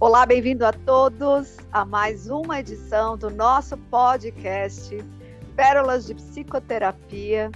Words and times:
Olá, 0.00 0.24
bem-vindo 0.24 0.64
a 0.64 0.72
todos 0.72 1.58
a 1.70 1.84
mais 1.84 2.30
uma 2.30 2.58
edição 2.58 3.18
do 3.18 3.28
nosso 3.28 3.76
podcast 3.76 4.96
Pérolas 5.54 6.06
de 6.06 6.14
Psicoterapia, 6.14 7.50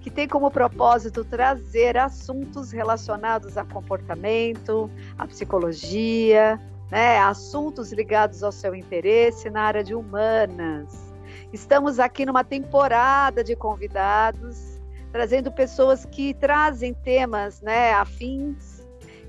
que 0.00 0.08
tem 0.08 0.28
como 0.28 0.52
propósito 0.52 1.24
trazer 1.24 1.98
assuntos 1.98 2.70
relacionados 2.70 3.58
a 3.58 3.64
comportamento, 3.64 4.88
a 5.18 5.26
psicologia, 5.26 6.60
né, 6.92 7.18
assuntos 7.18 7.90
ligados 7.90 8.44
ao 8.44 8.52
seu 8.52 8.72
interesse 8.72 9.50
na 9.50 9.62
área 9.62 9.82
de 9.82 9.92
humanas. 9.92 11.12
Estamos 11.52 11.98
aqui 11.98 12.24
numa 12.24 12.44
temporada 12.44 13.42
de 13.42 13.56
convidados, 13.56 14.80
trazendo 15.10 15.50
pessoas 15.50 16.04
que 16.04 16.34
trazem 16.34 16.94
temas 16.94 17.60
né, 17.60 17.92
afins 17.94 18.69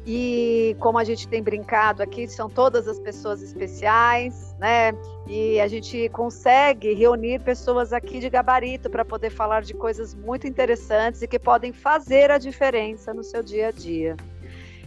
e 0.06 0.76
como 0.80 0.98
a 0.98 1.04
gente 1.04 1.28
tem 1.28 1.44
brincado 1.44 2.02
aqui, 2.02 2.28
são 2.28 2.50
todas 2.50 2.88
as 2.88 3.00
pessoas 3.00 3.42
especiais, 3.42 4.56
né? 4.60 4.94
E 5.28 5.60
a 5.60 5.68
gente 5.68 6.10
consegue 6.10 6.94
reunir 6.94 7.40
pessoas 7.42 7.94
aqui 7.94 8.20
de 8.20 8.30
gabarito 8.30 8.90
para 8.90 9.06
poder 9.06 9.30
falar 9.30 9.62
de 9.62 9.74
coisas 9.76 10.16
muito 10.16 10.48
interessantes 10.48 11.22
e 11.22 11.28
que 11.28 11.38
podem 11.38 11.72
fazer 11.72 12.32
a 12.32 12.40
diferença 12.40 13.14
no 13.14 13.24
seu 13.24 13.44
dia 13.44 13.68
a 13.68 13.72
dia. 13.72 14.18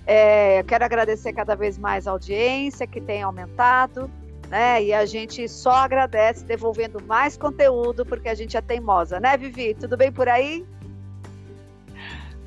É, 0.06 0.60
eu 0.60 0.64
quero 0.64 0.84
agradecer 0.84 1.32
cada 1.32 1.54
vez 1.54 1.78
mais 1.78 2.06
a 2.06 2.10
audiência 2.10 2.86
que 2.86 3.00
tem 3.00 3.22
aumentado, 3.22 4.10
né? 4.48 4.82
E 4.82 4.92
a 4.92 5.06
gente 5.06 5.48
só 5.48 5.76
agradece 5.76 6.44
devolvendo 6.44 7.00
mais 7.04 7.36
conteúdo 7.36 8.04
porque 8.04 8.28
a 8.28 8.34
gente 8.34 8.56
é 8.56 8.60
teimosa, 8.60 9.20
né, 9.20 9.36
Vivi? 9.36 9.74
Tudo 9.74 9.96
bem 9.96 10.10
por 10.10 10.28
aí? 10.28 10.66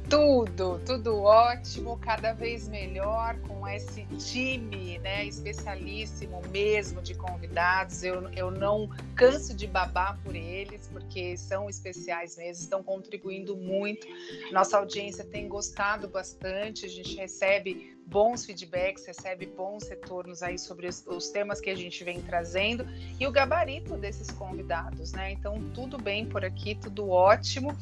Tudo, 0.09 0.79
tudo 0.85 1.21
ótimo, 1.21 1.97
cada 1.97 2.31
vez 2.31 2.69
melhor 2.69 3.37
com 3.41 3.67
esse 3.67 4.05
time, 4.17 4.97
né, 4.99 5.25
especialíssimo 5.25 6.41
mesmo 6.49 7.01
de 7.01 7.13
convidados. 7.13 8.03
Eu, 8.03 8.29
eu 8.31 8.49
não 8.49 8.89
canso 9.15 9.53
de 9.53 9.67
babar 9.67 10.17
por 10.23 10.33
eles, 10.33 10.87
porque 10.93 11.35
são 11.35 11.69
especiais 11.69 12.37
mesmo, 12.37 12.63
estão 12.63 12.81
contribuindo 12.81 13.57
muito. 13.57 14.07
Nossa 14.53 14.77
audiência 14.77 15.25
tem 15.25 15.49
gostado 15.49 16.07
bastante, 16.07 16.85
a 16.85 16.89
gente 16.89 17.13
recebe 17.17 17.96
bons 18.07 18.45
feedbacks, 18.45 19.05
recebe 19.05 19.45
bons 19.45 19.87
retornos 19.87 20.41
aí 20.41 20.57
sobre 20.57 20.87
os, 20.87 21.05
os, 21.05 21.29
temas 21.29 21.59
que 21.59 21.69
a 21.69 21.75
gente 21.75 22.03
vem 22.03 22.21
trazendo 22.21 22.87
e 23.19 23.27
o 23.27 23.31
gabarito 23.31 23.95
desses 23.97 24.31
convidados, 24.31 25.11
né? 25.11 25.31
Então, 25.31 25.59
tudo 25.73 25.97
bem 25.97 26.25
por 26.25 26.43
aqui, 26.45 26.73
tudo 26.75 27.09
ótimo. 27.09 27.75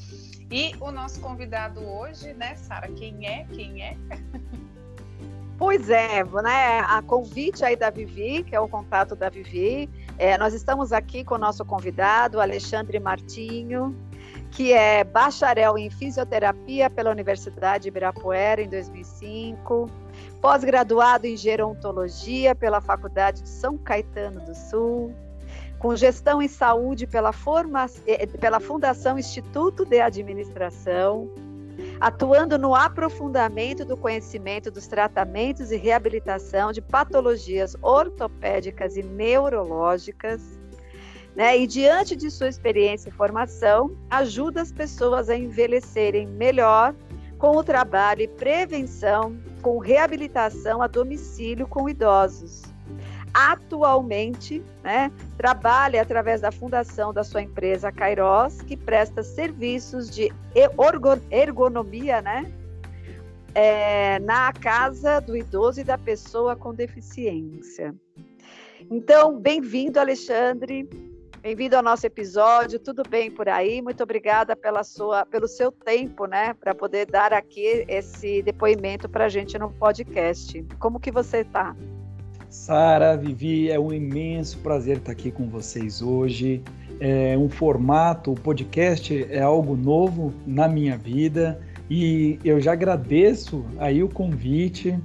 E 0.49 0.73
o 0.79 0.91
nosso 0.91 1.21
convidado 1.21 1.79
hoje, 1.79 2.33
né, 2.33 2.55
Sara, 2.55 2.87
quem 2.87 3.27
é? 3.27 3.45
Quem 3.45 3.83
é? 3.83 3.97
Pois 5.57 5.89
é, 5.89 6.21
né? 6.43 6.79
A 6.81 7.01
convite 7.01 7.63
aí 7.63 7.77
da 7.77 7.89
Vivi, 7.89 8.43
que 8.43 8.53
é 8.53 8.59
o 8.59 8.67
contato 8.67 9.15
da 9.15 9.29
Vivi, 9.29 9.89
é, 10.17 10.37
nós 10.37 10.53
estamos 10.53 10.91
aqui 10.91 11.23
com 11.23 11.35
o 11.35 11.37
nosso 11.37 11.63
convidado, 11.63 12.41
Alexandre 12.41 12.99
Martinho, 12.99 13.95
que 14.51 14.73
é 14.73 15.05
bacharel 15.05 15.77
em 15.77 15.89
fisioterapia 15.89 16.89
pela 16.89 17.09
Universidade 17.09 17.83
de 17.83 17.87
Ibirapuera 17.87 18.61
em 18.61 18.67
2005, 18.67 19.89
pós-graduado 20.45 21.25
em 21.25 21.35
gerontologia 21.35 22.53
pela 22.53 22.79
Faculdade 22.79 23.41
de 23.41 23.49
São 23.49 23.79
Caetano 23.79 24.39
do 24.41 24.53
Sul, 24.53 25.11
com 25.79 25.95
gestão 25.95 26.39
em 26.39 26.47
saúde 26.47 27.07
pela, 27.07 27.31
forma, 27.31 27.87
eh, 28.05 28.27
pela 28.27 28.59
Fundação 28.59 29.17
Instituto 29.17 29.83
de 29.83 29.99
Administração, 29.99 31.31
atuando 31.99 32.59
no 32.59 32.75
aprofundamento 32.75 33.83
do 33.83 33.97
conhecimento 33.97 34.69
dos 34.69 34.85
tratamentos 34.85 35.71
e 35.71 35.77
reabilitação 35.77 36.71
de 36.71 36.79
patologias 36.79 37.75
ortopédicas 37.81 38.95
e 38.95 39.01
neurológicas. 39.01 40.43
Né? 41.35 41.57
E 41.57 41.65
diante 41.65 42.15
de 42.15 42.29
sua 42.29 42.49
experiência 42.49 43.09
e 43.09 43.11
formação, 43.11 43.97
ajuda 44.11 44.61
as 44.61 44.71
pessoas 44.71 45.27
a 45.27 45.35
envelhecerem 45.35 46.27
melhor 46.27 46.93
com 47.39 47.57
o 47.57 47.63
trabalho 47.63 48.21
e 48.21 48.27
prevenção 48.27 49.35
com 49.65 49.79
reabilitação 49.79 50.79
a 50.79 50.85
domicílio 50.85 51.65
com 51.65 51.89
idosos. 51.89 52.61
Atualmente, 53.33 54.63
né, 54.83 55.11
trabalha 55.39 56.03
através 56.03 56.41
da 56.41 56.51
fundação 56.51 57.11
da 57.11 57.23
sua 57.23 57.41
empresa 57.41 57.91
Kairos, 57.91 58.61
que 58.61 58.77
presta 58.77 59.23
serviços 59.23 60.07
de 60.07 60.31
ergonomia, 61.31 62.21
né, 62.21 62.53
é, 63.55 64.19
na 64.19 64.53
casa 64.53 65.19
do 65.19 65.35
idoso 65.35 65.81
e 65.81 65.83
da 65.83 65.97
pessoa 65.97 66.55
com 66.55 66.71
deficiência. 66.71 67.95
Então, 68.87 69.39
bem-vindo, 69.39 69.99
Alexandre. 69.99 70.87
Bem-vindo 71.45 71.75
ao 71.75 71.83
nosso 71.83 72.07
episódio. 72.07 72.79
Tudo 72.79 73.03
bem 73.07 73.29
por 73.29 73.47
aí? 73.47 73.79
Muito 73.79 74.01
obrigada 74.01 74.55
pela 74.55 74.83
sua, 74.83 75.27
pelo 75.27 75.47
seu 75.47 75.71
tempo, 75.71 76.25
né, 76.25 76.55
para 76.55 76.73
poder 76.73 77.05
dar 77.05 77.31
aqui 77.31 77.85
esse 77.87 78.41
depoimento 78.41 79.07
para 79.07 79.25
a 79.25 79.29
gente 79.29 79.55
no 79.59 79.69
podcast. 79.69 80.65
Como 80.79 80.99
que 80.99 81.11
você 81.11 81.41
está? 81.41 81.75
Sara, 82.49 83.15
Vivi, 83.15 83.69
é 83.69 83.79
um 83.79 83.93
imenso 83.93 84.57
prazer 84.57 84.97
estar 84.97 85.11
aqui 85.11 85.29
com 85.29 85.47
vocês 85.47 86.01
hoje. 86.01 86.63
É 86.99 87.37
um 87.37 87.47
formato, 87.47 88.31
o 88.31 88.35
podcast 88.35 89.27
é 89.29 89.39
algo 89.39 89.75
novo 89.75 90.33
na 90.47 90.67
minha 90.67 90.97
vida 90.97 91.61
e 91.87 92.39
eu 92.43 92.59
já 92.59 92.73
agradeço 92.73 93.63
aí 93.77 94.01
o 94.01 94.09
convite. 94.09 94.99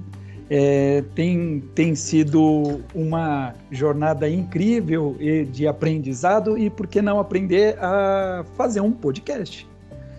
É, 0.53 1.01
tem, 1.15 1.61
tem 1.73 1.95
sido 1.95 2.81
uma 2.93 3.55
jornada 3.71 4.29
incrível 4.29 5.15
de 5.49 5.65
aprendizado 5.65 6.57
e 6.57 6.69
por 6.69 6.87
que 6.87 7.01
não 7.01 7.21
aprender 7.21 7.77
a 7.79 8.43
fazer 8.57 8.81
um 8.81 8.91
podcast? 8.91 9.65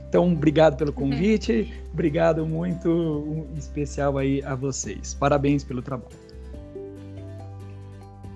Então, 0.08 0.32
obrigado 0.32 0.78
pelo 0.78 0.90
convite, 0.90 1.70
obrigado 1.92 2.46
muito 2.46 2.88
um 2.88 3.46
especial 3.58 4.16
aí 4.16 4.42
a 4.42 4.54
vocês. 4.54 5.12
Parabéns 5.12 5.64
pelo 5.64 5.82
trabalho. 5.82 6.31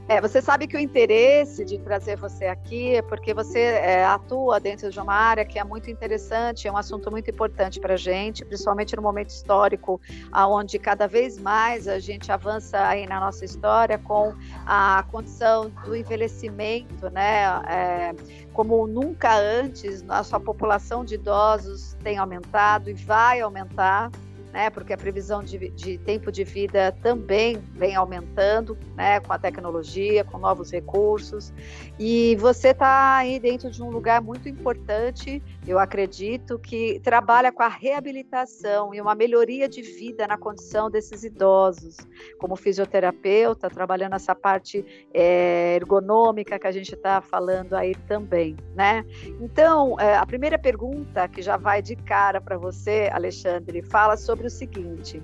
É, 0.09 0.21
você 0.21 0.41
sabe 0.41 0.69
que 0.69 0.77
o 0.77 0.79
interesse 0.79 1.65
de 1.65 1.79
trazer 1.79 2.17
você 2.17 2.47
aqui 2.47 2.95
é 2.95 3.03
porque 3.03 3.35
você 3.35 3.59
é, 3.59 4.05
atua 4.05 4.61
dentro 4.61 4.89
de 4.89 5.01
uma 5.01 5.13
área 5.13 5.45
que 5.45 5.59
é 5.59 5.65
muito 5.65 5.91
interessante, 5.91 6.69
é 6.69 6.73
um 6.73 6.77
assunto 6.77 7.11
muito 7.11 7.29
importante 7.29 7.81
para 7.81 7.95
a 7.95 7.97
gente, 7.97 8.45
principalmente 8.45 8.95
no 8.95 9.03
momento 9.03 9.31
histórico, 9.31 10.01
onde 10.33 10.79
cada 10.79 11.09
vez 11.09 11.39
mais 11.39 11.89
a 11.89 11.99
gente 11.99 12.31
avança 12.31 12.87
aí 12.87 13.05
na 13.05 13.19
nossa 13.19 13.45
história 13.45 13.99
com 13.99 14.33
a 14.65 15.05
condição 15.11 15.71
do 15.85 15.97
envelhecimento, 15.97 17.11
né? 17.11 17.43
É, 17.69 18.15
como 18.53 18.87
nunca 18.87 19.37
antes, 19.37 20.03
nossa 20.03 20.39
população 20.39 21.05
de 21.05 21.17
idosos 21.17 21.97
tem 22.05 22.17
aumentado 22.17 22.89
e 22.89 22.95
vai 22.95 23.41
aumentar 23.41 24.13
né, 24.57 24.71
porque 24.71 24.95
a 24.95 24.97
previsão 24.97 25.43
de, 25.43 25.69
de, 25.69 25.99
tempo 25.99 26.33
de 26.33 26.43
vida 26.43 26.91
também 27.03 27.59
vem 27.75 27.95
aumentando, 27.95 28.75
né, 28.95 29.21
com 29.21 29.31
a 29.31 29.39
tecnologia, 29.39 30.25
com 30.25 30.39
novos 30.39 30.73
recursos, 30.73 31.53
e 31.99 32.35
você 32.37 32.69
está 32.69 33.17
aí 33.17 33.39
dentro 33.39 33.71
de 33.71 33.83
um 33.83 33.91
lugar 33.91 34.23
muito 34.23 34.49
importante, 34.49 35.43
eu 35.67 35.79
acredito, 35.79 36.59
que 36.59 36.99
trabalha 37.01 37.53
com 37.53 37.63
a 37.63 37.69
reabilitação 37.69 38.95
e 38.95 39.01
uma 39.01 39.15
melhoria 39.15 39.69
de 39.69 39.83
vida 39.83 40.27
na 40.27 40.39
condição 40.39 40.91
desses 40.91 41.23
idosos, 41.23 41.99
como 42.39 42.57
fisioterapeuta, 42.57 43.69
trabalhando 43.69 44.15
essa 44.15 44.35
parte 44.35 44.83
é, 45.13 45.77
ergonômica 45.77 46.59
que 46.59 46.67
a 46.67 46.73
gente 46.73 46.95
está 46.95 47.21
falando 47.21 47.75
aí 47.75 47.95
também, 48.09 48.57
né? 48.75 49.05
Então, 49.39 50.01
é, 50.01 50.17
a 50.17 50.25
primeira 50.25 50.59
pergunta 50.59 51.29
que 51.29 51.43
já 51.43 51.59
vai 51.59 51.83
de 51.83 51.95
cara 51.95 52.41
para 52.41 52.57
você, 52.57 53.11
Alexandre, 53.13 53.83
fala 53.83 54.17
sobre 54.17 54.46
sobre 54.46 54.46
o 54.47 54.51
seguinte: 54.51 55.23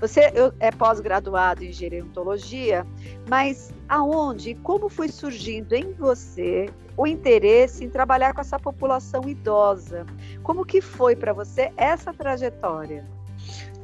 você 0.00 0.32
é 0.60 0.70
pós-graduado 0.70 1.64
em 1.64 1.72
gerontologia, 1.72 2.86
mas 3.28 3.72
aonde 3.88 4.50
e 4.50 4.54
como 4.54 4.88
foi 4.88 5.08
surgindo 5.08 5.74
em 5.74 5.92
você 5.92 6.70
o 6.96 7.06
interesse 7.06 7.84
em 7.84 7.88
trabalhar 7.88 8.34
com 8.34 8.40
essa 8.40 8.58
população 8.58 9.28
idosa? 9.28 10.06
Como 10.42 10.64
que 10.64 10.80
foi 10.80 11.16
para 11.16 11.32
você 11.32 11.72
essa 11.76 12.12
trajetória? 12.12 13.04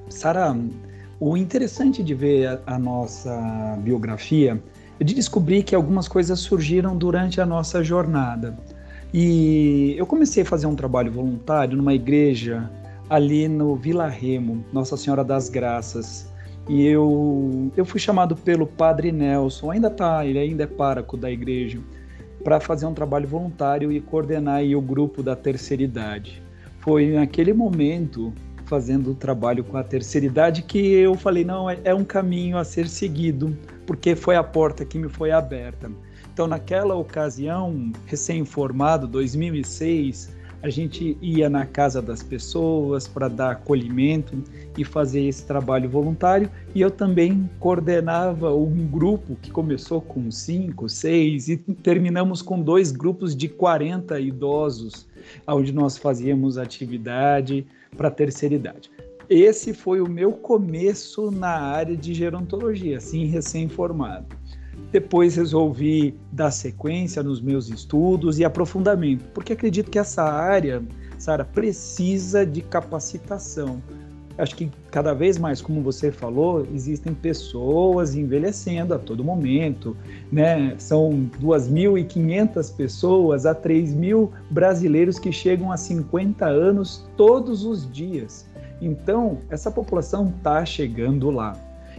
Sara, 0.09 0.57
o 1.21 1.37
interessante 1.37 2.03
de 2.03 2.15
ver 2.15 2.61
a, 2.67 2.79
nossa 2.79 3.77
biografia 3.81 4.63
é 5.01 5.05
de 5.05 5.15
descobrir 5.15 5.63
que 5.63 5.75
algumas 5.75 6.09
coisas 6.09 6.39
surgiram 6.41 6.97
durante 6.97 7.41
a 7.41 7.47
nossa 7.47 7.83
jornada. 7.83 8.57
E 9.13 9.95
eu 9.97 10.07
comecei 10.07 10.43
a 10.43 10.47
fazer 10.47 10.67
um 10.67 10.75
trabalho 10.75 11.11
voluntário 11.11 11.77
numa 11.77 11.95
igreja 11.95 12.71
ali 13.09 13.49
no 13.49 13.75
Vila 13.75 14.07
Remo, 14.09 14.65
Nossa 14.73 14.97
Senhora 14.97 15.25
das 15.25 15.49
Graças. 15.49 16.31
E 16.69 16.87
eu, 16.87 17.73
eu 17.77 17.85
fui 17.85 17.99
chamado 17.99 18.37
pelo 18.37 18.67
Padre 18.67 19.11
Nelson, 19.11 19.71
ainda 19.71 19.89
tá, 19.89 20.25
ele 20.27 20.39
ainda 20.39 20.65
é 20.65 20.67
pároco 20.67 21.17
da 21.17 21.31
igreja, 21.31 21.79
para 22.45 22.61
fazer 22.61 22.85
um 22.85 22.93
trabalho 22.93 23.27
voluntário 23.27 23.91
e 23.91 24.01
coordenar 24.01 24.63
o 24.63 24.81
grupo 24.81 25.23
da 25.23 25.35
terceira 25.35 25.83
idade. 25.83 26.43
Foi 26.81 27.13
naquele 27.13 27.55
momento, 27.55 28.33
fazendo 28.67 29.13
o 29.13 29.15
trabalho 29.15 29.65
com 29.65 29.79
a 29.79 29.83
terceira 29.83 30.27
idade, 30.27 30.63
que 30.63 30.79
eu 30.79 31.15
falei: 31.15 31.43
não, 31.43 31.71
é, 31.71 31.79
é 31.85 31.95
um 31.95 32.05
caminho 32.05 32.59
a 32.59 32.65
ser 32.65 32.87
seguido, 32.87 33.57
porque 33.87 34.15
foi 34.15 34.37
a 34.37 34.45
porta 34.45 34.85
que 34.85 34.99
me 34.99 35.09
foi 35.09 35.31
aberta. 35.31 35.91
Então, 36.33 36.47
naquela 36.47 36.95
ocasião, 36.95 37.91
recém-formado, 38.07 39.09
2006, 39.09 40.37
a 40.63 40.69
gente 40.69 41.17
ia 41.23 41.49
na 41.49 41.65
casa 41.65 42.03
das 42.03 42.23
pessoas 42.23 43.07
para 43.07 43.29
dar 43.29 43.53
acolhimento 43.53 44.43
e 44.77 44.85
fazer 44.85 45.23
esse 45.23 45.47
trabalho 45.47 45.89
voluntário. 45.89 46.51
E 46.75 46.81
eu 46.81 46.91
também 46.91 47.49
coordenava 47.61 48.53
um 48.55 48.87
grupo 48.87 49.37
que 49.41 49.51
começou 49.51 50.01
com 50.01 50.31
cinco, 50.31 50.89
seis 50.89 51.49
e 51.49 51.57
terminamos 51.57 52.43
com 52.43 52.61
dois 52.61 52.91
grupos 52.91 53.37
de 53.37 53.49
40 53.49 54.19
idosos, 54.21 55.07
onde 55.47 55.73
nós 55.73 55.97
fazíamos 55.97 56.59
atividade 56.59 57.67
para 57.97 58.11
terceira 58.11 58.55
idade. 58.55 58.91
Esse 59.29 59.75
foi 59.75 60.01
o 60.01 60.09
meu 60.09 60.33
começo 60.33 61.31
na 61.31 61.51
área 61.51 61.95
de 61.95 62.15
gerontologia, 62.15 62.97
assim 62.97 63.27
recém-formado. 63.27 64.38
Depois 64.91 65.37
resolvi 65.37 66.15
dar 66.33 66.51
sequência 66.51 67.23
nos 67.23 67.41
meus 67.41 67.69
estudos 67.69 68.39
e 68.39 68.45
aprofundamento, 68.45 69.25
porque 69.35 69.53
acredito 69.53 69.91
que 69.91 69.99
essa 69.99 70.23
área, 70.23 70.83
Sara, 71.19 71.45
precisa 71.45 72.47
de 72.47 72.63
capacitação. 72.63 73.83
Acho 74.39 74.55
que 74.55 74.71
cada 74.93 75.13
vez 75.13 75.37
mais, 75.37 75.61
como 75.61 75.83
você 75.83 76.13
falou, 76.13 76.65
existem 76.73 77.13
pessoas 77.13 78.15
envelhecendo 78.15 78.95
a 78.95 78.99
todo 78.99 79.25
momento, 79.25 79.97
né? 80.31 80.77
São 80.79 81.29
2.500 81.43 82.77
pessoas 82.77 83.45
a 83.45 83.53
3 83.53 83.93
mil 83.95 84.31
brasileiros 84.49 85.19
que 85.19 85.33
chegam 85.33 85.73
a 85.73 85.77
50 85.77 86.47
anos 86.47 87.05
todos 87.17 87.65
os 87.65 87.91
dias. 87.93 88.49
Então, 88.81 89.39
essa 89.51 89.73
população 89.73 90.33
está 90.37 90.65
chegando 90.65 91.31
lá. 91.31 91.57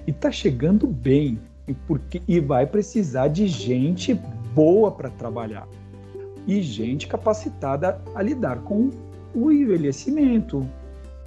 E 0.07 0.11
está 0.11 0.31
chegando 0.31 0.87
bem 0.87 1.37
e, 1.69 1.73
porque, 1.73 2.21
e 2.27 2.39
vai 2.39 2.65
precisar 2.65 3.27
de 3.27 3.47
gente 3.47 4.13
boa 4.53 4.91
para 4.91 5.09
trabalhar 5.11 5.67
e 6.47 6.61
gente 6.63 7.07
capacitada 7.07 8.01
a 8.15 8.23
lidar 8.23 8.61
com 8.63 8.89
o 9.35 9.51
envelhecimento, 9.51 10.67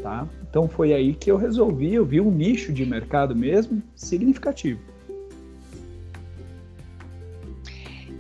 tá? 0.03 0.27
Então 0.50 0.69
foi 0.69 0.93
aí 0.93 1.15
que 1.15 1.31
eu 1.31 1.37
resolvi, 1.37 1.94
eu 1.94 2.05
vi 2.05 2.21
um 2.21 2.31
nicho 2.31 2.73
de 2.73 2.85
mercado 2.85 3.35
mesmo 3.37 3.81
significativo. 3.94 4.81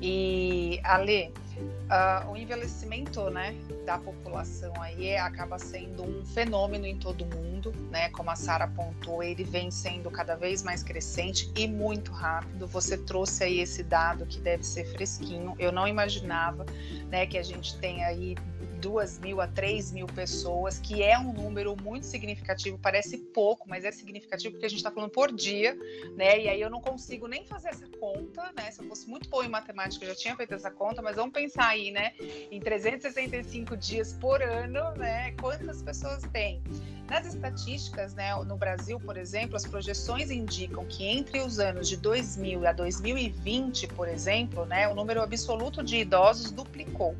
E 0.00 0.80
Ale, 0.84 1.32
Uh, 1.62 2.30
o 2.30 2.36
envelhecimento 2.36 3.28
né, 3.30 3.54
da 3.84 3.98
população 3.98 4.72
aí 4.80 5.16
acaba 5.16 5.58
sendo 5.58 6.02
um 6.02 6.24
fenômeno 6.24 6.86
em 6.86 6.96
todo 6.96 7.26
mundo, 7.26 7.72
né? 7.90 8.08
Como 8.10 8.30
a 8.30 8.36
Sara 8.36 8.64
apontou, 8.64 9.22
ele 9.22 9.44
vem 9.44 9.70
sendo 9.70 10.10
cada 10.10 10.34
vez 10.34 10.62
mais 10.62 10.82
crescente 10.82 11.50
e 11.54 11.68
muito 11.68 12.10
rápido. 12.12 12.66
Você 12.66 12.96
trouxe 12.96 13.44
aí 13.44 13.60
esse 13.60 13.82
dado 13.82 14.24
que 14.24 14.40
deve 14.40 14.62
ser 14.62 14.84
fresquinho. 14.86 15.54
Eu 15.58 15.70
não 15.70 15.86
imaginava 15.86 16.64
né, 17.10 17.26
que 17.26 17.36
a 17.36 17.42
gente 17.42 17.76
tem 17.78 18.04
aí 18.04 18.36
duas 18.82 19.16
mil 19.20 19.40
a 19.40 19.46
três 19.46 19.92
mil 19.92 20.06
pessoas, 20.06 20.80
que 20.80 21.02
é 21.02 21.16
um 21.16 21.32
número 21.32 21.76
muito 21.80 22.04
significativo, 22.04 22.76
parece 22.76 23.16
pouco, 23.16 23.68
mas 23.68 23.84
é 23.84 23.92
significativo 23.92 24.54
porque 24.54 24.66
a 24.66 24.68
gente 24.68 24.78
está 24.78 24.90
falando 24.90 25.10
por 25.10 25.32
dia, 25.32 25.78
né? 26.16 26.40
E 26.40 26.48
aí 26.48 26.60
eu 26.60 26.68
não 26.68 26.80
consigo 26.80 27.28
nem 27.28 27.44
fazer 27.46 27.68
essa 27.68 27.86
conta, 28.00 28.52
né? 28.56 28.70
Se 28.72 28.82
eu 28.82 28.88
fosse 28.88 29.08
muito 29.08 29.28
boa 29.30 29.46
em 29.46 29.48
matemática, 29.48 30.04
eu 30.04 30.08
já 30.08 30.16
tinha 30.16 30.36
feito 30.36 30.52
essa 30.52 30.70
conta, 30.70 31.00
mas 31.00 31.14
vamos 31.14 31.32
pensar 31.32 31.68
aí, 31.68 31.92
né? 31.92 32.12
Em 32.50 32.58
365 32.58 33.76
dias 33.76 34.12
por 34.14 34.42
ano, 34.42 34.90
né? 34.96 35.30
Quantas 35.40 35.80
pessoas 35.80 36.22
tem? 36.32 36.60
Nas 37.08 37.26
estatísticas, 37.26 38.14
né, 38.14 38.34
no 38.44 38.56
Brasil, 38.56 38.98
por 38.98 39.18
exemplo, 39.18 39.54
as 39.54 39.66
projeções 39.66 40.30
indicam 40.30 40.84
que 40.86 41.04
entre 41.04 41.40
os 41.40 41.58
anos 41.58 41.88
de 41.88 41.96
2000 41.96 42.66
a 42.66 42.72
2020, 42.72 43.88
por 43.88 44.08
exemplo, 44.08 44.64
né, 44.64 44.88
o 44.88 44.94
número 44.94 45.20
absoluto 45.20 45.82
de 45.84 45.98
idosos 45.98 46.50
duplicou. 46.50 47.14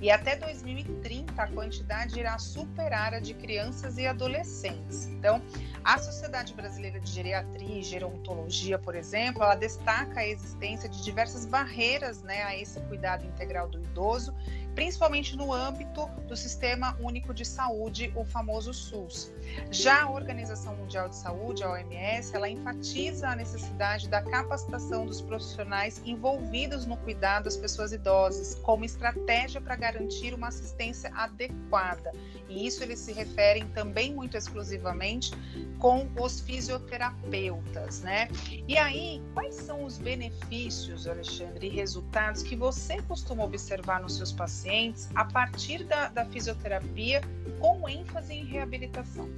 E 0.00 0.10
até 0.10 0.34
2030 0.36 1.42
a 1.42 1.46
quantidade 1.48 2.18
irá 2.18 2.38
superar 2.38 3.12
a 3.14 3.20
de 3.20 3.34
crianças 3.34 3.98
e 3.98 4.06
adolescentes. 4.06 5.06
Então, 5.06 5.42
a 5.84 5.98
Sociedade 5.98 6.54
Brasileira 6.54 6.98
de 6.98 7.10
Geriatria 7.10 7.80
e 7.80 7.82
Gerontologia, 7.82 8.78
por 8.78 8.94
exemplo, 8.94 9.42
ela 9.42 9.54
destaca 9.54 10.20
a 10.20 10.26
existência 10.26 10.88
de 10.88 11.02
diversas 11.02 11.44
barreiras 11.44 12.22
né, 12.22 12.42
a 12.42 12.56
esse 12.56 12.80
cuidado 12.82 13.26
integral 13.26 13.68
do 13.68 13.78
idoso 13.78 14.34
principalmente 14.80 15.36
no 15.36 15.52
âmbito 15.52 16.06
do 16.26 16.34
Sistema 16.34 16.96
Único 16.98 17.34
de 17.34 17.44
Saúde, 17.44 18.10
o 18.16 18.24
famoso 18.24 18.72
SUS. 18.72 19.30
Já 19.70 20.04
a 20.04 20.10
Organização 20.10 20.74
Mundial 20.74 21.06
de 21.06 21.16
Saúde, 21.16 21.62
a 21.62 21.70
OMS, 21.70 22.34
ela 22.34 22.48
enfatiza 22.48 23.28
a 23.28 23.36
necessidade 23.36 24.08
da 24.08 24.22
capacitação 24.22 25.04
dos 25.04 25.20
profissionais 25.20 26.00
envolvidos 26.06 26.86
no 26.86 26.96
cuidado 26.96 27.44
das 27.44 27.58
pessoas 27.58 27.92
idosas, 27.92 28.54
como 28.54 28.82
estratégia 28.82 29.60
para 29.60 29.76
garantir 29.76 30.32
uma 30.32 30.48
assistência 30.48 31.12
adequada. 31.14 32.10
E 32.50 32.66
isso 32.66 32.82
eles 32.82 32.98
se 32.98 33.12
referem 33.12 33.66
também 33.68 34.14
muito 34.14 34.36
exclusivamente 34.36 35.32
com 35.78 36.06
os 36.20 36.40
fisioterapeutas, 36.40 38.02
né? 38.02 38.28
E 38.68 38.76
aí, 38.76 39.22
quais 39.32 39.54
são 39.54 39.84
os 39.84 39.96
benefícios, 39.96 41.06
Alexandre, 41.06 41.68
e 41.68 41.70
resultados 41.70 42.42
que 42.42 42.56
você 42.56 43.00
costuma 43.02 43.44
observar 43.44 44.02
nos 44.02 44.16
seus 44.16 44.32
pacientes? 44.32 45.08
a 45.14 45.24
partir 45.24 45.84
da, 45.84 46.08
da 46.08 46.24
fisioterapia 46.24 47.20
com 47.58 47.88
ênfase 47.88 48.32
em 48.32 48.44
reabilitação. 48.44 49.28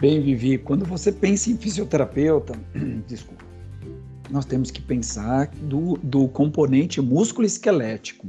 Bem, 0.00 0.20
Vivi, 0.20 0.58
quando 0.58 0.84
você 0.84 1.12
pensa 1.12 1.50
em 1.50 1.56
fisioterapeuta, 1.56 2.58
desculpa, 3.06 3.44
nós 4.30 4.44
temos 4.44 4.70
que 4.70 4.80
pensar 4.80 5.48
do, 5.48 5.98
do 6.02 6.28
componente 6.28 7.00
músculo-esquelético. 7.00 8.28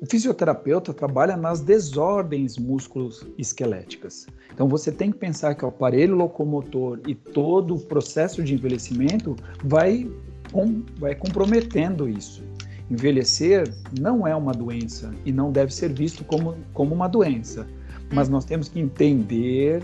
O 0.00 0.06
fisioterapeuta 0.06 0.94
trabalha 0.94 1.36
nas 1.36 1.60
desordens 1.60 2.56
músculo-esqueléticas. 2.56 4.26
Então 4.50 4.66
você 4.66 4.90
tem 4.90 5.12
que 5.12 5.18
pensar 5.18 5.54
que 5.54 5.62
o 5.62 5.68
aparelho 5.68 6.16
locomotor 6.16 7.00
e 7.06 7.14
todo 7.14 7.74
o 7.74 7.80
processo 7.80 8.42
de 8.42 8.54
envelhecimento 8.54 9.36
vai, 9.62 10.10
com, 10.50 10.82
vai 10.98 11.14
comprometendo 11.14 12.08
isso. 12.08 12.42
Envelhecer 12.90 13.70
não 14.00 14.26
é 14.26 14.34
uma 14.34 14.52
doença 14.52 15.12
e 15.26 15.32
não 15.32 15.52
deve 15.52 15.72
ser 15.72 15.92
visto 15.92 16.24
como, 16.24 16.56
como 16.72 16.94
uma 16.94 17.06
doença, 17.06 17.66
mas 18.10 18.26
nós 18.26 18.46
temos 18.46 18.70
que 18.70 18.80
entender 18.80 19.82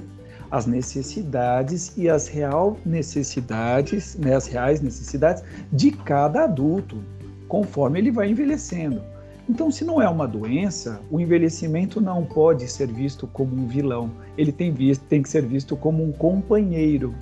as 0.51 0.65
necessidades 0.65 1.93
e 1.95 2.09
as 2.09 2.27
real 2.27 2.79
necessidades, 2.87 4.17
né, 4.17 4.35
as 4.35 4.47
reais 4.47 4.81
necessidades 4.81 5.43
de 5.71 5.91
cada 5.91 6.45
adulto, 6.45 7.05
conforme 7.49 7.99
ele 7.99 8.11
vai 8.11 8.31
envelhecendo. 8.31 9.03
Então, 9.49 9.71
se 9.71 9.85
não 9.85 10.03
é 10.03 10.09
uma 10.09 10.27
doença, 10.27 11.01
o 11.11 11.21
envelhecimento 11.21 12.01
não 12.01 12.25
pode 12.25 12.67
ser 12.69 12.89
visto 12.89 13.27
como 13.29 13.55
um 13.55 13.67
vilão. 13.67 14.11
Ele 14.37 14.51
tem, 14.51 14.73
visto, 14.73 15.05
tem 15.05 15.23
que 15.23 15.29
ser 15.29 15.47
visto 15.47 15.77
como 15.77 16.03
um 16.03 16.11
companheiro. 16.11 17.15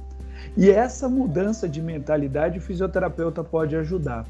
E 0.57 0.71
essa 0.71 1.09
mudança 1.09 1.69
de 1.69 1.83
mentalidade 1.83 2.59
o 2.59 2.63
fisioterapeuta 2.63 3.45
pode 3.45 3.77
ajudar 3.77 4.27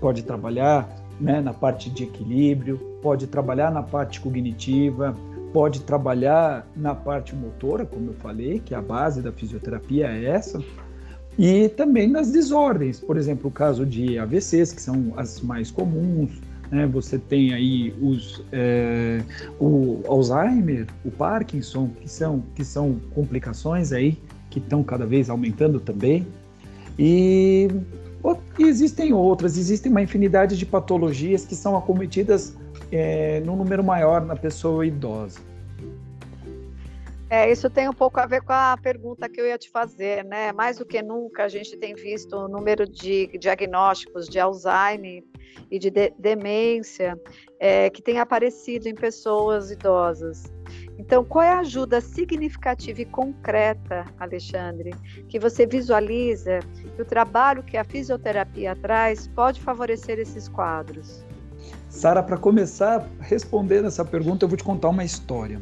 pode 0.00 0.22
trabalhar 0.22 0.88
né, 1.20 1.40
na 1.40 1.52
parte 1.52 1.90
de 1.90 2.04
equilíbrio, 2.04 2.78
pode 3.02 3.26
trabalhar 3.26 3.70
na 3.70 3.82
parte 3.82 4.20
cognitiva, 4.20 5.16
pode 5.52 5.80
trabalhar 5.80 6.66
na 6.76 6.94
parte 6.94 7.34
motora, 7.34 7.84
como 7.84 8.10
eu 8.10 8.14
falei, 8.14 8.60
que 8.60 8.74
a 8.74 8.80
base 8.80 9.20
da 9.22 9.32
fisioterapia 9.32 10.06
é 10.06 10.24
essa, 10.26 10.62
e 11.38 11.68
também 11.68 12.08
nas 12.08 12.30
desordens, 12.30 13.00
por 13.00 13.16
exemplo, 13.16 13.48
o 13.48 13.52
caso 13.52 13.86
de 13.86 14.18
AVCs, 14.18 14.72
que 14.72 14.82
são 14.82 15.12
as 15.16 15.40
mais 15.40 15.70
comuns, 15.70 16.40
né, 16.70 16.86
você 16.86 17.18
tem 17.18 17.52
aí 17.54 17.94
os, 18.00 18.42
é, 18.52 19.20
o 19.58 20.02
Alzheimer, 20.06 20.86
o 21.04 21.10
Parkinson, 21.10 21.90
que 22.00 22.08
são, 22.08 22.42
que 22.54 22.64
são 22.64 23.00
complicações 23.14 23.92
aí 23.92 24.18
que 24.50 24.58
estão 24.58 24.82
cada 24.82 25.06
vez 25.06 25.28
aumentando 25.28 25.78
também, 25.78 26.26
e 26.98 27.68
e 28.58 28.64
existem 28.64 29.12
outras, 29.12 29.56
existem 29.56 29.90
uma 29.90 30.02
infinidade 30.02 30.56
de 30.56 30.66
patologias 30.66 31.44
que 31.44 31.54
são 31.54 31.76
acometidas 31.76 32.56
é, 32.90 33.40
num 33.40 33.56
número 33.56 33.84
maior 33.84 34.24
na 34.24 34.34
pessoa 34.34 34.84
idosa. 34.84 35.38
É, 37.30 37.50
isso 37.50 37.68
tem 37.68 37.88
um 37.88 37.92
pouco 37.92 38.18
a 38.18 38.26
ver 38.26 38.40
com 38.40 38.54
a 38.54 38.76
pergunta 38.82 39.28
que 39.28 39.38
eu 39.38 39.46
ia 39.46 39.58
te 39.58 39.70
fazer, 39.70 40.24
né? 40.24 40.50
Mais 40.52 40.78
do 40.78 40.86
que 40.86 41.02
nunca 41.02 41.44
a 41.44 41.48
gente 41.48 41.76
tem 41.76 41.94
visto 41.94 42.34
o 42.34 42.48
número 42.48 42.88
de 42.88 43.26
diagnósticos 43.38 44.26
de 44.26 44.40
Alzheimer 44.40 45.22
e 45.70 45.78
de, 45.78 45.90
de 45.90 46.10
demência 46.18 47.20
é, 47.60 47.90
que 47.90 48.00
tem 48.00 48.18
aparecido 48.18 48.88
em 48.88 48.94
pessoas 48.94 49.70
idosas. 49.70 50.50
Então, 50.98 51.22
qual 51.22 51.44
é 51.44 51.50
a 51.50 51.60
ajuda 51.60 52.00
significativa 52.00 53.02
e 53.02 53.04
concreta, 53.04 54.06
Alexandre, 54.18 54.94
que 55.28 55.38
você 55.38 55.66
visualiza 55.66 56.60
que 56.94 57.02
o 57.02 57.04
trabalho 57.04 57.62
que 57.62 57.76
a 57.76 57.84
fisioterapia 57.84 58.74
traz 58.74 59.28
pode 59.28 59.60
favorecer 59.60 60.18
esses 60.18 60.48
quadros? 60.48 61.24
Sara, 61.90 62.22
para 62.22 62.38
começar 62.38 63.06
respondendo 63.20 63.86
essa 63.86 64.04
pergunta, 64.04 64.44
eu 64.44 64.48
vou 64.48 64.56
te 64.56 64.64
contar 64.64 64.88
uma 64.88 65.04
história. 65.04 65.60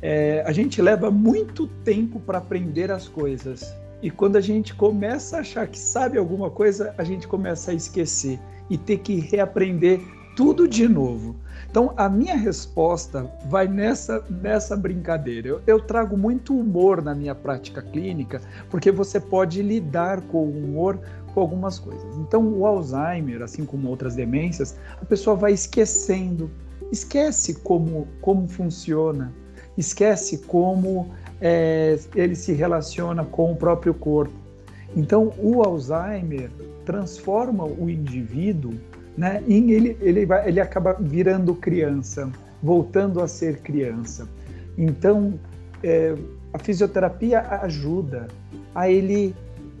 É, 0.00 0.42
a 0.46 0.52
gente 0.52 0.80
leva 0.80 1.10
muito 1.10 1.66
tempo 1.84 2.20
para 2.20 2.38
aprender 2.38 2.90
as 2.90 3.08
coisas 3.08 3.74
E 4.00 4.10
quando 4.10 4.36
a 4.36 4.40
gente 4.40 4.74
começa 4.74 5.38
a 5.38 5.40
achar 5.40 5.66
que 5.66 5.78
sabe 5.78 6.18
alguma 6.18 6.50
coisa, 6.50 6.94
a 6.96 7.02
gente 7.02 7.26
começa 7.26 7.72
a 7.72 7.74
esquecer 7.74 8.38
e 8.70 8.78
ter 8.78 8.98
que 8.98 9.18
reaprender 9.18 10.00
tudo 10.36 10.68
de 10.68 10.86
novo. 10.86 11.34
Então, 11.68 11.92
a 11.96 12.08
minha 12.08 12.36
resposta 12.36 13.28
vai 13.46 13.66
nessa, 13.66 14.24
nessa 14.30 14.76
brincadeira. 14.76 15.48
Eu, 15.48 15.60
eu, 15.66 15.80
trago 15.80 16.16
muito 16.16 16.56
humor 16.56 17.02
na 17.02 17.12
minha 17.12 17.34
prática 17.34 17.82
clínica, 17.82 18.40
porque 18.70 18.92
você 18.92 19.18
pode 19.18 19.60
lidar 19.62 20.20
com 20.22 20.44
o 20.44 20.50
humor 20.50 21.00
com 21.34 21.40
algumas 21.40 21.80
coisas. 21.80 22.16
Então, 22.18 22.46
o 22.46 22.64
Alzheimer, 22.64 23.42
assim 23.42 23.64
como 23.64 23.88
outras 23.88 24.14
demências, 24.14 24.78
a 25.02 25.04
pessoa 25.04 25.34
vai 25.34 25.52
esquecendo, 25.52 26.48
esquece 26.92 27.54
como, 27.54 28.06
como 28.20 28.46
funciona, 28.46 29.32
esquece 29.78 30.38
como 30.38 31.08
é, 31.40 31.96
ele 32.14 32.34
se 32.34 32.52
relaciona 32.52 33.24
com 33.24 33.52
o 33.52 33.56
próprio 33.56 33.94
corpo. 33.94 34.34
Então, 34.96 35.32
o 35.38 35.62
Alzheimer 35.62 36.50
transforma 36.84 37.64
o 37.64 37.88
indivíduo, 37.88 38.74
né, 39.16 39.42
em 39.46 39.70
ele, 39.70 39.96
ele, 40.00 40.26
vai, 40.26 40.48
ele 40.48 40.60
acaba 40.60 40.94
virando 40.94 41.54
criança, 41.54 42.30
voltando 42.62 43.20
a 43.20 43.28
ser 43.28 43.60
criança. 43.60 44.28
Então, 44.76 45.38
é, 45.82 46.14
a 46.52 46.58
fisioterapia 46.58 47.40
ajuda 47.62 48.26
a 48.74 48.90
ele 48.90 49.34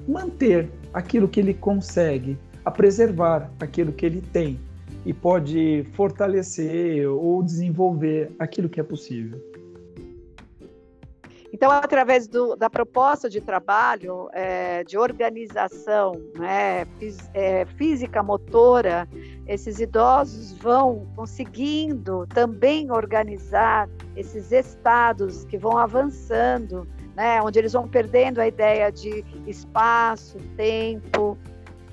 manter 0.06 0.70
aquilo 0.92 1.26
que 1.26 1.40
ele 1.40 1.54
consegue, 1.54 2.38
a 2.64 2.70
preservar 2.70 3.50
aquilo 3.60 3.92
que 3.92 4.06
ele 4.06 4.20
tem 4.20 4.58
e 5.04 5.12
pode 5.12 5.86
fortalecer 5.94 7.08
ou 7.08 7.42
desenvolver 7.42 8.30
aquilo 8.38 8.68
que 8.68 8.80
é 8.80 8.82
possível. 8.82 9.40
Então, 11.52 11.70
através 11.70 12.28
do, 12.28 12.54
da 12.56 12.68
proposta 12.68 13.28
de 13.28 13.40
trabalho, 13.40 14.28
é, 14.32 14.84
de 14.84 14.98
organização 14.98 16.12
né, 16.38 16.86
é, 17.32 17.64
física, 17.76 18.22
motora, 18.22 19.08
esses 19.46 19.80
idosos 19.80 20.52
vão 20.58 21.06
conseguindo 21.16 22.26
também 22.26 22.90
organizar 22.90 23.88
esses 24.14 24.52
estados 24.52 25.44
que 25.44 25.56
vão 25.56 25.78
avançando, 25.78 26.86
né, 27.16 27.40
onde 27.40 27.58
eles 27.58 27.72
vão 27.72 27.88
perdendo 27.88 28.40
a 28.40 28.46
ideia 28.46 28.92
de 28.92 29.24
espaço, 29.46 30.38
tempo, 30.56 31.36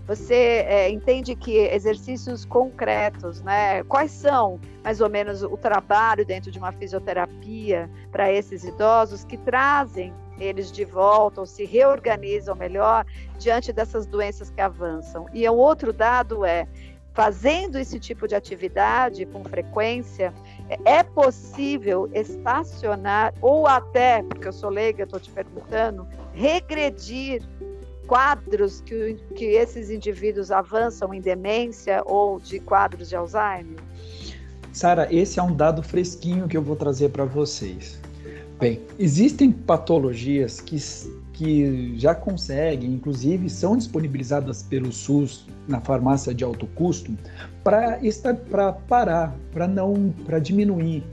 você 0.08 0.64
é, 0.68 0.90
entende 0.90 1.36
que 1.36 1.58
exercícios 1.58 2.46
concretos, 2.46 3.42
né? 3.42 3.84
Quais 3.84 4.12
são, 4.12 4.60
mais 4.84 5.02
ou 5.02 5.10
menos, 5.10 5.42
o 5.42 5.58
trabalho 5.58 6.24
dentro 6.24 6.52
de 6.52 6.60
uma 6.60 6.72
fisioterapia 6.72 7.90
para 8.12 8.32
esses 8.32 8.64
idosos 8.64 9.24
que 9.24 9.38
trazem 9.38 10.14
eles 10.40 10.72
de 10.72 10.86
volta 10.86 11.40
ou 11.40 11.46
se 11.46 11.66
reorganizam 11.66 12.56
melhor 12.56 13.06
diante 13.40 13.74
dessas 13.74 14.06
doenças 14.06 14.52
que 14.52 14.62
avançam? 14.62 15.26
E 15.34 15.48
o 15.50 15.56
outro 15.56 15.92
dado 15.92 16.46
é, 16.46 16.68
fazendo 17.16 17.80
esse 17.80 18.00
tipo 18.00 18.28
de 18.28 18.36
atividade 18.36 19.26
com 19.26 19.44
frequência, 19.44 20.34
é 20.84 21.02
possível 21.02 22.10
estacionar 22.14 23.34
ou 23.42 23.66
até, 23.66 24.22
porque 24.22 24.48
eu 24.48 24.54
sou 24.54 24.70
leiga, 24.70 25.06
estou 25.06 25.20
te 25.20 25.32
perguntando, 25.32 26.06
regredir 26.34 27.42
quadros 28.08 28.82
que, 28.82 29.16
que 29.36 29.46
esses 29.46 29.90
indivíduos 29.90 30.52
avançam 30.52 31.14
em 31.14 31.22
demência 31.22 32.02
ou 32.06 32.40
de 32.40 32.60
quadros 32.60 33.10
de 33.10 33.16
Alzheimer? 33.16 33.78
Sara, 34.72 35.08
esse 35.14 35.40
é 35.40 35.44
um 35.44 35.56
dado 35.56 35.82
fresquinho 35.82 36.48
que 36.48 36.58
eu 36.58 36.62
vou 36.62 36.76
trazer 36.76 37.10
para 37.10 37.26
vocês. 37.26 38.00
Bem, 38.60 38.82
existem 38.98 39.52
patologias 39.52 40.62
que, 40.62 40.78
que 41.34 41.98
já 41.98 42.16
conseguem, 42.16 42.94
inclusive 42.94 43.50
são 43.50 43.76
disponibilizadas 43.76 44.64
pelo 44.64 44.92
SUS 44.92 45.48
na 45.68 45.82
farmácia 45.82 46.34
de 46.34 46.44
alto 46.44 46.68
custo 46.68 47.18
para 47.64 48.74
parar, 48.88 49.36
para 49.52 49.68
não, 49.68 50.14
para 50.26 50.40
diminuir 50.40 51.04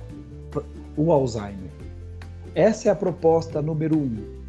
o 0.96 1.10
Alzheimer. 1.10 1.70
Essa 2.54 2.88
é 2.88 2.92
a 2.92 2.96
proposta 2.96 3.62
número 3.62 3.98
um. 3.98 4.41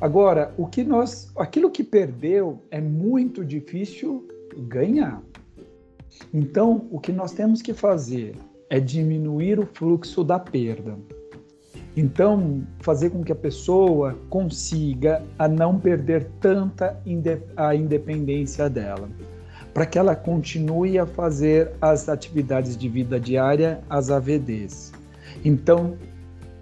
Agora, 0.00 0.52
o 0.58 0.66
que 0.66 0.84
nós, 0.84 1.32
aquilo 1.36 1.70
que 1.70 1.82
perdeu 1.82 2.62
é 2.70 2.80
muito 2.80 3.44
difícil 3.44 4.28
ganhar. 4.68 5.22
Então, 6.32 6.86
o 6.90 7.00
que 7.00 7.12
nós 7.12 7.32
temos 7.32 7.62
que 7.62 7.72
fazer 7.72 8.34
é 8.68 8.78
diminuir 8.78 9.58
o 9.58 9.66
fluxo 9.66 10.22
da 10.22 10.38
perda. 10.38 10.98
Então, 11.96 12.62
fazer 12.80 13.08
com 13.08 13.24
que 13.24 13.32
a 13.32 13.36
pessoa 13.36 14.18
consiga 14.28 15.22
a 15.38 15.48
não 15.48 15.78
perder 15.78 16.28
tanta 16.40 17.00
a 17.56 17.74
independência 17.74 18.68
dela, 18.68 19.08
para 19.72 19.86
que 19.86 19.98
ela 19.98 20.14
continue 20.14 20.98
a 20.98 21.06
fazer 21.06 21.72
as 21.80 22.06
atividades 22.08 22.76
de 22.76 22.86
vida 22.86 23.18
diária, 23.18 23.80
as 23.88 24.10
AVDs. 24.10 24.92
Então, 25.42 25.96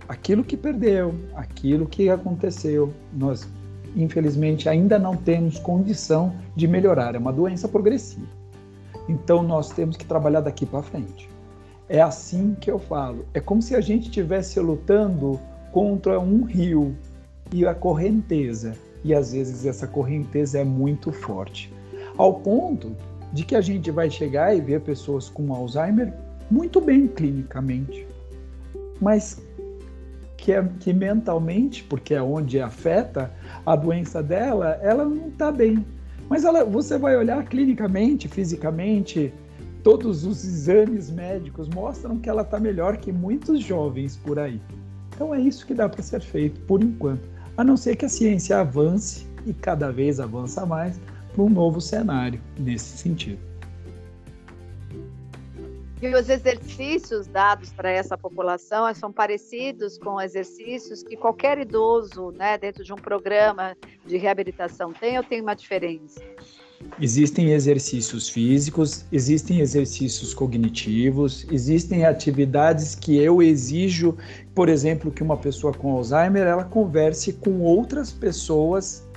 aquilo 0.08 0.44
que 0.44 0.56
perdeu, 0.56 1.14
aquilo 1.34 1.86
que 1.86 2.08
aconteceu, 2.08 2.92
nós 3.12 3.48
infelizmente 3.96 4.68
ainda 4.68 4.98
não 4.98 5.16
temos 5.16 5.58
condição 5.58 6.34
de 6.56 6.66
melhorar. 6.66 7.14
É 7.14 7.18
uma 7.18 7.32
doença 7.32 7.68
progressiva. 7.68 8.26
Então 9.08 9.42
nós 9.42 9.70
temos 9.70 9.96
que 9.96 10.04
trabalhar 10.04 10.40
daqui 10.40 10.66
para 10.66 10.82
frente. 10.82 11.28
É 11.88 12.00
assim 12.00 12.56
que 12.60 12.70
eu 12.70 12.78
falo. 12.78 13.26
É 13.34 13.40
como 13.40 13.60
se 13.60 13.74
a 13.76 13.80
gente 13.80 14.04
estivesse 14.04 14.58
lutando 14.58 15.38
contra 15.70 16.18
um 16.18 16.44
rio 16.44 16.96
e 17.52 17.66
a 17.66 17.74
correnteza. 17.74 18.74
E 19.04 19.14
às 19.14 19.32
vezes 19.32 19.66
essa 19.66 19.86
correnteza 19.86 20.58
é 20.58 20.64
muito 20.64 21.12
forte. 21.12 21.72
Ao 22.16 22.34
ponto 22.34 22.96
de 23.32 23.44
que 23.44 23.54
a 23.54 23.60
gente 23.60 23.90
vai 23.90 24.08
chegar 24.08 24.56
e 24.56 24.60
ver 24.60 24.80
pessoas 24.80 25.28
com 25.28 25.52
Alzheimer 25.52 26.14
muito 26.50 26.80
bem 26.80 27.06
clinicamente, 27.06 28.06
mas 29.00 29.43
que, 30.44 30.52
é, 30.52 30.62
que 30.78 30.92
mentalmente, 30.92 31.82
porque 31.84 32.12
é 32.12 32.22
onde 32.22 32.60
afeta 32.60 33.32
a 33.64 33.74
doença 33.74 34.22
dela, 34.22 34.78
ela 34.82 35.02
não 35.02 35.28
está 35.28 35.50
bem. 35.50 35.82
Mas 36.28 36.44
ela, 36.44 36.62
você 36.66 36.98
vai 36.98 37.16
olhar 37.16 37.42
clinicamente, 37.46 38.28
fisicamente, 38.28 39.32
todos 39.82 40.26
os 40.26 40.44
exames 40.44 41.10
médicos 41.10 41.66
mostram 41.70 42.18
que 42.18 42.28
ela 42.28 42.42
está 42.42 42.60
melhor 42.60 42.98
que 42.98 43.10
muitos 43.10 43.60
jovens 43.60 44.18
por 44.18 44.38
aí. 44.38 44.60
Então 45.14 45.34
é 45.34 45.40
isso 45.40 45.66
que 45.66 45.72
dá 45.72 45.88
para 45.88 46.02
ser 46.02 46.20
feito 46.20 46.60
por 46.66 46.82
enquanto, 46.82 47.26
a 47.56 47.64
não 47.64 47.74
ser 47.74 47.96
que 47.96 48.04
a 48.04 48.08
ciência 48.08 48.60
avance 48.60 49.26
e 49.46 49.54
cada 49.54 49.90
vez 49.90 50.20
avança 50.20 50.66
mais 50.66 51.00
para 51.32 51.42
um 51.42 51.48
novo 51.48 51.80
cenário 51.80 52.38
nesse 52.58 52.98
sentido. 52.98 53.53
E 56.04 56.14
os 56.14 56.28
exercícios 56.28 57.26
dados 57.26 57.72
para 57.72 57.90
essa 57.90 58.18
população 58.18 58.92
são 58.92 59.10
parecidos 59.10 59.96
com 59.96 60.20
exercícios 60.20 61.02
que 61.02 61.16
qualquer 61.16 61.56
idoso, 61.56 62.30
né, 62.32 62.58
dentro 62.58 62.84
de 62.84 62.92
um 62.92 62.96
programa 62.96 63.74
de 64.04 64.18
reabilitação 64.18 64.92
tem 64.92 65.16
ou 65.16 65.24
tem 65.24 65.40
uma 65.40 65.54
diferença? 65.54 66.20
Existem 67.00 67.52
exercícios 67.52 68.28
físicos, 68.28 69.06
existem 69.10 69.60
exercícios 69.60 70.34
cognitivos, 70.34 71.46
existem 71.50 72.04
atividades 72.04 72.94
que 72.94 73.16
eu 73.16 73.40
exijo, 73.40 74.14
por 74.54 74.68
exemplo, 74.68 75.10
que 75.10 75.22
uma 75.22 75.38
pessoa 75.38 75.72
com 75.72 75.96
Alzheimer 75.96 76.46
ela 76.46 76.64
converse 76.64 77.32
com 77.32 77.62
outras 77.62 78.12
pessoas 78.12 79.08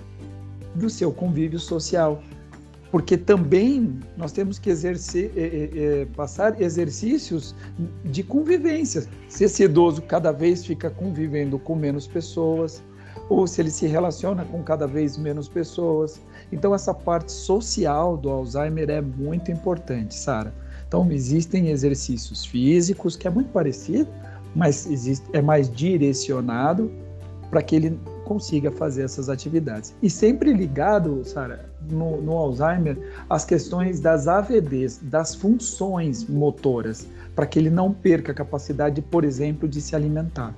do 0.73 0.89
seu 0.89 1.11
convívio 1.11 1.59
social 1.59 2.23
porque 2.91 3.17
também 3.17 3.99
nós 4.15 4.31
temos 4.31 4.57
que 4.59 4.69
exercer, 4.69 5.31
é, 5.35 5.41
é, 5.41 6.01
é, 6.01 6.05
passar 6.05 6.61
exercícios 6.61 7.53
de 8.05 8.23
convivência. 8.23 9.05
Se 9.27 9.43
esse 9.43 9.63
idoso 9.63 10.01
cada 10.01 10.31
vez 10.31 10.65
fica 10.65 10.89
convivendo 10.89 11.59
com 11.59 11.75
menos 11.75 12.07
pessoas, 12.07 12.81
ou 13.29 13.45
se 13.45 13.61
ele 13.61 13.71
se 13.71 13.87
relaciona 13.87 14.45
com 14.45 14.63
cada 14.63 14.87
vez 14.87 15.17
menos 15.17 15.49
pessoas. 15.49 16.21
Então, 16.51 16.73
essa 16.73 16.93
parte 16.93 17.31
social 17.31 18.15
do 18.15 18.29
Alzheimer 18.29 18.89
é 18.89 19.01
muito 19.01 19.51
importante, 19.51 20.15
Sara. 20.15 20.53
Então, 20.87 21.11
existem 21.11 21.69
exercícios 21.69 22.45
físicos, 22.45 23.17
que 23.17 23.27
é 23.27 23.29
muito 23.29 23.49
parecido, 23.49 24.09
mas 24.55 24.89
existe, 24.89 25.25
é 25.33 25.41
mais 25.41 25.69
direcionado 25.69 26.89
para 27.49 27.61
que 27.61 27.75
ele 27.75 27.99
consiga 28.27 28.69
fazer 28.69 29.03
essas 29.03 29.29
atividades. 29.29 29.95
E 30.03 30.09
sempre 30.09 30.51
ligado, 30.51 31.23
Sara, 31.23 31.71
no, 31.89 32.21
no, 32.21 32.33
Alzheimer, 32.33 32.97
às 33.29 33.45
questões 33.45 34.01
das 34.01 34.27
AVDs, 34.27 34.99
das 35.01 35.33
funções 35.33 36.27
motoras, 36.27 37.07
para 37.33 37.45
que 37.47 37.57
ele 37.57 37.69
não 37.69 37.93
perca 37.93 38.33
a 38.33 38.35
capacidade, 38.35 39.01
por 39.01 39.23
exemplo, 39.23 39.67
de 39.67 39.79
se 39.79 39.95
alimentar, 39.95 40.53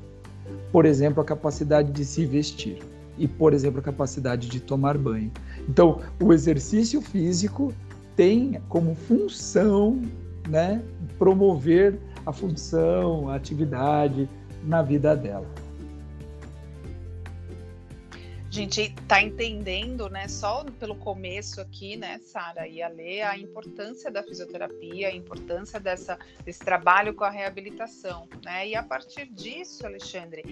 por 0.71 0.85
exemplo, 0.85 1.21
a 1.21 1.25
capacidade 1.25 1.91
de 1.91 2.03
se 2.03 2.25
vestir 2.25 2.79
e, 3.17 3.27
por 3.27 3.53
exemplo, 3.53 3.79
a 3.79 3.83
capacidade 3.83 4.49
de 4.49 4.59
tomar 4.59 4.97
banho. 4.97 5.31
Então, 5.67 5.99
o 6.19 6.33
exercício 6.33 7.01
físico 7.01 7.71
tem 8.15 8.59
como 8.67 8.95
função, 8.95 10.01
né, 10.47 10.81
promover 11.19 11.99
a 12.25 12.33
função, 12.33 13.29
a 13.29 13.35
atividade 13.35 14.27
na 14.63 14.81
vida 14.81 15.15
dela. 15.15 15.45
Gente 18.59 18.81
está 18.81 19.21
entendendo, 19.21 20.09
né, 20.09 20.27
só 20.27 20.65
pelo 20.77 20.95
começo 20.95 21.61
aqui, 21.61 21.95
né, 21.95 22.19
Sara 22.19 22.67
e 22.67 22.81
Alê, 22.81 23.21
a 23.21 23.37
importância 23.37 24.11
da 24.11 24.21
fisioterapia, 24.21 25.07
a 25.07 25.15
importância 25.15 25.79
dessa, 25.79 26.19
desse 26.43 26.59
trabalho 26.59 27.13
com 27.13 27.23
a 27.23 27.29
reabilitação, 27.29 28.27
né? 28.43 28.67
E 28.67 28.75
a 28.75 28.83
partir 28.83 29.27
disso, 29.27 29.85
Alexandre, 29.85 30.43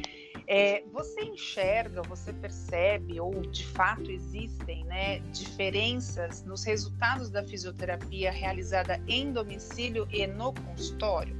é, 0.48 0.84
você 0.94 1.22
enxerga, 1.22 2.02
você 2.04 2.32
percebe, 2.32 3.20
ou 3.20 3.42
de 3.42 3.66
fato 3.68 4.10
existem, 4.10 4.86
né, 4.86 5.20
diferenças 5.34 6.46
nos 6.46 6.64
resultados 6.64 7.30
da 7.30 7.44
fisioterapia 7.44 8.32
realizada 8.32 9.02
em 9.06 9.34
domicílio 9.34 10.08
e 10.14 10.26
no 10.26 10.54
consultório? 10.54 11.36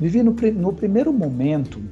Vivi 0.00 0.22
no, 0.22 0.32
no 0.32 0.72
primeiro 0.72 1.12
momento, 1.12 1.82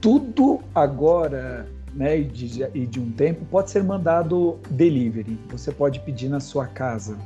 tudo 0.00 0.60
agora 0.74 1.72
né, 1.94 2.18
e 2.18 2.24
de, 2.24 2.62
e 2.74 2.86
de 2.86 3.00
um 3.00 3.10
tempo, 3.10 3.44
pode 3.46 3.70
ser 3.70 3.82
mandado 3.82 4.58
delivery. 4.70 5.38
Você 5.50 5.70
pode 5.70 6.00
pedir 6.00 6.28
na 6.28 6.40
sua 6.40 6.66
casa. 6.66 7.16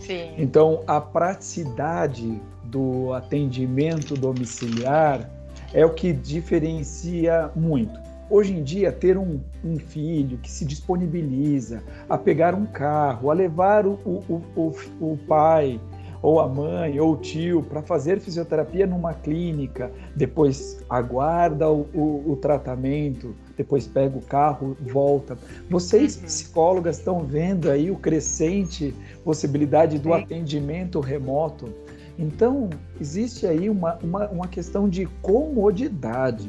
Sim. 0.00 0.34
Então, 0.36 0.82
a 0.86 1.00
praticidade 1.00 2.40
do 2.64 3.12
atendimento 3.14 4.14
domiciliar 4.14 5.28
é 5.72 5.84
o 5.84 5.90
que 5.90 6.12
diferencia 6.12 7.50
muito. 7.56 7.98
Hoje 8.30 8.52
em 8.52 8.62
dia, 8.62 8.92
ter 8.92 9.16
um, 9.16 9.40
um, 9.64 9.78
filho 9.78 10.36
que 10.38 10.50
se 10.50 10.64
disponibiliza 10.64 11.82
a 12.08 12.18
pegar 12.18 12.54
um 12.54 12.66
carro, 12.66 13.30
a 13.30 13.34
levar 13.34 13.86
o, 13.86 13.92
o, 14.04 14.42
o, 14.54 14.72
o 15.00 15.18
pai 15.26 15.80
ou 16.20 16.40
a 16.40 16.48
mãe 16.48 16.98
ou 17.00 17.12
o 17.12 17.16
tio 17.16 17.62
para 17.62 17.80
fazer 17.80 18.20
fisioterapia 18.20 18.86
numa 18.86 19.14
clínica, 19.14 19.90
depois 20.14 20.84
aguarda 20.90 21.70
o, 21.70 21.86
o, 21.94 22.32
o, 22.32 22.36
tratamento, 22.36 23.34
depois 23.58 23.88
pega 23.88 24.16
o 24.16 24.22
carro, 24.22 24.76
volta. 24.80 25.36
Vocês, 25.68 26.16
uhum. 26.16 26.22
psicólogas, 26.22 26.98
estão 26.98 27.24
vendo 27.24 27.68
aí 27.70 27.90
o 27.90 27.96
crescente 27.96 28.94
possibilidade 29.24 29.98
do 29.98 30.10
Sim. 30.10 30.22
atendimento 30.22 31.00
remoto. 31.00 31.68
Então, 32.16 32.70
existe 33.00 33.46
aí 33.46 33.68
uma, 33.68 33.96
uma, 33.96 34.28
uma 34.28 34.48
questão 34.48 34.88
de 34.88 35.06
comodidade 35.20 36.48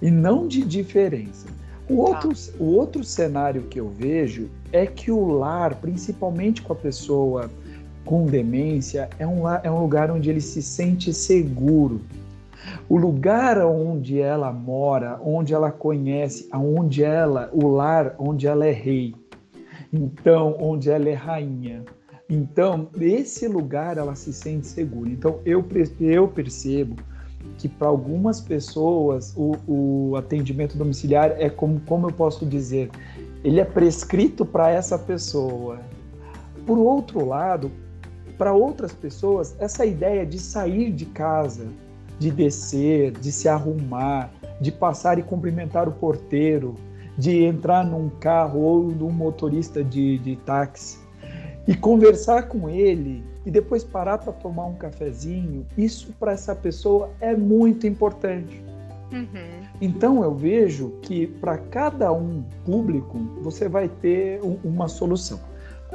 e 0.00 0.10
não 0.10 0.46
de 0.46 0.62
diferença. 0.62 1.46
O 1.88 1.96
tá. 1.96 2.02
outro, 2.02 2.32
o 2.58 2.64
outro 2.64 3.02
cenário 3.02 3.62
que 3.62 3.80
eu 3.80 3.88
vejo 3.88 4.50
é 4.70 4.86
que 4.86 5.10
o 5.10 5.26
lar, 5.26 5.76
principalmente 5.76 6.60
com 6.60 6.72
a 6.72 6.76
pessoa 6.76 7.50
com 8.04 8.24
demência 8.26 9.08
é 9.18 9.26
um, 9.26 9.48
é 9.48 9.70
um 9.70 9.80
lugar 9.80 10.10
onde 10.10 10.30
ele 10.30 10.40
se 10.40 10.62
sente 10.62 11.12
seguro. 11.14 12.00
O 12.88 12.96
lugar 12.96 13.58
onde 13.58 14.20
ela 14.20 14.52
mora, 14.52 15.18
onde 15.22 15.54
ela 15.54 15.70
conhece, 15.70 16.48
aonde 16.50 17.02
ela, 17.02 17.50
o 17.52 17.66
lar 17.68 18.14
onde 18.18 18.46
ela 18.46 18.66
é 18.66 18.72
rei. 18.72 19.14
Então, 19.92 20.56
onde 20.60 20.90
ela 20.90 21.08
é 21.08 21.14
rainha. 21.14 21.84
Então, 22.28 22.88
esse 23.00 23.46
lugar 23.46 23.98
ela 23.98 24.14
se 24.14 24.32
sente 24.32 24.66
segura. 24.66 25.08
Então, 25.08 25.40
eu, 25.44 25.64
eu 26.00 26.28
percebo 26.28 26.96
que 27.56 27.68
para 27.68 27.88
algumas 27.88 28.40
pessoas 28.40 29.32
o, 29.36 29.56
o, 29.66 30.16
atendimento 30.16 30.76
domiciliar 30.76 31.34
é 31.38 31.48
como, 31.48 31.80
como 31.80 32.08
eu 32.08 32.12
posso 32.12 32.44
dizer, 32.44 32.90
ele 33.44 33.60
é 33.60 33.64
prescrito 33.64 34.44
para 34.44 34.70
essa 34.70 34.98
pessoa. 34.98 35.78
Por 36.66 36.78
outro 36.78 37.24
lado, 37.24 37.70
para 38.36 38.52
outras 38.52 38.92
pessoas, 38.92 39.56
essa 39.60 39.86
ideia 39.86 40.26
de 40.26 40.38
sair 40.38 40.92
de 40.92 41.06
casa, 41.06 41.66
de 42.18 42.30
descer, 42.30 43.12
de 43.12 43.30
se 43.30 43.48
arrumar, 43.48 44.30
de 44.60 44.72
passar 44.72 45.18
e 45.18 45.22
cumprimentar 45.22 45.88
o 45.88 45.92
porteiro, 45.92 46.74
de 47.16 47.44
entrar 47.44 47.84
num 47.84 48.08
carro 48.08 48.60
ou 48.60 48.82
num 48.84 49.10
motorista 49.10 49.82
de, 49.82 50.18
de 50.18 50.36
táxi 50.36 50.98
e 51.66 51.74
conversar 51.74 52.44
com 52.48 52.68
ele 52.68 53.24
e 53.44 53.50
depois 53.50 53.82
parar 53.82 54.18
para 54.18 54.32
tomar 54.32 54.66
um 54.66 54.74
cafezinho, 54.74 55.66
isso 55.76 56.12
para 56.18 56.32
essa 56.32 56.54
pessoa 56.54 57.10
é 57.20 57.34
muito 57.34 57.86
importante. 57.86 58.62
Uhum. 59.12 59.66
Então 59.80 60.22
eu 60.22 60.34
vejo 60.34 60.90
que 61.02 61.26
para 61.26 61.58
cada 61.58 62.12
um 62.12 62.42
público 62.64 63.18
você 63.40 63.68
vai 63.68 63.88
ter 63.88 64.42
um, 64.42 64.58
uma 64.64 64.88
solução. 64.88 65.40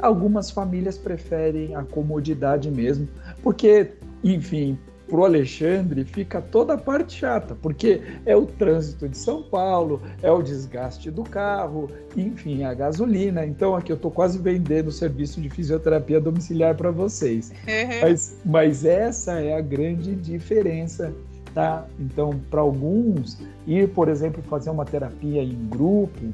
Algumas 0.00 0.50
famílias 0.50 0.96
preferem 0.96 1.74
a 1.74 1.82
comodidade 1.82 2.70
mesmo, 2.70 3.06
porque, 3.42 3.92
enfim, 4.24 4.78
para 5.12 5.20
o 5.20 5.24
Alexandre 5.26 6.06
fica 6.06 6.40
toda 6.40 6.72
a 6.72 6.78
parte 6.78 7.18
chata, 7.18 7.54
porque 7.60 8.00
é 8.24 8.34
o 8.34 8.46
trânsito 8.46 9.06
de 9.06 9.18
São 9.18 9.42
Paulo, 9.42 10.00
é 10.22 10.32
o 10.32 10.40
desgaste 10.40 11.10
do 11.10 11.22
carro, 11.22 11.90
enfim, 12.16 12.64
a 12.64 12.72
gasolina. 12.72 13.44
Então, 13.44 13.76
aqui 13.76 13.92
eu 13.92 13.96
estou 13.96 14.10
quase 14.10 14.38
vendendo 14.38 14.88
o 14.88 14.90
serviço 14.90 15.38
de 15.38 15.50
fisioterapia 15.50 16.18
domiciliar 16.18 16.74
para 16.76 16.90
vocês. 16.90 17.50
Uhum. 17.50 18.00
Mas, 18.00 18.40
mas 18.42 18.86
essa 18.86 19.38
é 19.38 19.54
a 19.54 19.60
grande 19.60 20.14
diferença. 20.14 21.12
Tá? 21.54 21.86
Então, 22.00 22.40
para 22.50 22.62
alguns, 22.62 23.38
ir, 23.66 23.90
por 23.90 24.08
exemplo, 24.08 24.42
fazer 24.44 24.70
uma 24.70 24.86
terapia 24.86 25.42
em 25.42 25.68
grupo 25.68 26.32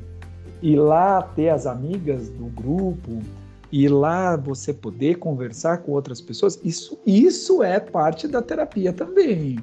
e 0.63 0.77
lá 0.77 1.21
ter 1.21 1.49
as 1.49 1.67
amigas 1.67 2.29
do 2.29 2.45
grupo, 2.45 3.21
e 3.71 3.89
lá 3.89 4.37
você 4.37 4.73
poder 4.73 5.17
conversar 5.17 5.79
com 5.79 5.93
outras 5.93 6.21
pessoas, 6.21 6.59
isso, 6.65 6.99
isso 7.07 7.63
é 7.63 7.79
parte 7.79 8.27
da 8.27 8.41
terapia 8.41 8.93
também. 8.93 9.59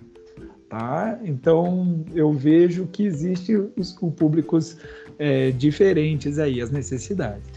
Tá? 0.69 1.19
Então 1.23 2.03
eu 2.13 2.33
vejo 2.33 2.87
que 2.87 3.03
existem 3.03 3.55
os, 3.55 3.95
os 4.01 4.11
públicos 4.11 4.77
é, 5.17 5.51
diferentes 5.51 6.37
aí, 6.39 6.61
as 6.61 6.71
necessidades. 6.71 7.47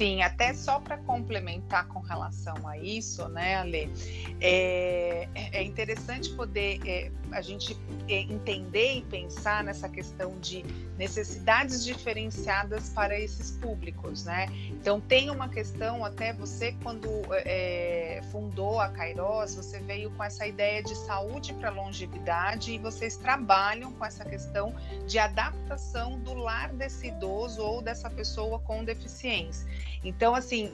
Sim, 0.00 0.22
até 0.22 0.54
só 0.54 0.80
para 0.80 0.96
complementar 0.96 1.86
com 1.88 2.00
relação 2.00 2.66
a 2.66 2.78
isso, 2.78 3.28
né, 3.28 3.56
Ale, 3.56 3.92
é, 4.40 5.28
é 5.34 5.62
interessante 5.62 6.30
poder 6.30 6.80
é, 6.86 7.12
a 7.32 7.42
gente 7.42 7.78
é, 8.08 8.20
entender 8.20 8.94
e 8.94 9.02
pensar 9.02 9.62
nessa 9.62 9.90
questão 9.90 10.38
de 10.40 10.64
necessidades 10.96 11.84
diferenciadas 11.84 12.88
para 12.88 13.18
esses 13.20 13.50
públicos, 13.50 14.24
né? 14.24 14.46
Então 14.70 15.02
tem 15.02 15.28
uma 15.28 15.50
questão, 15.50 16.02
até 16.02 16.32
você 16.32 16.74
quando 16.82 17.08
é, 17.32 18.22
fundou 18.32 18.80
a 18.80 18.88
Kairos, 18.88 19.54
você 19.54 19.80
veio 19.80 20.10
com 20.12 20.24
essa 20.24 20.46
ideia 20.46 20.82
de 20.82 20.94
saúde 20.96 21.52
para 21.52 21.68
longevidade 21.68 22.72
e 22.72 22.78
vocês 22.78 23.18
trabalham 23.18 23.92
com 23.92 24.04
essa 24.04 24.24
questão 24.24 24.74
de 25.06 25.18
adaptação 25.18 26.18
do 26.20 26.32
lar 26.32 26.72
desse 26.72 27.08
idoso 27.08 27.62
ou 27.62 27.82
dessa 27.82 28.08
pessoa 28.08 28.58
com 28.60 28.82
deficiência. 28.82 29.68
Então, 30.02 30.34
assim, 30.34 30.72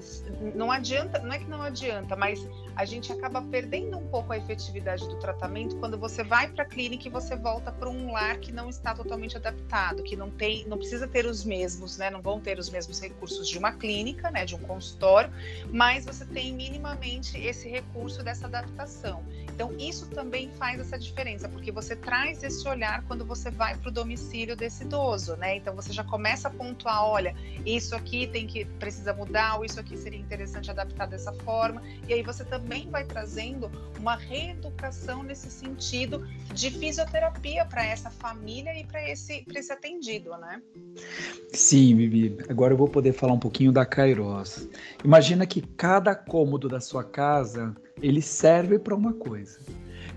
não 0.55 0.71
adianta, 0.71 1.19
não 1.19 1.33
é 1.33 1.39
que 1.39 1.47
não 1.47 1.63
adianta, 1.63 2.15
mas 2.15 2.47
a 2.77 2.85
gente 2.85 3.11
acaba 3.11 3.41
perdendo 3.41 3.97
um 3.97 4.07
pouco 4.07 4.35
a 4.35 4.37
efetividade 4.37 5.09
do 5.09 5.17
tratamento 5.17 5.77
quando 5.77 5.99
você 5.99 6.23
vai 6.23 6.47
para 6.49 6.63
a 6.63 6.67
clínica 6.67 7.09
e 7.09 7.11
você 7.11 7.35
volta 7.35 7.73
para 7.73 7.89
um 7.89 8.13
lar 8.13 8.39
que 8.39 8.53
não 8.53 8.69
está 8.69 8.95
totalmente 8.95 9.35
adaptado, 9.35 10.03
que 10.03 10.15
não 10.15 10.31
tem, 10.31 10.67
não 10.69 10.77
precisa 10.77 11.09
ter 11.09 11.25
os 11.25 11.43
mesmos, 11.43 11.97
né? 11.97 12.11
Não 12.11 12.21
vão 12.21 12.39
ter 12.39 12.59
os 12.59 12.69
mesmos 12.69 13.01
recursos 13.01 13.49
de 13.49 13.57
uma 13.57 13.73
clínica, 13.73 14.31
né? 14.31 14.45
De 14.45 14.55
um 14.55 14.59
consultório, 14.59 15.33
mas 15.73 16.05
você 16.05 16.27
tem 16.27 16.53
minimamente 16.53 17.39
esse 17.39 17.67
recurso 17.67 18.23
dessa 18.23 18.47
adaptação. 18.47 19.25
Então, 19.55 19.75
isso 19.79 20.07
também 20.11 20.51
faz 20.59 20.79
essa 20.79 20.99
diferença, 20.99 21.49
porque 21.49 21.73
você 21.73 21.97
traz 21.97 22.43
esse 22.43 22.69
olhar 22.69 23.03
quando 23.05 23.25
você 23.25 23.51
vai 23.51 23.75
para 23.75 23.89
o 23.89 23.93
domicílio 23.93 24.55
desse 24.55 24.85
idoso, 24.85 25.35
né? 25.37 25.57
Então, 25.57 25.75
você 25.75 25.95
já 25.95 26.05
começa 26.05 26.49
a 26.49 26.51
pontuar, 26.51 27.03
olha, 27.03 27.35
isso 27.65 27.97
aqui 27.97 28.27
tem 28.27 28.47
que 28.47 28.67
precisa 28.67 29.15
mudar, 29.15 29.57
ou 29.57 29.65
isso 29.65 29.81
aqui 29.81 29.97
seria 29.97 30.21
interessante 30.21 30.71
adaptar 30.71 31.07
dessa 31.07 31.33
forma. 31.33 31.83
E 32.07 32.13
aí 32.13 32.23
você 32.23 32.45
também 32.45 32.66
vai 32.91 33.05
trazendo 33.05 33.71
uma 33.99 34.17
reeducação 34.17 35.23
nesse 35.23 35.51
sentido 35.51 36.27
de 36.55 36.71
fisioterapia 36.71 37.65
para 37.65 37.85
essa 37.87 38.11
família 38.11 38.79
e 38.79 38.85
para 38.85 39.09
esse, 39.09 39.45
esse 39.55 39.73
atendido, 39.73 40.31
né? 40.39 40.61
Sim, 41.53 41.97
Vivi. 41.97 42.37
Agora 42.49 42.73
eu 42.73 42.77
vou 42.77 42.89
poder 42.89 43.13
falar 43.13 43.33
um 43.33 43.39
pouquinho 43.39 43.73
da 43.73 43.85
Kairos. 43.85 44.69
Imagina 45.05 45.47
que 45.47 45.61
cada 45.61 46.15
cômodo 46.15 46.69
da 46.69 46.81
sua 46.81 47.05
casa 47.05 47.75
ele 48.01 48.23
serve 48.23 48.79
para 48.79 48.95
uma 48.95 49.13
coisa. 49.13 49.61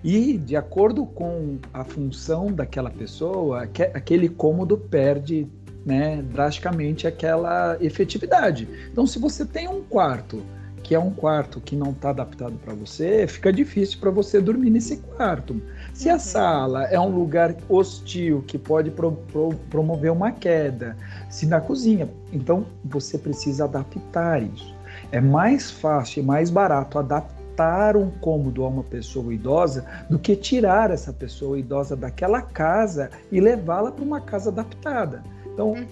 E, 0.03 0.37
de 0.37 0.55
acordo 0.55 1.05
com 1.05 1.59
a 1.73 1.83
função 1.83 2.47
daquela 2.53 2.89
pessoa, 2.89 3.63
aquele 3.93 4.29
cômodo 4.29 4.77
perde 4.77 5.47
né, 5.85 6.21
drasticamente 6.21 7.07
aquela 7.07 7.77
efetividade. 7.81 8.67
Então, 8.91 9.05
se 9.05 9.19
você 9.19 9.45
tem 9.45 9.67
um 9.67 9.83
quarto 9.83 10.43
que 10.89 10.95
é 10.95 10.99
um 10.99 11.11
quarto 11.11 11.61
que 11.61 11.75
não 11.75 11.91
está 11.91 12.09
adaptado 12.09 12.55
para 12.65 12.73
você, 12.73 13.27
fica 13.27 13.53
difícil 13.53 13.99
para 13.99 14.09
você 14.09 14.41
dormir 14.41 14.71
nesse 14.71 14.97
quarto. 14.97 15.61
Se 15.93 16.09
a 16.09 16.13
uhum. 16.13 16.19
sala 16.19 16.85
é 16.85 16.99
um 16.99 17.15
lugar 17.15 17.55
hostil 17.69 18.43
que 18.47 18.57
pode 18.57 18.89
pro, 18.89 19.11
pro, 19.11 19.49
promover 19.69 20.11
uma 20.11 20.31
queda, 20.31 20.97
se 21.29 21.45
na 21.45 21.61
cozinha, 21.61 22.09
então 22.33 22.65
você 22.83 23.19
precisa 23.19 23.65
adaptar 23.65 24.41
isso. 24.41 24.73
É 25.11 25.21
mais 25.21 25.69
fácil 25.69 26.23
e 26.23 26.25
mais 26.25 26.49
barato 26.49 26.97
adaptar 26.97 27.37
adaptar 27.59 27.97
um 27.97 28.09
cômodo 28.09 28.63
a 28.63 28.69
uma 28.69 28.83
pessoa 28.83 29.33
idosa 29.33 29.85
do 30.09 30.17
que 30.17 30.33
tirar 30.33 30.91
essa 30.91 31.11
pessoa 31.11 31.59
idosa 31.59 31.93
daquela 31.93 32.41
casa 32.41 33.11
e 33.29 33.41
levá-la 33.41 33.91
para 33.91 34.05
uma 34.05 34.21
casa 34.21 34.49
adaptada. 34.49 35.21
Então, 35.45 35.71
uhum. 35.73 35.85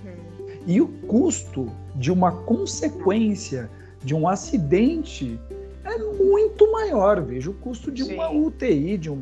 e 0.66 0.80
o 0.80 0.88
custo 0.88 1.70
de 1.94 2.10
uma 2.10 2.32
consequência 2.32 3.70
de 4.04 4.16
um 4.16 4.28
acidente 4.28 5.40
é 5.84 5.98
muito 5.98 6.72
maior. 6.72 7.22
Veja 7.22 7.50
o 7.50 7.54
custo 7.54 7.92
de 7.92 8.04
Sim. 8.04 8.16
uma 8.16 8.30
UTI, 8.30 8.98
de 8.98 9.10
um 9.10 9.22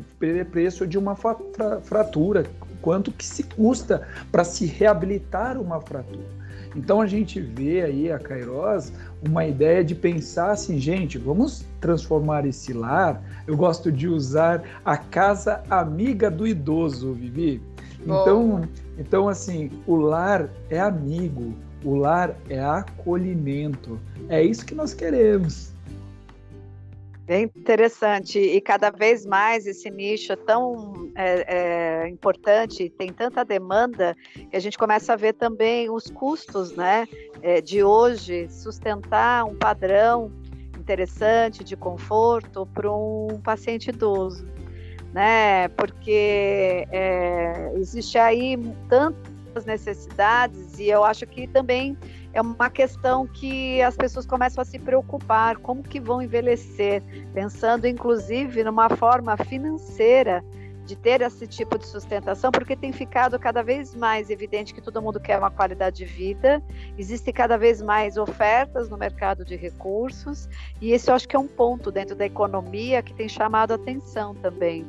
preço 0.50 0.86
de 0.86 0.98
uma 0.98 1.16
fratura, 1.82 2.44
quanto 2.80 3.12
que 3.12 3.24
se 3.24 3.42
custa 3.44 4.06
para 4.30 4.44
se 4.44 4.66
reabilitar 4.66 5.60
uma 5.60 5.80
fratura. 5.80 6.36
Então 6.74 7.00
a 7.00 7.06
gente 7.06 7.40
vê 7.40 7.82
aí 7.82 8.12
a 8.12 8.18
Kairos 8.18 8.92
uma 9.26 9.46
ideia 9.46 9.82
de 9.82 9.94
pensar 9.94 10.50
assim, 10.50 10.78
gente, 10.78 11.16
vamos 11.16 11.64
transformar 11.80 12.44
esse 12.44 12.72
lar. 12.72 13.22
Eu 13.46 13.56
gosto 13.56 13.90
de 13.90 14.06
usar 14.06 14.62
a 14.84 14.96
casa 14.96 15.62
amiga 15.70 16.30
do 16.30 16.46
idoso, 16.46 17.14
Vivi. 17.14 17.62
Então, 18.02 18.68
então 18.98 19.28
assim, 19.28 19.70
o 19.86 19.96
lar 19.96 20.50
é 20.68 20.78
amigo, 20.78 21.54
o 21.86 21.94
lar 21.94 22.36
é 22.50 22.58
acolhimento. 22.60 24.00
É 24.28 24.42
isso 24.42 24.66
que 24.66 24.74
nós 24.74 24.92
queremos. 24.92 25.72
Bem 27.24 27.44
interessante. 27.44 28.38
E 28.40 28.60
cada 28.60 28.90
vez 28.90 29.24
mais 29.24 29.66
esse 29.66 29.88
nicho 29.88 30.32
é 30.32 30.36
tão 30.36 31.10
é, 31.14 32.04
é, 32.04 32.08
importante, 32.08 32.88
tem 32.90 33.12
tanta 33.12 33.44
demanda, 33.44 34.16
que 34.50 34.56
a 34.56 34.60
gente 34.60 34.76
começa 34.76 35.12
a 35.12 35.16
ver 35.16 35.34
também 35.34 35.88
os 35.88 36.10
custos 36.10 36.72
né, 36.72 37.06
é, 37.40 37.60
de 37.60 37.84
hoje 37.84 38.48
sustentar 38.48 39.44
um 39.44 39.54
padrão 39.54 40.32
interessante 40.76 41.62
de 41.62 41.76
conforto 41.76 42.66
para 42.66 42.90
um 42.92 43.40
paciente 43.42 43.90
idoso. 43.90 44.44
Né? 45.12 45.68
Porque 45.68 46.86
é, 46.90 47.72
existe 47.76 48.18
aí 48.18 48.56
tantas 49.56 49.64
necessidades 49.64 50.78
e 50.78 50.88
eu 50.88 51.02
acho 51.02 51.26
que 51.26 51.46
também 51.46 51.96
é 52.34 52.40
uma 52.40 52.68
questão 52.68 53.26
que 53.26 53.80
as 53.80 53.96
pessoas 53.96 54.26
começam 54.26 54.60
a 54.60 54.64
se 54.64 54.78
preocupar, 54.78 55.56
como 55.56 55.82
que 55.82 55.98
vão 55.98 56.20
envelhecer, 56.20 57.02
pensando 57.32 57.86
inclusive 57.86 58.62
numa 58.62 58.90
forma 58.90 59.36
financeira 59.36 60.44
de 60.84 60.94
ter 60.94 61.20
esse 61.20 61.46
tipo 61.48 61.76
de 61.76 61.86
sustentação, 61.86 62.52
porque 62.52 62.76
tem 62.76 62.92
ficado 62.92 63.38
cada 63.40 63.60
vez 63.60 63.92
mais 63.94 64.30
evidente 64.30 64.72
que 64.72 64.80
todo 64.80 65.02
mundo 65.02 65.18
quer 65.18 65.36
uma 65.36 65.50
qualidade 65.50 65.96
de 65.96 66.04
vida, 66.04 66.62
existem 66.96 67.34
cada 67.34 67.56
vez 67.56 67.82
mais 67.82 68.16
ofertas 68.16 68.88
no 68.88 68.96
mercado 68.96 69.44
de 69.44 69.56
recursos, 69.56 70.48
e 70.80 70.92
esse 70.92 71.10
eu 71.10 71.14
acho 71.14 71.26
que 71.26 71.34
é 71.34 71.38
um 71.38 71.48
ponto 71.48 71.90
dentro 71.90 72.14
da 72.14 72.24
economia 72.24 73.02
que 73.02 73.12
tem 73.12 73.28
chamado 73.28 73.74
atenção 73.74 74.34
também. 74.36 74.86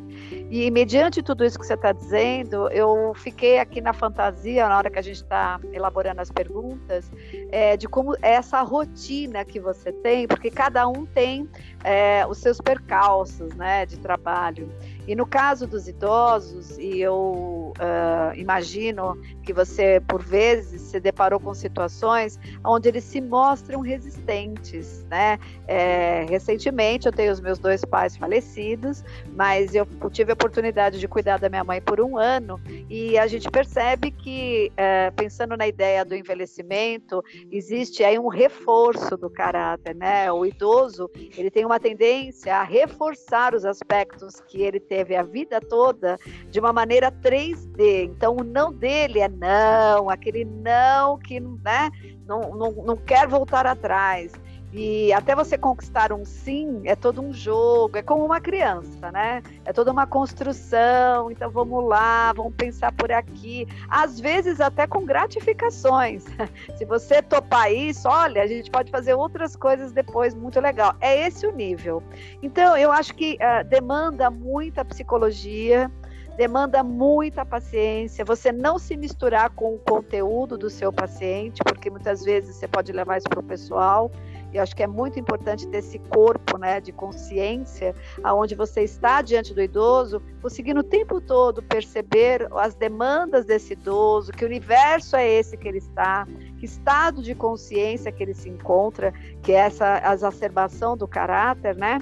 E 0.50 0.72
mediante 0.72 1.22
tudo 1.22 1.44
isso 1.44 1.60
que 1.60 1.66
você 1.66 1.74
está 1.74 1.92
dizendo, 1.92 2.70
eu 2.70 3.14
fiquei 3.16 3.60
aqui 3.60 3.82
na 3.82 3.92
fantasia, 3.92 4.68
na 4.68 4.78
hora 4.78 4.90
que 4.90 4.98
a 4.98 5.02
gente 5.02 5.18
está 5.18 5.60
elaborando 5.74 6.22
as 6.22 6.32
perguntas, 6.32 7.12
é, 7.52 7.78
de 7.78 7.88
como 7.88 8.16
é 8.22 8.34
essa 8.34 8.62
rotina 8.62 9.44
que 9.46 9.60
você 9.60 9.92
tem, 9.92 10.28
porque 10.28 10.50
cada 10.50 10.88
um 10.88 11.06
tem 11.06 11.50
é, 11.84 12.26
os 12.28 12.40
seus 12.40 12.60
percalços 12.60 13.56
né, 13.56 13.86
de 13.86 13.98
trabalho. 13.98 14.70
E 15.08 15.16
no 15.16 15.26
caso 15.26 15.66
dos 15.66 15.88
idosos, 15.88 16.78
e 16.78 17.00
eu 17.00 17.74
uh, 17.78 18.36
imagino 18.36 19.18
que 19.42 19.54
você, 19.54 20.02
por 20.06 20.22
vezes, 20.22 20.82
se 20.82 21.00
deparou 21.00 21.40
com 21.40 21.54
situações 21.54 22.38
onde 22.66 22.90
eles 22.90 23.06
se 23.06 23.22
mostram 23.22 23.80
resistentes, 23.80 25.06
né? 25.06 25.40
É, 25.66 26.26
recentemente, 26.30 27.06
eu 27.06 27.14
tenho 27.14 27.32
os 27.32 27.40
meus 27.40 27.58
dois 27.58 27.86
pais 27.86 28.18
falecidos, 28.18 29.02
mas 29.34 29.74
eu 29.74 29.88
tive 30.12 30.32
a 30.32 30.34
oportunidade 30.34 31.00
de 31.00 31.08
cuidar 31.08 31.40
da 31.40 31.48
minha 31.48 31.64
mãe 31.64 31.82
por 31.82 32.02
um 32.02 32.18
ano, 32.18 32.60
e 32.90 33.18
a 33.18 33.28
gente 33.28 33.50
percebe 33.50 34.12
que, 34.12 34.74
uh, 34.74 35.14
pensando 35.16 35.56
na 35.56 35.68
ideia 35.68 36.04
do 36.04 36.16
envelhecimento, 36.16 37.24
existe 37.52 38.04
aí 38.04 38.18
um 38.18 38.28
reforço 38.28 39.18
do 39.18 39.30
caráter, 39.30 39.96
né? 39.96 40.32
O 40.32 40.46
idoso, 40.46 41.10
ele 41.38 41.50
tem 41.50 41.66
uma 41.66 41.80
tendência 41.80 42.56
a 42.56 42.64
reforçar 42.64 43.54
os 43.54 43.66
aspectos 43.66 44.40
que 44.42 44.62
ele 44.62 44.80
teve 44.80 45.16
a 45.16 45.24
vida 45.24 45.60
toda 45.60 46.18
de 46.50 46.60
uma 46.60 46.74
maneira 46.74 47.12
3D. 47.12 48.06
Então, 48.06 48.38
o 48.38 48.44
não 48.44 48.72
dele 48.72 49.20
é 49.20 49.30
não, 49.30 50.10
aquele 50.10 50.46
não 50.46 51.18
que 51.18 51.40
né, 51.40 51.90
não, 52.26 52.56
não, 52.56 52.72
não 52.72 52.98
quer 52.98 53.28
voltar 53.28 53.66
atrás. 53.66 54.32
E 54.74 55.14
até 55.14 55.34
você 55.34 55.58
conquistar 55.58 56.12
um 56.12 56.26
sim 56.26 56.82
é 56.84 56.96
todo 56.96 57.22
um 57.22 57.32
jogo, 57.32 57.98
é 57.98 58.02
como 58.02 58.26
uma 58.26 58.42
criança, 58.42 59.12
né? 59.12 59.42
É 59.64 59.72
toda 59.72 59.92
uma 59.92 60.06
construção. 60.06 61.32
Então 61.32 61.50
vamos 61.50 61.86
lá, 61.86 62.34
vamos 62.34 62.54
pensar 62.56 62.92
por 62.92 63.12
aqui. 63.12 63.66
Às 63.90 64.20
vezes 64.20 64.60
até 64.60 64.86
com 64.86 65.06
gratificações. 65.06 66.26
Se 66.78 66.84
você 66.84 67.22
topar 67.22 67.72
isso, 67.72 68.10
olha, 68.10 68.44
a 68.44 68.48
gente 68.48 68.70
pode 68.70 68.92
fazer 68.92 69.14
outras 69.14 69.56
coisas 69.56 69.92
depois, 69.94 70.34
muito 70.34 70.60
legal. 70.60 70.96
É 71.00 71.28
esse 71.28 71.48
o 71.48 71.56
nível. 71.56 72.04
Então 72.44 72.76
eu 72.76 72.92
acho 72.92 73.16
que 73.16 73.36
uh, 73.36 73.64
demanda 73.68 74.30
muita 74.30 74.84
psicologia 74.84 75.90
demanda 76.38 76.84
muita 76.84 77.44
paciência, 77.44 78.24
você 78.24 78.52
não 78.52 78.78
se 78.78 78.96
misturar 78.96 79.50
com 79.50 79.74
o 79.74 79.80
conteúdo 79.80 80.56
do 80.56 80.70
seu 80.70 80.94
paciente, 80.94 81.64
porque 81.64 81.90
muitas 81.90 82.24
vezes 82.24 82.56
você 82.56 82.68
pode 82.68 82.92
levar 82.92 83.18
isso 83.18 83.28
para 83.28 83.40
o 83.40 83.44
pessoal. 83.44 84.12
E 84.58 84.60
acho 84.60 84.76
que 84.76 84.82
é 84.82 84.88
muito 84.88 85.20
importante 85.20 85.68
ter 85.68 85.78
esse 85.78 86.00
corpo 86.00 86.58
né, 86.58 86.82
de 86.82 86.92
consciência, 86.92 87.94
aonde 88.24 88.56
você 88.56 88.82
está 88.82 89.22
diante 89.22 89.54
do 89.54 89.62
idoso, 89.62 90.20
conseguindo 90.42 90.80
o 90.80 90.84
tempo 90.84 91.22
todo 91.22 91.62
perceber 91.62 92.48
as 92.56 92.74
demandas 92.74 93.46
desse 93.46 93.74
idoso, 93.74 94.32
que 94.32 94.44
universo 94.44 95.16
é 95.16 95.30
esse 95.30 95.56
que 95.56 95.68
ele 95.68 95.78
está, 95.78 96.28
que 96.58 96.66
estado 96.66 97.22
de 97.22 97.36
consciência 97.36 98.12
que 98.12 98.24
ele 98.24 98.34
se 98.34 98.50
encontra, 98.50 99.14
que 99.44 99.52
é 99.52 99.58
essa 99.58 100.02
exacerbação 100.12 100.98
do 100.98 101.08
caráter, 101.08 101.76
né? 101.76 102.00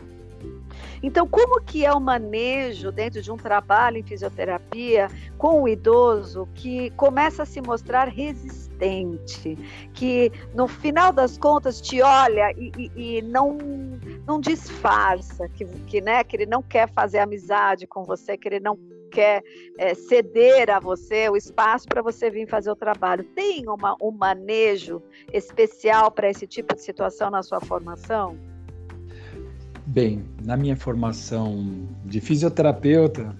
Então, 1.05 1.27
como 1.27 1.61
que 1.61 1.85
é 1.85 1.93
o 1.93 2.01
manejo 2.01 2.91
dentro 2.91 3.21
de 3.21 3.31
um 3.31 3.37
trabalho 3.37 3.97
em 3.97 4.03
fisioterapia 4.03 5.07
com 5.37 5.61
o 5.61 5.67
idoso 5.67 6.49
que 6.55 6.89
começa 6.91 7.43
a 7.43 7.45
se 7.45 7.61
mostrar 7.61 8.07
resistente, 8.07 9.55
que 9.93 10.31
no 10.55 10.67
final 10.67 11.13
das 11.13 11.37
contas 11.37 11.79
te 11.79 12.01
olha 12.01 12.51
e, 12.57 12.71
e, 12.75 13.17
e 13.17 13.21
não 13.21 13.55
não 14.25 14.39
disfarça, 14.39 15.47
que, 15.49 15.63
que, 15.85 16.01
né, 16.01 16.23
que 16.23 16.35
ele 16.35 16.47
não 16.47 16.63
quer 16.63 16.91
fazer 16.91 17.19
amizade 17.19 17.85
com 17.85 18.03
você, 18.03 18.35
que 18.35 18.47
ele 18.47 18.59
não 18.59 18.75
quer 19.11 19.43
é, 19.77 19.93
ceder 19.93 20.71
a 20.71 20.79
você 20.79 21.29
o 21.29 21.37
espaço 21.37 21.87
para 21.87 22.01
você 22.01 22.31
vir 22.31 22.49
fazer 22.49 22.71
o 22.71 22.75
trabalho. 22.75 23.23
Tem 23.35 23.69
uma, 23.69 23.95
um 24.01 24.09
manejo 24.09 25.03
especial 25.31 26.09
para 26.09 26.31
esse 26.31 26.47
tipo 26.47 26.73
de 26.73 26.81
situação 26.81 27.29
na 27.29 27.43
sua 27.43 27.61
formação? 27.61 28.54
Bem, 29.87 30.23
na 30.43 30.57
minha 30.57 30.75
formação 30.75 31.87
de 32.03 32.19
fisioterapeuta, 32.19 33.35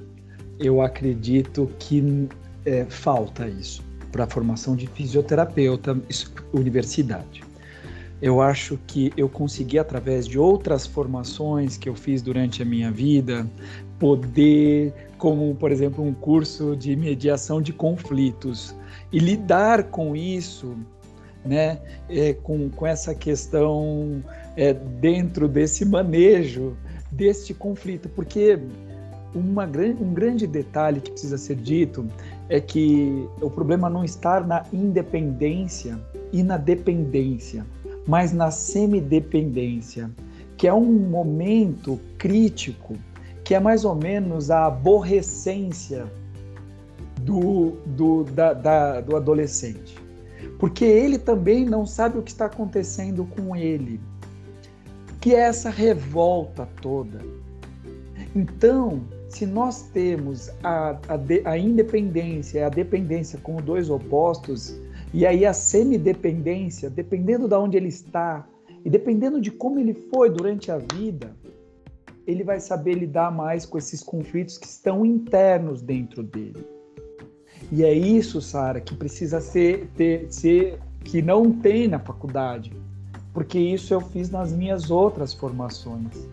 eu 0.60 0.79
acredito 0.79 1.69
que 1.79 2.29
é, 2.65 2.86
falta 2.86 3.47
isso 3.47 3.84
para 4.12 4.25
a 4.25 4.27
formação 4.27 4.75
de 4.75 4.88
fisioterapeuta 4.88 5.99
universidade. 6.53 7.43
Eu 8.21 8.41
acho 8.41 8.79
que 8.88 9.12
eu 9.17 9.27
consegui, 9.27 9.77
através 9.77 10.27
de 10.27 10.39
outras 10.39 10.86
formações 10.86 11.77
que 11.77 11.89
eu 11.89 11.95
fiz 11.95 12.21
durante 12.21 12.62
a 12.62 12.65
minha 12.65 12.91
vida, 12.91 13.45
poder, 13.99 14.93
como 15.17 15.53
por 15.55 15.71
exemplo 15.71 16.03
um 16.03 16.13
curso 16.13 16.75
de 16.75 16.95
mediação 16.95 17.62
de 17.62 17.73
conflitos, 17.73 18.73
e 19.12 19.19
lidar 19.19 19.86
com 19.86 20.15
isso, 20.15 20.77
né, 21.43 21.79
é, 22.08 22.34
com, 22.34 22.69
com 22.69 22.88
essa 22.88 23.13
questão 23.13 24.23
é, 24.55 24.73
dentro 24.73 25.47
desse 25.47 25.85
manejo 25.85 26.75
deste 27.11 27.53
conflito, 27.53 28.09
porque 28.09 28.59
uma, 29.33 29.65
um 29.65 30.13
grande 30.13 30.47
detalhe 30.47 30.99
que 30.99 31.11
precisa 31.11 31.37
ser 31.37 31.55
dito 31.55 32.05
é 32.49 32.59
que 32.59 33.27
o 33.41 33.49
problema 33.49 33.89
não 33.89 34.03
está 34.03 34.39
na 34.39 34.65
independência 34.71 35.99
e 36.31 36.43
na 36.43 36.57
dependência, 36.57 37.65
mas 38.07 38.31
na 38.31 38.51
semidependência, 38.51 40.09
que 40.57 40.67
é 40.67 40.73
um 40.73 40.85
momento 40.85 41.99
crítico, 42.17 42.95
que 43.43 43.53
é 43.53 43.59
mais 43.59 43.85
ou 43.85 43.95
menos 43.95 44.49
a 44.49 44.65
aborrecência 44.65 46.05
do, 47.21 47.77
do, 47.85 48.23
da, 48.23 48.53
da, 48.53 49.01
do 49.01 49.15
adolescente. 49.15 49.97
Porque 50.59 50.85
ele 50.85 51.17
também 51.17 51.65
não 51.65 51.85
sabe 51.85 52.17
o 52.17 52.21
que 52.21 52.31
está 52.31 52.45
acontecendo 52.45 53.25
com 53.25 53.55
ele 53.55 53.99
que 55.25 55.33
é 55.33 55.39
essa 55.39 55.71
revolta 55.71 56.69
toda. 56.83 57.19
Então, 58.35 59.01
se 59.27 59.43
nós 59.43 59.81
temos 59.89 60.51
a, 60.63 60.91
a, 60.91 61.49
a 61.49 61.57
independência 61.57 62.67
a 62.67 62.69
dependência 62.69 63.39
como 63.41 63.59
dois 63.59 63.89
opostos, 63.89 64.79
e 65.11 65.25
aí 65.25 65.43
a 65.43 65.51
semidependência, 65.51 66.91
dependendo 66.91 67.47
de 67.47 67.55
onde 67.55 67.75
ele 67.75 67.88
está 67.88 68.47
e 68.85 68.89
dependendo 68.89 69.41
de 69.41 69.49
como 69.49 69.79
ele 69.79 69.95
foi 69.95 70.29
durante 70.29 70.71
a 70.71 70.77
vida, 70.77 71.35
ele 72.27 72.43
vai 72.43 72.59
saber 72.59 72.93
lidar 72.93 73.31
mais 73.31 73.65
com 73.65 73.79
esses 73.79 74.03
conflitos 74.03 74.59
que 74.59 74.67
estão 74.67 75.03
internos 75.03 75.81
dentro 75.81 76.21
dele. 76.21 76.63
E 77.71 77.83
é 77.83 77.91
isso, 77.91 78.39
Sara, 78.43 78.79
que 78.79 78.93
precisa 78.93 79.41
ser, 79.41 79.89
ter, 79.97 80.31
ser 80.31 80.77
que 81.03 81.23
não 81.23 81.51
tem 81.51 81.88
na 81.88 81.97
faculdade, 81.97 82.71
porque 83.36 83.60
isso 83.60 83.93
eu 83.93 84.00
fiz 84.00 84.30
nas 84.30 84.54
minhas 84.54 84.89
outras 84.89 85.34
formações. 85.34 86.26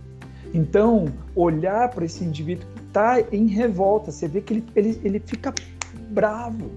Então, 0.54 1.06
olhar 1.34 1.90
para 1.90 2.04
esse 2.04 2.22
indivíduo 2.22 2.64
que 2.76 2.82
está 2.86 3.20
em 3.32 3.48
revolta, 3.48 4.12
você 4.12 4.28
vê 4.28 4.40
que 4.40 4.54
ele, 4.54 4.64
ele, 4.76 5.00
ele 5.02 5.18
fica 5.18 5.52
bravo. 6.10 6.70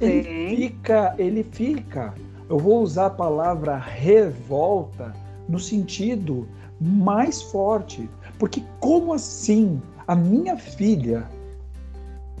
Ele 0.00 0.22
Sim. 0.22 0.56
fica, 0.56 1.16
ele 1.18 1.42
fica. 1.42 2.14
Eu 2.48 2.58
vou 2.58 2.80
usar 2.80 3.06
a 3.06 3.10
palavra 3.10 3.76
revolta 3.76 5.12
no 5.48 5.58
sentido 5.58 6.46
mais 6.80 7.42
forte, 7.42 8.08
porque 8.38 8.62
como 8.78 9.12
assim 9.12 9.82
a 10.06 10.14
minha 10.14 10.56
filha 10.56 11.28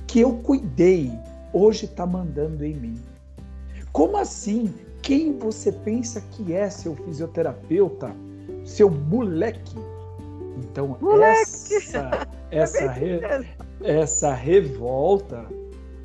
que 0.06 0.20
eu 0.20 0.34
cuidei 0.34 1.10
hoje 1.52 1.86
está 1.86 2.06
mandando 2.06 2.64
em 2.64 2.74
mim? 2.74 3.00
Como 3.90 4.16
assim? 4.16 4.72
Quem 5.08 5.38
você 5.38 5.72
pensa 5.72 6.20
que 6.20 6.52
é 6.52 6.68
seu 6.68 6.94
fisioterapeuta? 6.94 8.14
Seu 8.62 8.90
moleque? 8.90 9.74
Então, 10.58 10.98
moleque. 11.00 11.76
essa, 11.76 12.28
essa, 12.52 12.90
re, 12.90 13.20
essa 13.82 14.34
revolta, 14.34 15.46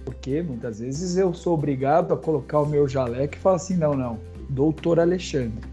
porque 0.05 0.41
muitas 0.41 0.79
vezes 0.79 1.17
eu 1.17 1.33
sou 1.33 1.55
obrigado 1.55 2.13
a 2.13 2.17
colocar 2.17 2.61
o 2.61 2.65
meu 2.65 2.87
jaleco 2.87 3.35
e 3.35 3.39
falar 3.39 3.57
assim: 3.57 3.75
não, 3.75 3.93
não, 3.93 4.17
doutor 4.47 5.01
Alexandre. 5.01 5.65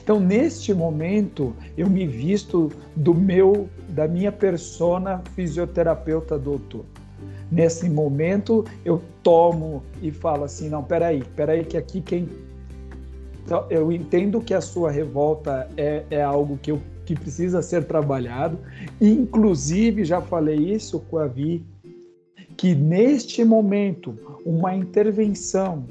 Então, 0.00 0.20
neste 0.20 0.72
momento, 0.72 1.52
eu 1.76 1.90
me 1.90 2.06
visto 2.06 2.70
do 2.94 3.12
meu, 3.12 3.68
da 3.88 4.06
minha 4.06 4.30
persona 4.30 5.20
fisioterapeuta 5.34 6.38
doutor. 6.38 6.84
Nesse 7.50 7.90
momento, 7.90 8.64
eu 8.84 9.02
tomo 9.24 9.82
e 10.00 10.12
falo 10.12 10.44
assim: 10.44 10.68
não, 10.68 10.84
peraí, 10.84 11.24
peraí, 11.34 11.64
que 11.64 11.76
aqui 11.76 12.00
quem. 12.00 12.28
Então, 13.44 13.66
eu 13.70 13.90
entendo 13.90 14.40
que 14.40 14.54
a 14.54 14.60
sua 14.60 14.90
revolta 14.90 15.68
é, 15.76 16.04
é 16.10 16.22
algo 16.22 16.58
que, 16.58 16.70
eu, 16.70 16.80
que 17.04 17.14
precisa 17.14 17.62
ser 17.62 17.84
trabalhado. 17.84 18.58
Inclusive, 19.00 20.04
já 20.04 20.20
falei 20.20 20.56
isso 20.56 21.00
com 21.10 21.18
a 21.18 21.26
Vi, 21.26 21.64
que 22.56 22.74
neste 22.74 23.44
momento, 23.44 24.16
uma 24.44 24.74
intervenção 24.74 25.86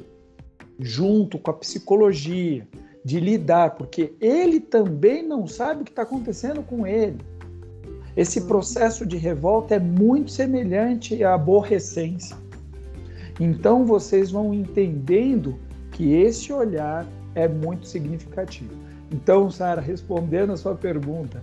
junto 0.80 1.38
com 1.38 1.52
a 1.52 1.54
psicologia, 1.54 2.66
de 3.04 3.20
lidar, 3.20 3.76
porque 3.76 4.14
ele 4.20 4.60
também 4.60 5.26
não 5.26 5.48
sabe 5.48 5.82
o 5.82 5.86
que 5.86 5.92
está 5.92 6.04
acontecendo 6.04 6.62
com 6.62 6.86
ele. 6.86 7.18
Esse 8.16 8.42
processo 8.42 9.06
de 9.06 9.18
revolta 9.18 9.76
é 9.76 9.80
muito 9.80 10.32
semelhante 10.32 11.24
à 11.24 11.34
aborrecência. 11.34 12.36
Então 13.40 13.86
vocês 13.86 14.32
vão 14.32 14.54
entendendo 14.54 15.58
que 15.92 16.14
esse 16.14 16.52
olhar 16.52 17.08
é 17.39 17.47
muito 17.47 17.88
significativo. 17.88 18.73
Então, 19.12 19.49
Sara, 19.49 19.82
respondendo 19.82 20.54
a 20.54 20.58
sua 20.58 20.75
pergunta, 20.75 21.41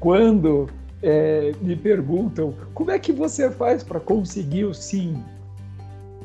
quando 0.00 0.68
é, 1.02 1.52
me 1.60 1.76
perguntam 1.76 2.54
como 2.72 2.90
é 2.90 2.98
que 2.98 3.12
você 3.12 3.50
faz 3.50 3.82
para 3.82 4.00
conseguir 4.00 4.64
o 4.64 4.74
sim, 4.74 5.22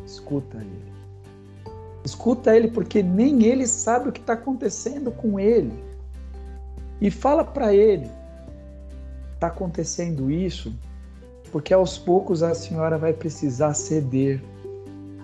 escuta 0.06 0.58
ele. 0.58 0.89
Escuta 2.04 2.56
ele, 2.56 2.69
porque 2.69 3.04
nem 3.04 3.43
ele 3.43 3.67
sabe 3.67 4.10
o 4.10 4.12
que 4.12 4.22
está 4.22 4.34
acontecendo 4.34 5.12
com 5.12 5.39
ele. 5.39 5.74
E 7.02 7.12
fala 7.12 7.43
para 7.43 7.74
ele: 7.74 8.10
está 9.34 9.48
acontecendo 9.48 10.32
isso 10.32 10.74
porque 11.52 11.74
aos 11.74 11.98
poucos 11.98 12.43
a 12.43 12.54
senhora 12.54 12.98
vai 12.98 13.12
precisar 13.12 13.74
ceder 13.74 14.39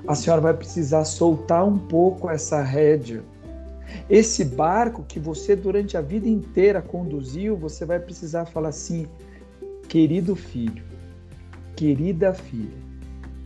a 0.07 0.13
senhora 0.13 0.41
vai 0.41 0.53
precisar 0.53 1.03
soltar 1.03 1.65
um 1.65 1.77
pouco 1.77 2.29
essa 2.29 2.61
rédea. 2.61 3.23
Esse 4.09 4.43
barco 4.43 5.03
que 5.07 5.19
você 5.19 5.55
durante 5.55 5.97
a 5.97 6.01
vida 6.01 6.27
inteira 6.27 6.81
conduziu, 6.81 7.55
você 7.55 7.85
vai 7.85 7.99
precisar 7.99 8.45
falar 8.45 8.69
assim: 8.69 9.07
querido 9.87 10.35
filho, 10.35 10.83
querida 11.75 12.33
filha, 12.33 12.77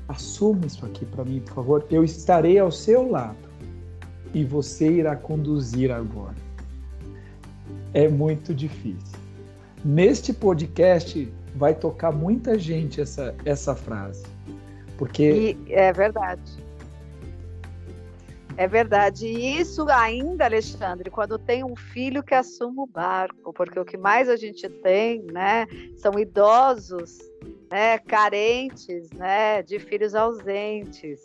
assuma 0.07 0.65
isso 0.65 0.85
aqui 0.85 1.05
para 1.05 1.23
mim, 1.23 1.39
por 1.41 1.53
favor. 1.53 1.87
Eu 1.89 2.03
estarei 2.03 2.57
ao 2.59 2.71
seu 2.71 3.09
lado 3.09 3.37
e 4.33 4.43
você 4.43 4.89
irá 4.91 5.15
conduzir 5.15 5.91
agora. 5.91 6.35
É 7.93 8.07
muito 8.07 8.53
difícil. 8.53 9.17
Neste 9.83 10.33
podcast 10.33 11.31
vai 11.55 11.73
tocar 11.73 12.11
muita 12.11 12.59
gente 12.59 13.01
essa, 13.01 13.33
essa 13.45 13.75
frase. 13.75 14.23
Porque. 14.97 15.57
E 15.67 15.73
é 15.73 15.91
verdade. 15.93 16.68
É 18.59 18.67
verdade. 18.67 19.25
E 19.25 19.57
isso 19.57 19.87
ainda, 19.89 20.43
Alexandre, 20.43 21.09
quando 21.09 21.39
tem 21.39 21.63
um 21.63 21.77
filho 21.77 22.21
que 22.21 22.35
assume 22.35 22.79
o 22.79 22.85
barco, 22.85 23.53
porque 23.53 23.79
o 23.79 23.85
que 23.85 23.95
mais 23.95 24.27
a 24.27 24.35
gente 24.35 24.67
tem, 24.67 25.21
né, 25.31 25.65
são 25.95 26.19
idosos, 26.19 27.19
né, 27.71 27.97
carentes, 27.99 29.09
né, 29.11 29.63
de 29.63 29.79
filhos 29.79 30.13
ausentes. 30.13 31.21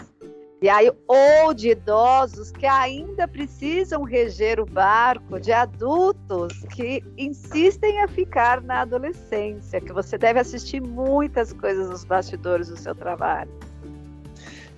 E 0.62 0.68
aí, 0.68 0.92
ou 1.09 1.53
de 1.53 1.70
idosos 1.70 2.53
que 2.53 2.66
ainda 2.66 3.27
precisam 3.27 4.05
reger 4.05 4.61
o 4.61 4.64
barco, 4.64 5.40
de 5.40 5.51
adultos 5.51 6.53
que 6.70 7.03
insistem 7.18 8.01
a 8.01 8.07
ficar 8.07 8.62
na 8.62 8.83
adolescência, 8.83 9.81
que 9.81 9.92
você 9.92 10.16
deve 10.16 10.38
assistir 10.38 10.81
muitas 10.81 11.53
coisas 11.53 11.90
nos 11.90 12.05
bastidores 12.05 12.68
do 12.68 12.77
seu 12.77 12.94
trabalho. 12.94 13.51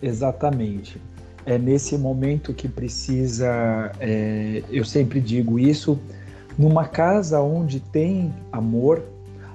Exatamente. 0.01 0.99
É 1.47 1.57
nesse 1.57 1.97
momento 1.97 2.53
que 2.53 2.69
precisa, 2.69 3.93
é, 4.01 4.65
eu 4.69 4.85
sempre 4.85 5.21
digo 5.21 5.61
isso, 5.61 5.97
numa 6.59 6.87
casa 6.89 7.41
onde 7.41 7.79
tem 7.79 8.35
amor, 8.51 9.03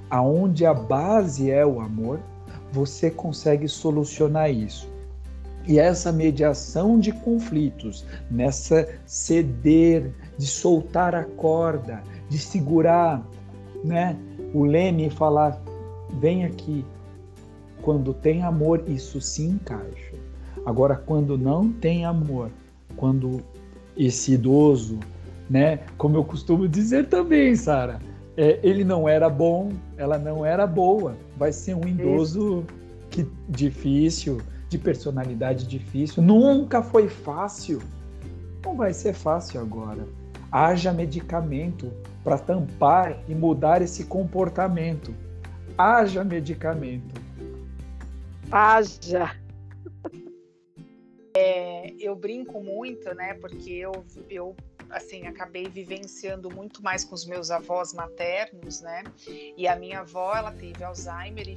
aonde 0.09 0.65
a 0.65 0.73
base 0.73 1.51
é 1.51 1.65
o 1.65 1.81
amor, 1.81 2.19
você 2.71 3.11
consegue 3.11 3.67
solucionar 3.67 4.49
isso. 4.49 4.89
E 5.67 5.79
essa 5.79 6.11
mediação 6.11 6.97
de 6.97 7.11
conflitos, 7.11 8.05
nessa 8.29 8.87
ceder, 9.05 10.11
de 10.37 10.47
soltar 10.47 11.13
a 11.13 11.25
corda, 11.25 12.01
de 12.29 12.39
segurar, 12.39 13.21
né? 13.83 14.17
O 14.53 14.63
leme 14.63 15.09
falar, 15.09 15.61
vem 16.19 16.45
aqui. 16.45 16.85
Quando 17.81 18.13
tem 18.13 18.43
amor, 18.43 18.83
isso 18.87 19.21
se 19.21 19.43
encaixa. 19.43 20.20
Agora, 20.65 20.95
quando 20.95 21.37
não 21.37 21.71
tem 21.71 22.05
amor, 22.05 22.49
quando 22.95 23.41
esse 23.97 24.33
idoso, 24.33 24.99
né? 25.49 25.79
Como 25.97 26.15
eu 26.15 26.23
costumo 26.23 26.67
dizer 26.67 27.07
também, 27.07 27.55
Sara, 27.55 27.99
é, 28.37 28.59
ele 28.63 28.83
não 28.83 29.07
era 29.07 29.29
bom, 29.29 29.71
ela 29.97 30.17
não 30.17 30.45
era 30.45 30.65
boa. 30.65 31.15
Vai 31.37 31.51
ser 31.51 31.75
um 31.75 31.87
idoso 31.87 32.63
que 33.09 33.27
difícil, 33.49 34.41
de 34.69 34.77
personalidade 34.77 35.67
difícil. 35.67 36.23
Nunca 36.23 36.81
foi 36.81 37.09
fácil. 37.09 37.81
Não 38.63 38.75
vai 38.75 38.93
ser 38.93 39.13
fácil 39.13 39.59
agora. 39.59 40.07
Haja 40.49 40.93
medicamento 40.93 41.91
para 42.23 42.37
tampar 42.37 43.17
e 43.27 43.35
mudar 43.35 43.81
esse 43.81 44.05
comportamento. 44.05 45.13
Haja 45.77 46.23
medicamento. 46.23 47.19
Haja. 48.49 49.31
É, 51.41 51.95
eu 51.99 52.15
brinco 52.15 52.61
muito, 52.61 53.13
né? 53.15 53.33
Porque 53.33 53.71
eu, 53.71 54.05
eu 54.29 54.55
assim, 54.91 55.25
acabei 55.25 55.67
vivenciando 55.67 56.53
muito 56.53 56.83
mais 56.83 57.03
com 57.03 57.15
os 57.15 57.25
meus 57.25 57.49
avós 57.49 57.93
maternos, 57.93 58.81
né? 58.81 59.03
E 59.57 59.67
a 59.67 59.75
minha 59.75 60.01
avó, 60.01 60.35
ela 60.35 60.51
teve 60.51 60.83
Alzheimer 60.83 61.49
e 61.49 61.55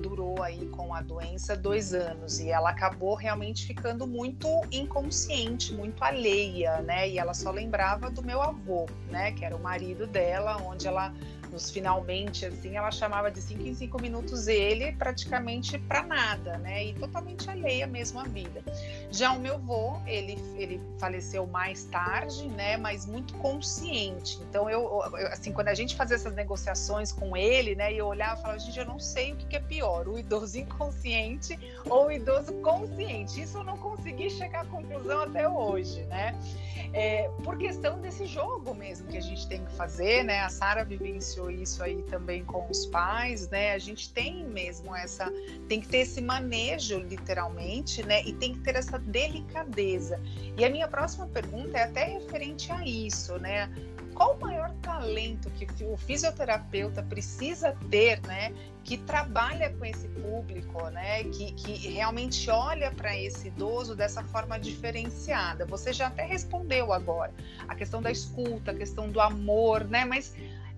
durou 0.00 0.42
aí 0.42 0.66
com 0.68 0.92
a 0.92 1.00
doença 1.00 1.56
dois 1.56 1.94
anos 1.94 2.40
e 2.40 2.50
ela 2.50 2.70
acabou 2.70 3.14
realmente 3.14 3.66
ficando 3.66 4.06
muito 4.06 4.48
inconsciente, 4.70 5.72
muito 5.72 6.02
alheia, 6.02 6.82
né? 6.82 7.08
E 7.08 7.18
ela 7.18 7.32
só 7.32 7.50
lembrava 7.50 8.10
do 8.10 8.22
meu 8.22 8.42
avô, 8.42 8.86
né? 9.08 9.32
Que 9.32 9.44
era 9.44 9.56
o 9.56 9.60
marido 9.60 10.06
dela, 10.06 10.56
onde 10.62 10.86
ela 10.86 11.14
nos 11.52 11.70
finalmente, 11.70 12.46
assim, 12.46 12.76
ela 12.76 12.90
chamava 12.90 13.30
de 13.30 13.40
cinco 13.40 13.62
em 13.62 13.74
cinco 13.74 14.00
minutos 14.00 14.48
ele 14.48 14.92
praticamente 14.92 15.78
para 15.78 16.02
nada, 16.02 16.58
né? 16.58 16.86
E 16.86 16.94
totalmente 16.94 17.48
alheia 17.48 17.86
mesmo 17.86 18.18
à 18.18 18.24
vida. 18.24 18.62
Já 19.10 19.32
o 19.32 19.38
meu 19.38 19.54
avô, 19.54 20.00
ele, 20.06 20.38
ele 20.56 20.80
faleceu 20.98 21.46
mais 21.46 21.84
tarde, 21.84 22.48
né? 22.48 22.76
Mas 22.76 23.06
muito 23.06 23.34
consciente. 23.34 24.38
Então, 24.48 24.68
eu, 24.68 24.82
eu 25.18 25.28
assim, 25.28 25.52
quando 25.52 25.68
a 25.68 25.74
gente 25.74 25.94
fazia 25.94 26.16
essas 26.16 26.34
negociações 26.34 27.12
com 27.12 27.36
ele, 27.36 27.74
né? 27.74 27.92
E 27.92 27.98
eu 27.98 28.06
olhava 28.06 28.38
e 28.38 28.42
falava, 28.42 28.58
gente, 28.58 28.78
eu 28.78 28.86
não 28.86 28.98
sei 28.98 29.32
o 29.32 29.36
que, 29.36 29.46
que 29.46 29.56
é 29.56 29.60
pior, 29.60 30.08
o 30.08 30.18
idoso 30.18 30.58
inconsciente 30.58 31.58
ou 31.88 32.06
o 32.06 32.12
idoso 32.12 32.52
consciente. 32.54 33.42
Isso 33.42 33.58
eu 33.58 33.64
não 33.64 33.76
consegui 33.76 34.30
chegar 34.30 34.62
à 34.62 34.66
conclusão 34.66 35.22
até 35.22 35.48
hoje, 35.48 36.02
né? 36.04 36.34
É, 36.94 37.30
por 37.42 37.56
questão 37.56 37.98
desse 38.00 38.26
jogo 38.26 38.74
mesmo 38.74 39.06
que 39.08 39.16
a 39.16 39.20
gente 39.20 39.46
tem 39.46 39.64
que 39.64 39.72
fazer, 39.72 40.22
né? 40.24 40.40
A 40.40 40.48
Sara 40.50 40.84
vivenciou 40.84 41.41
isso 41.50 41.82
aí 41.82 42.02
também 42.02 42.44
com 42.44 42.66
os 42.70 42.86
pais, 42.86 43.48
né? 43.50 43.72
A 43.72 43.78
gente 43.78 44.12
tem 44.12 44.44
mesmo 44.44 44.94
essa, 44.94 45.32
tem 45.68 45.80
que 45.80 45.88
ter 45.88 45.98
esse 45.98 46.20
manejo 46.20 46.98
literalmente, 46.98 48.02
né? 48.04 48.22
E 48.24 48.32
tem 48.34 48.54
que 48.54 48.60
ter 48.60 48.76
essa 48.76 48.98
delicadeza. 48.98 50.20
E 50.56 50.64
a 50.64 50.70
minha 50.70 50.88
próxima 50.88 51.26
pergunta 51.26 51.78
é 51.78 51.84
até 51.84 52.04
referente 52.04 52.70
a 52.70 52.84
isso, 52.84 53.38
né? 53.38 53.70
qual 54.14 54.36
o 54.36 54.40
maior 54.40 54.70
talento 54.82 55.50
que 55.50 55.66
o 55.84 55.96
fisioterapeuta 55.96 57.02
precisa 57.02 57.76
ter, 57.90 58.20
né, 58.22 58.52
que 58.84 58.96
trabalha 58.96 59.70
com 59.70 59.84
esse 59.84 60.08
público, 60.08 60.88
né, 60.90 61.24
que, 61.24 61.52
que 61.52 61.88
realmente 61.88 62.50
olha 62.50 62.90
para 62.90 63.16
esse 63.16 63.48
idoso 63.48 63.96
dessa 63.96 64.22
forma 64.24 64.58
diferenciada? 64.58 65.64
Você 65.66 65.92
já 65.92 66.08
até 66.08 66.24
respondeu 66.24 66.92
agora 66.92 67.32
a 67.66 67.74
questão 67.74 68.02
da 68.02 68.10
escuta, 68.10 68.70
a 68.70 68.74
questão 68.74 69.08
do 69.08 69.20
amor, 69.20 69.84
né, 69.84 70.04
mas 70.04 70.34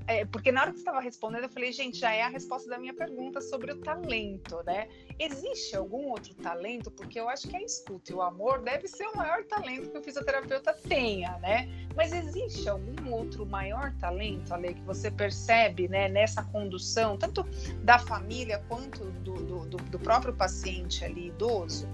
é, 0.06 0.24
porque 0.26 0.52
na 0.52 0.62
hora 0.62 0.70
que 0.70 0.76
você 0.76 0.82
estava 0.82 1.00
respondendo, 1.00 1.44
eu 1.44 1.48
falei, 1.48 1.72
gente, 1.72 1.98
já 1.98 2.12
é 2.12 2.22
a 2.22 2.28
resposta 2.28 2.68
da 2.68 2.78
minha 2.78 2.92
pergunta 2.92 3.40
sobre 3.40 3.72
o 3.72 3.76
talento, 3.76 4.62
né? 4.66 4.88
Existe 5.18 5.74
algum 5.74 6.10
outro 6.10 6.34
talento? 6.34 6.90
Porque 6.90 7.18
eu 7.18 7.28
acho 7.28 7.48
que 7.48 7.56
a 7.56 7.62
escuta 7.62 8.12
e 8.12 8.14
o 8.14 8.20
amor 8.20 8.60
deve 8.60 8.86
ser 8.86 9.06
o 9.06 9.16
maior 9.16 9.44
talento 9.44 9.90
que 9.90 9.98
o 9.98 10.02
fisioterapeuta 10.02 10.74
tenha, 10.86 11.38
né? 11.38 11.68
Mas 11.96 12.12
existe 12.12 12.68
algum 12.68 13.12
outro 13.12 13.46
maior 13.46 13.94
talento, 13.98 14.52
Ale, 14.52 14.74
que 14.74 14.82
você 14.82 15.10
percebe 15.10 15.88
né, 15.88 16.08
nessa 16.08 16.42
condução, 16.42 17.16
tanto 17.16 17.42
da 17.82 17.98
família 17.98 18.62
quanto 18.68 19.04
do, 19.04 19.34
do, 19.34 19.76
do 19.76 19.98
próprio 19.98 20.34
paciente 20.34 21.04
ali 21.04 21.28
idoso? 21.28 21.88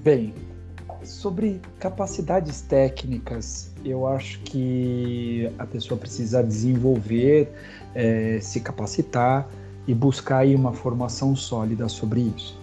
Bem, 0.00 0.34
sobre 1.04 1.60
capacidades 1.78 2.62
técnicas, 2.62 3.73
eu 3.84 4.06
acho 4.06 4.40
que 4.40 5.50
a 5.58 5.66
pessoa 5.66 5.98
precisa 5.98 6.42
desenvolver, 6.42 7.52
é, 7.94 8.38
se 8.40 8.60
capacitar 8.60 9.48
e 9.86 9.94
buscar 9.94 10.38
aí 10.38 10.54
uma 10.54 10.72
formação 10.72 11.36
sólida 11.36 11.88
sobre 11.88 12.32
isso. 12.36 12.58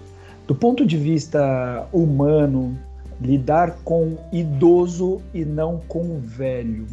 Do 0.47 0.55
ponto 0.55 0.85
de 0.85 0.97
vista 0.97 1.87
humano, 1.93 2.77
lidar 3.21 3.77
com 3.83 4.17
idoso 4.31 5.21
e 5.33 5.45
não 5.45 5.79
com 5.87 6.19
velho. 6.19 6.87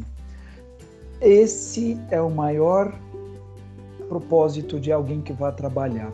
Esse 1.20 1.98
é 2.10 2.20
o 2.20 2.30
maior 2.30 2.94
propósito 4.08 4.78
de 4.78 4.92
alguém 4.92 5.20
que 5.20 5.32
vai 5.32 5.52
trabalhar. 5.52 6.12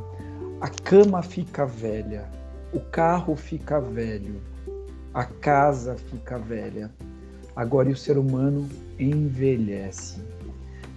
A 0.60 0.68
cama 0.68 1.22
fica 1.22 1.66
velha, 1.66 2.24
o 2.72 2.80
carro 2.80 3.36
fica 3.36 3.80
velho, 3.80 4.40
a 5.12 5.24
casa 5.24 5.96
fica 6.10 6.38
velha. 6.38 6.90
Agora, 7.56 7.88
e 7.88 7.92
o 7.92 7.96
ser 7.96 8.18
humano 8.18 8.68
envelhece. 8.98 10.18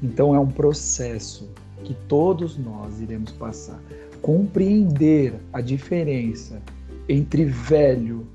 Então, 0.02 0.36
é 0.36 0.40
um 0.40 0.50
processo 0.50 1.50
que 1.84 1.94
todos 2.08 2.58
nós 2.58 3.00
iremos 3.00 3.32
passar. 3.32 3.80
Compreender 4.22 5.36
a 5.54 5.62
diferença 5.62 6.62
entre 7.08 7.46
velho 7.46 8.28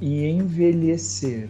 e 0.00 0.24
envelhecer. 0.26 1.48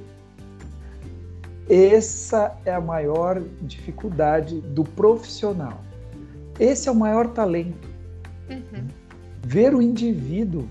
Essa 1.69 2.59
é 2.65 2.75
a 2.75 2.81
maior 2.81 3.43
dificuldade 3.63 4.61
do 4.61 4.85
profissional. 4.85 5.83
Esse 6.59 6.89
é 6.89 6.93
o 6.93 6.95
maior 6.95 7.29
talento. 7.29 7.89
Uhum. 8.51 8.89
Ver 9.43 9.75
o 9.75 9.81
indivíduo 9.81 10.69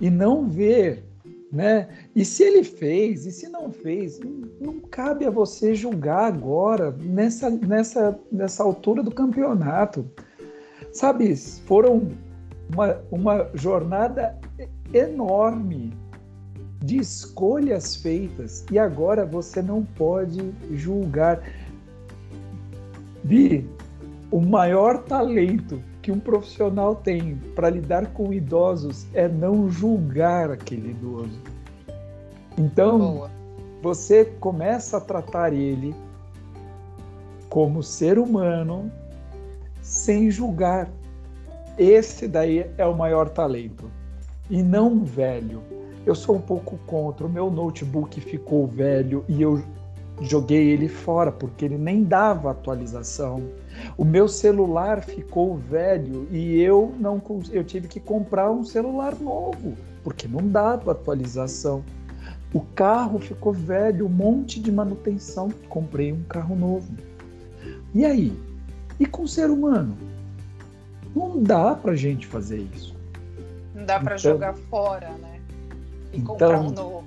e 0.00 0.10
não 0.10 0.48
ver 0.48 1.06
né? 1.50 1.88
E 2.16 2.24
se 2.24 2.42
ele 2.44 2.64
fez, 2.64 3.26
e 3.26 3.30
se 3.30 3.46
não 3.46 3.70
fez, 3.70 4.18
não 4.58 4.80
cabe 4.80 5.26
a 5.26 5.30
você 5.30 5.74
julgar 5.74 6.24
agora, 6.24 6.90
nessa, 6.98 7.50
nessa, 7.50 8.18
nessa 8.32 8.62
altura 8.62 9.02
do 9.02 9.10
campeonato. 9.10 10.10
Sabe, 10.90 11.36
foram 11.36 12.08
uma, 12.72 13.02
uma 13.10 13.50
jornada 13.52 14.34
enorme 14.94 15.92
de 16.82 16.96
escolhas 16.96 17.96
feitas 17.96 18.64
e 18.72 18.78
agora 18.78 19.26
você 19.26 19.60
não 19.60 19.84
pode 19.84 20.54
julgar. 20.72 21.42
Bi, 23.24 23.68
o 24.30 24.40
maior 24.40 25.02
talento 25.02 25.82
que 26.00 26.10
um 26.10 26.18
profissional 26.18 26.94
tem 26.94 27.36
para 27.54 27.68
lidar 27.68 28.06
com 28.14 28.32
idosos 28.32 29.06
é 29.12 29.28
não 29.28 29.68
julgar 29.68 30.50
aquele 30.50 30.92
idoso. 30.92 31.55
Então, 32.58 32.98
Boa. 32.98 33.30
você 33.82 34.24
começa 34.24 34.96
a 34.96 35.00
tratar 35.00 35.52
ele 35.52 35.94
como 37.48 37.82
ser 37.82 38.18
humano 38.18 38.90
sem 39.82 40.30
julgar. 40.30 40.88
Esse 41.78 42.26
daí 42.26 42.70
é 42.78 42.86
o 42.86 42.96
maior 42.96 43.28
talento. 43.28 43.90
E 44.48 44.62
não 44.62 45.04
velho. 45.04 45.62
Eu 46.04 46.14
sou 46.14 46.36
um 46.36 46.40
pouco 46.40 46.78
contra. 46.86 47.26
O 47.26 47.30
meu 47.30 47.50
notebook 47.50 48.20
ficou 48.20 48.66
velho 48.66 49.24
e 49.28 49.42
eu 49.42 49.62
joguei 50.20 50.70
ele 50.70 50.88
fora 50.88 51.30
porque 51.30 51.64
ele 51.64 51.76
nem 51.76 52.02
dava 52.02 52.50
atualização. 52.50 53.42
O 53.96 54.04
meu 54.04 54.28
celular 54.28 55.02
ficou 55.02 55.56
velho 55.56 56.26
e 56.30 56.60
eu 56.60 56.94
não 56.98 57.20
eu 57.52 57.62
tive 57.62 57.88
que 57.88 58.00
comprar 58.00 58.50
um 58.50 58.64
celular 58.64 59.14
novo 59.20 59.74
porque 60.02 60.26
não 60.28 60.46
dava 60.48 60.92
atualização. 60.92 61.82
O 62.52 62.60
carro 62.60 63.18
ficou 63.18 63.52
velho, 63.52 64.06
um 64.06 64.10
monte 64.10 64.60
de 64.60 64.70
manutenção, 64.70 65.50
comprei 65.68 66.12
um 66.12 66.22
carro 66.24 66.54
novo. 66.54 66.92
E 67.94 68.04
aí? 68.04 68.32
E 68.98 69.06
com 69.06 69.24
o 69.24 69.28
ser 69.28 69.50
humano? 69.50 69.96
Não 71.14 71.42
dá 71.42 71.74
para 71.74 71.94
gente 71.94 72.26
fazer 72.26 72.58
isso. 72.74 72.94
Não 73.74 73.84
dá 73.84 73.98
para 73.98 74.16
então, 74.16 74.32
jogar 74.32 74.54
fora, 74.54 75.10
né? 75.12 75.40
E 76.12 76.18
então, 76.18 76.26
comprar 76.26 76.60
um 76.60 76.70
novo. 76.70 77.04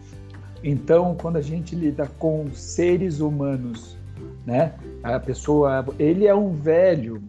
Então, 0.64 1.16
quando 1.16 1.38
a 1.38 1.42
gente 1.42 1.76
lida 1.76 2.08
com 2.20 2.52
seres 2.54 3.20
humanos, 3.20 3.98
né? 4.46 4.74
A 5.04 5.20
pessoa, 5.20 5.86
ele 5.98 6.28
é 6.28 6.36
um 6.36 6.54
velho. 6.54 7.24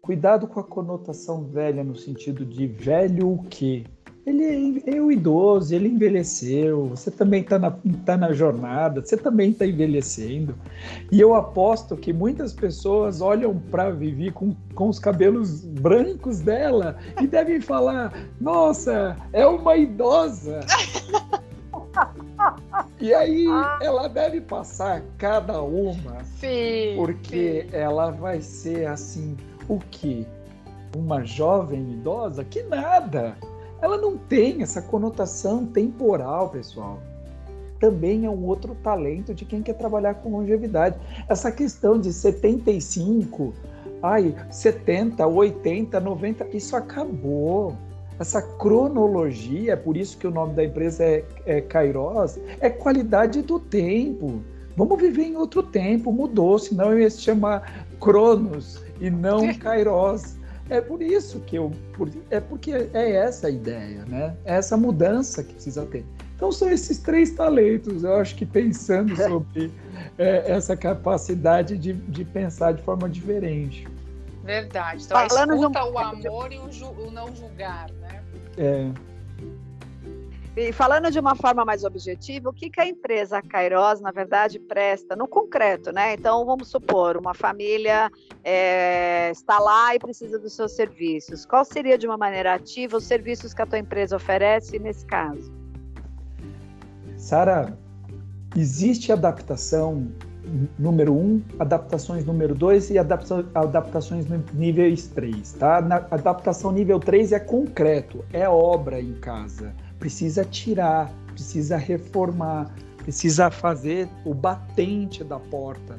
Cuidado 0.00 0.48
com 0.48 0.58
a 0.58 0.64
conotação 0.64 1.44
velha 1.44 1.84
no 1.84 1.94
sentido 1.94 2.44
de 2.44 2.66
velho 2.66 3.30
o 3.30 3.44
quê? 3.44 3.84
Ele 4.24 4.82
é, 4.86 4.96
é 4.96 5.02
um 5.02 5.10
idoso, 5.10 5.74
ele 5.74 5.88
envelheceu, 5.88 6.86
você 6.86 7.10
também 7.10 7.42
está 7.42 7.58
na, 7.58 7.72
tá 8.04 8.16
na 8.16 8.32
jornada, 8.32 9.04
você 9.04 9.16
também 9.16 9.50
está 9.50 9.66
envelhecendo. 9.66 10.54
E 11.10 11.20
eu 11.20 11.34
aposto 11.34 11.96
que 11.96 12.12
muitas 12.12 12.52
pessoas 12.52 13.20
olham 13.20 13.58
para 13.70 13.90
Vivi 13.90 14.30
com, 14.30 14.54
com 14.76 14.88
os 14.88 15.00
cabelos 15.00 15.64
brancos 15.64 16.38
dela 16.38 16.96
e 17.20 17.26
devem 17.26 17.60
falar: 17.60 18.12
Nossa, 18.40 19.16
é 19.32 19.44
uma 19.44 19.76
idosa. 19.76 20.60
E 23.00 23.12
aí 23.12 23.46
ah. 23.48 23.78
ela 23.82 24.08
deve 24.08 24.40
passar 24.40 25.02
cada 25.18 25.60
uma, 25.60 26.22
sim, 26.38 26.94
porque 26.96 27.66
sim. 27.68 27.76
ela 27.76 28.12
vai 28.12 28.40
ser 28.40 28.86
assim, 28.86 29.36
o 29.68 29.78
que? 29.90 30.26
Uma 30.96 31.24
jovem 31.24 31.92
idosa? 31.92 32.44
Que 32.44 32.62
nada! 32.62 33.36
Ela 33.82 33.98
não 33.98 34.16
tem 34.16 34.62
essa 34.62 34.80
conotação 34.80 35.66
temporal, 35.66 36.48
pessoal. 36.48 37.00
Também 37.80 38.24
é 38.24 38.30
um 38.30 38.46
outro 38.46 38.76
talento 38.76 39.34
de 39.34 39.44
quem 39.44 39.60
quer 39.60 39.74
trabalhar 39.74 40.14
com 40.14 40.30
longevidade. 40.30 40.96
Essa 41.28 41.50
questão 41.50 41.98
de 41.98 42.12
75, 42.12 43.52
ai, 44.00 44.36
70, 44.48 45.26
80, 45.26 45.98
90, 45.98 46.56
isso 46.56 46.76
acabou 46.76 47.76
essa 48.20 48.40
cronologia, 48.40 49.72
é 49.72 49.76
por 49.76 49.96
isso 49.96 50.16
que 50.16 50.28
o 50.28 50.30
nome 50.30 50.54
da 50.54 50.64
empresa 50.64 51.02
é, 51.02 51.24
é 51.44 51.60
Kairos, 51.60 52.38
é 52.60 52.70
qualidade 52.70 53.42
do 53.42 53.58
tempo. 53.58 54.40
Vamos 54.76 55.00
viver 55.00 55.24
em 55.24 55.36
outro 55.36 55.62
tempo, 55.62 56.12
mudou, 56.12 56.56
senão 56.56 56.92
eu 56.92 57.00
ia 57.00 57.10
se 57.10 57.20
chamar 57.20 57.84
Cronos 58.00 58.80
e 59.00 59.10
não 59.10 59.52
Kairos. 59.58 60.36
É 60.72 60.80
por 60.80 61.02
isso 61.02 61.38
que 61.40 61.56
eu. 61.56 61.70
Por, 61.92 62.10
é 62.30 62.40
porque 62.40 62.72
é 62.72 63.12
essa 63.12 63.48
a 63.48 63.50
ideia, 63.50 64.06
né? 64.06 64.34
É 64.42 64.54
essa 64.54 64.74
mudança 64.74 65.44
que 65.44 65.52
precisa 65.52 65.84
ter. 65.84 66.02
Então 66.34 66.50
são 66.50 66.70
esses 66.70 66.96
três 66.96 67.32
talentos, 67.32 68.04
eu 68.04 68.16
acho 68.16 68.34
que 68.34 68.46
pensando 68.46 69.14
sobre 69.28 69.70
é, 70.16 70.50
essa 70.50 70.74
capacidade 70.74 71.76
de, 71.76 71.92
de 71.92 72.24
pensar 72.24 72.72
de 72.72 72.82
forma 72.82 73.06
diferente. 73.06 73.86
Verdade. 74.42 75.04
Então, 75.04 75.28
Falando 75.28 75.54
escuta, 75.54 75.84
um... 75.84 75.92
o 75.92 75.98
amor 75.98 76.50
e 76.50 76.58
o, 76.58 76.72
ju... 76.72 76.86
o, 76.86 77.10
não 77.10 77.36
julgar, 77.36 77.90
né? 78.00 78.22
É. 78.56 78.90
E 80.54 80.70
falando 80.70 81.10
de 81.10 81.18
uma 81.18 81.34
forma 81.34 81.64
mais 81.64 81.82
objetiva, 81.82 82.50
o 82.50 82.52
que, 82.52 82.68
que 82.68 82.78
a 82.78 82.86
empresa 82.86 83.40
Kairos, 83.40 84.02
na 84.02 84.10
verdade, 84.10 84.58
presta 84.58 85.16
no 85.16 85.26
concreto, 85.26 85.90
né? 85.90 86.12
Então, 86.12 86.44
vamos 86.44 86.68
supor, 86.68 87.16
uma 87.16 87.32
família 87.32 88.10
é, 88.44 89.30
está 89.30 89.58
lá 89.58 89.94
e 89.94 89.98
precisa 89.98 90.38
dos 90.38 90.52
seus 90.52 90.72
serviços. 90.72 91.46
Qual 91.46 91.64
seria, 91.64 91.96
de 91.96 92.06
uma 92.06 92.18
maneira 92.18 92.52
ativa, 92.52 92.98
os 92.98 93.04
serviços 93.04 93.54
que 93.54 93.62
a 93.62 93.66
tua 93.66 93.78
empresa 93.78 94.14
oferece 94.14 94.78
nesse 94.78 95.06
caso? 95.06 95.50
Sara, 97.16 97.78
existe 98.54 99.10
adaptação 99.10 100.12
número 100.78 101.14
1, 101.14 101.16
um, 101.16 101.42
adaptações 101.58 102.24
número 102.26 102.54
2 102.54 102.90
e 102.90 102.98
adaptação, 102.98 103.46
adaptações 103.54 104.26
níveis 104.52 105.06
3, 105.08 105.52
tá? 105.54 105.80
Na 105.80 105.96
adaptação 106.10 106.72
nível 106.72 106.98
3 106.98 107.32
é 107.32 107.40
concreto, 107.40 108.24
é 108.32 108.48
obra 108.48 109.00
em 109.00 109.14
casa. 109.14 109.72
Precisa 110.02 110.44
tirar, 110.44 111.12
precisa 111.28 111.76
reformar, 111.76 112.74
precisa 112.96 113.52
fazer 113.52 114.08
o 114.24 114.34
batente 114.34 115.22
da 115.22 115.38
porta. 115.38 115.96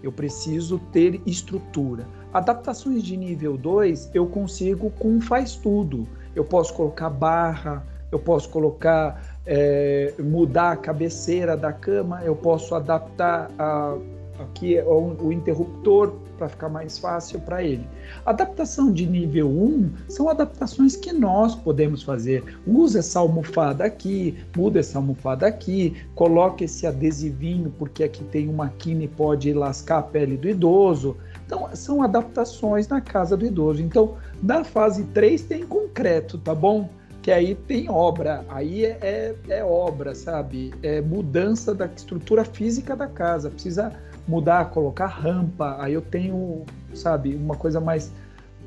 Eu 0.00 0.12
preciso 0.12 0.78
ter 0.92 1.20
estrutura. 1.26 2.06
Adaptações 2.32 3.02
de 3.02 3.16
nível 3.16 3.56
2 3.56 4.12
eu 4.14 4.24
consigo 4.28 4.88
com 4.92 5.20
faz 5.20 5.56
tudo. 5.56 6.06
Eu 6.32 6.44
posso 6.44 6.72
colocar 6.74 7.10
barra, 7.10 7.84
eu 8.12 8.20
posso 8.20 8.48
colocar 8.50 9.40
é, 9.44 10.14
mudar 10.20 10.70
a 10.70 10.76
cabeceira 10.76 11.56
da 11.56 11.72
cama, 11.72 12.22
eu 12.22 12.36
posso 12.36 12.72
adaptar 12.76 13.50
a, 13.58 13.96
aqui 14.38 14.78
o, 14.78 15.26
o 15.26 15.32
interruptor 15.32 16.14
para 16.40 16.48
ficar 16.48 16.70
mais 16.70 16.96
fácil 16.98 17.38
para 17.38 17.62
ele. 17.62 17.86
Adaptação 18.24 18.90
de 18.90 19.04
nível 19.04 19.46
1 19.46 19.92
são 20.08 20.30
adaptações 20.30 20.96
que 20.96 21.12
nós 21.12 21.54
podemos 21.54 22.02
fazer. 22.02 22.42
Usa 22.66 23.00
essa 23.00 23.18
almofada 23.18 23.84
aqui, 23.84 24.38
muda 24.56 24.80
essa 24.80 24.98
almofada 24.98 25.46
aqui, 25.46 26.02
coloca 26.14 26.64
esse 26.64 26.86
adesivinho 26.86 27.70
porque 27.78 28.02
aqui 28.02 28.24
tem 28.24 28.48
uma 28.48 28.70
quina 28.70 29.04
e 29.04 29.08
pode 29.08 29.52
lascar 29.52 29.98
a 29.98 30.02
pele 30.02 30.38
do 30.38 30.48
idoso. 30.48 31.14
Então, 31.44 31.68
são 31.74 32.02
adaptações 32.02 32.88
na 32.88 33.02
casa 33.02 33.36
do 33.36 33.44
idoso. 33.44 33.82
Então, 33.82 34.16
da 34.40 34.64
fase 34.64 35.04
3 35.04 35.42
tem 35.42 35.66
concreto, 35.66 36.38
tá 36.38 36.54
bom? 36.54 36.88
que 37.22 37.30
aí 37.30 37.54
tem 37.54 37.90
obra, 37.90 38.46
aí 38.48 38.86
é, 38.86 38.98
é, 39.02 39.34
é, 39.50 39.62
obra, 39.62 40.14
sabe? 40.14 40.72
É 40.82 41.02
mudança 41.02 41.74
da 41.74 41.84
estrutura 41.84 42.46
física 42.46 42.96
da 42.96 43.06
casa, 43.06 43.50
precisa 43.50 43.92
mudar, 44.30 44.70
colocar 44.70 45.06
rampa, 45.06 45.76
aí 45.80 45.92
eu 45.92 46.00
tenho, 46.00 46.64
sabe, 46.94 47.34
uma 47.34 47.56
coisa 47.56 47.80
mais 47.80 48.12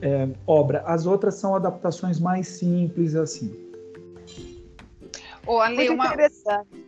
é, 0.02 0.28
obra. 0.46 0.84
As 0.86 1.06
outras 1.06 1.36
são 1.36 1.56
adaptações 1.56 2.20
mais 2.20 2.48
simples, 2.48 3.16
assim. 3.16 3.56
Ô, 5.48 5.60
Ale, 5.60 5.78
Muito 5.78 5.94
uma... 5.94 6.08
interessante. 6.08 6.83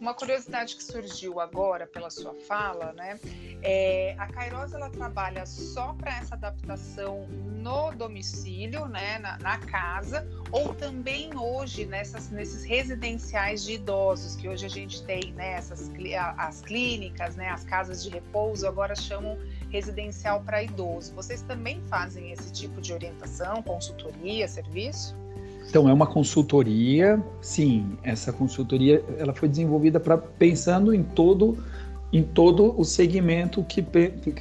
Uma 0.00 0.14
curiosidade 0.14 0.76
que 0.76 0.84
surgiu 0.84 1.40
agora 1.40 1.86
pela 1.86 2.08
sua 2.08 2.34
fala, 2.46 2.92
né? 2.92 3.18
É, 3.62 4.14
a 4.16 4.28
Kairos 4.28 4.72
ela 4.72 4.88
trabalha 4.90 5.44
só 5.44 5.92
para 5.94 6.16
essa 6.18 6.36
adaptação 6.36 7.26
no 7.28 7.90
domicílio, 7.90 8.86
né, 8.86 9.18
na, 9.18 9.36
na, 9.38 9.58
casa, 9.58 10.26
ou 10.52 10.72
também 10.74 11.36
hoje 11.36 11.84
nessas, 11.84 12.30
nesses 12.30 12.62
residenciais 12.62 13.64
de 13.64 13.72
idosos 13.72 14.36
que 14.36 14.48
hoje 14.48 14.64
a 14.64 14.68
gente 14.68 15.02
tem, 15.02 15.32
né, 15.32 15.54
essas, 15.54 15.90
as 16.36 16.60
clínicas, 16.62 17.34
né, 17.34 17.50
as 17.50 17.64
casas 17.64 18.02
de 18.02 18.10
repouso 18.10 18.66
agora 18.66 18.94
chamam 18.94 19.36
residencial 19.70 20.40
para 20.42 20.62
idoso. 20.62 21.12
Vocês 21.14 21.42
também 21.42 21.82
fazem 21.88 22.30
esse 22.30 22.52
tipo 22.52 22.80
de 22.80 22.92
orientação, 22.92 23.60
consultoria, 23.62 24.46
serviço? 24.46 25.16
Então 25.68 25.88
é 25.88 25.92
uma 25.92 26.06
consultoria, 26.06 27.22
sim. 27.42 27.98
Essa 28.02 28.32
consultoria 28.32 29.04
ela 29.18 29.34
foi 29.34 29.48
desenvolvida 29.48 30.00
para 30.00 30.16
pensando 30.16 30.94
em 30.94 31.02
todo 31.02 31.58
em 32.10 32.22
todo 32.22 32.74
o 32.80 32.86
segmento 32.86 33.62
que, 33.64 33.82
que 33.82 34.34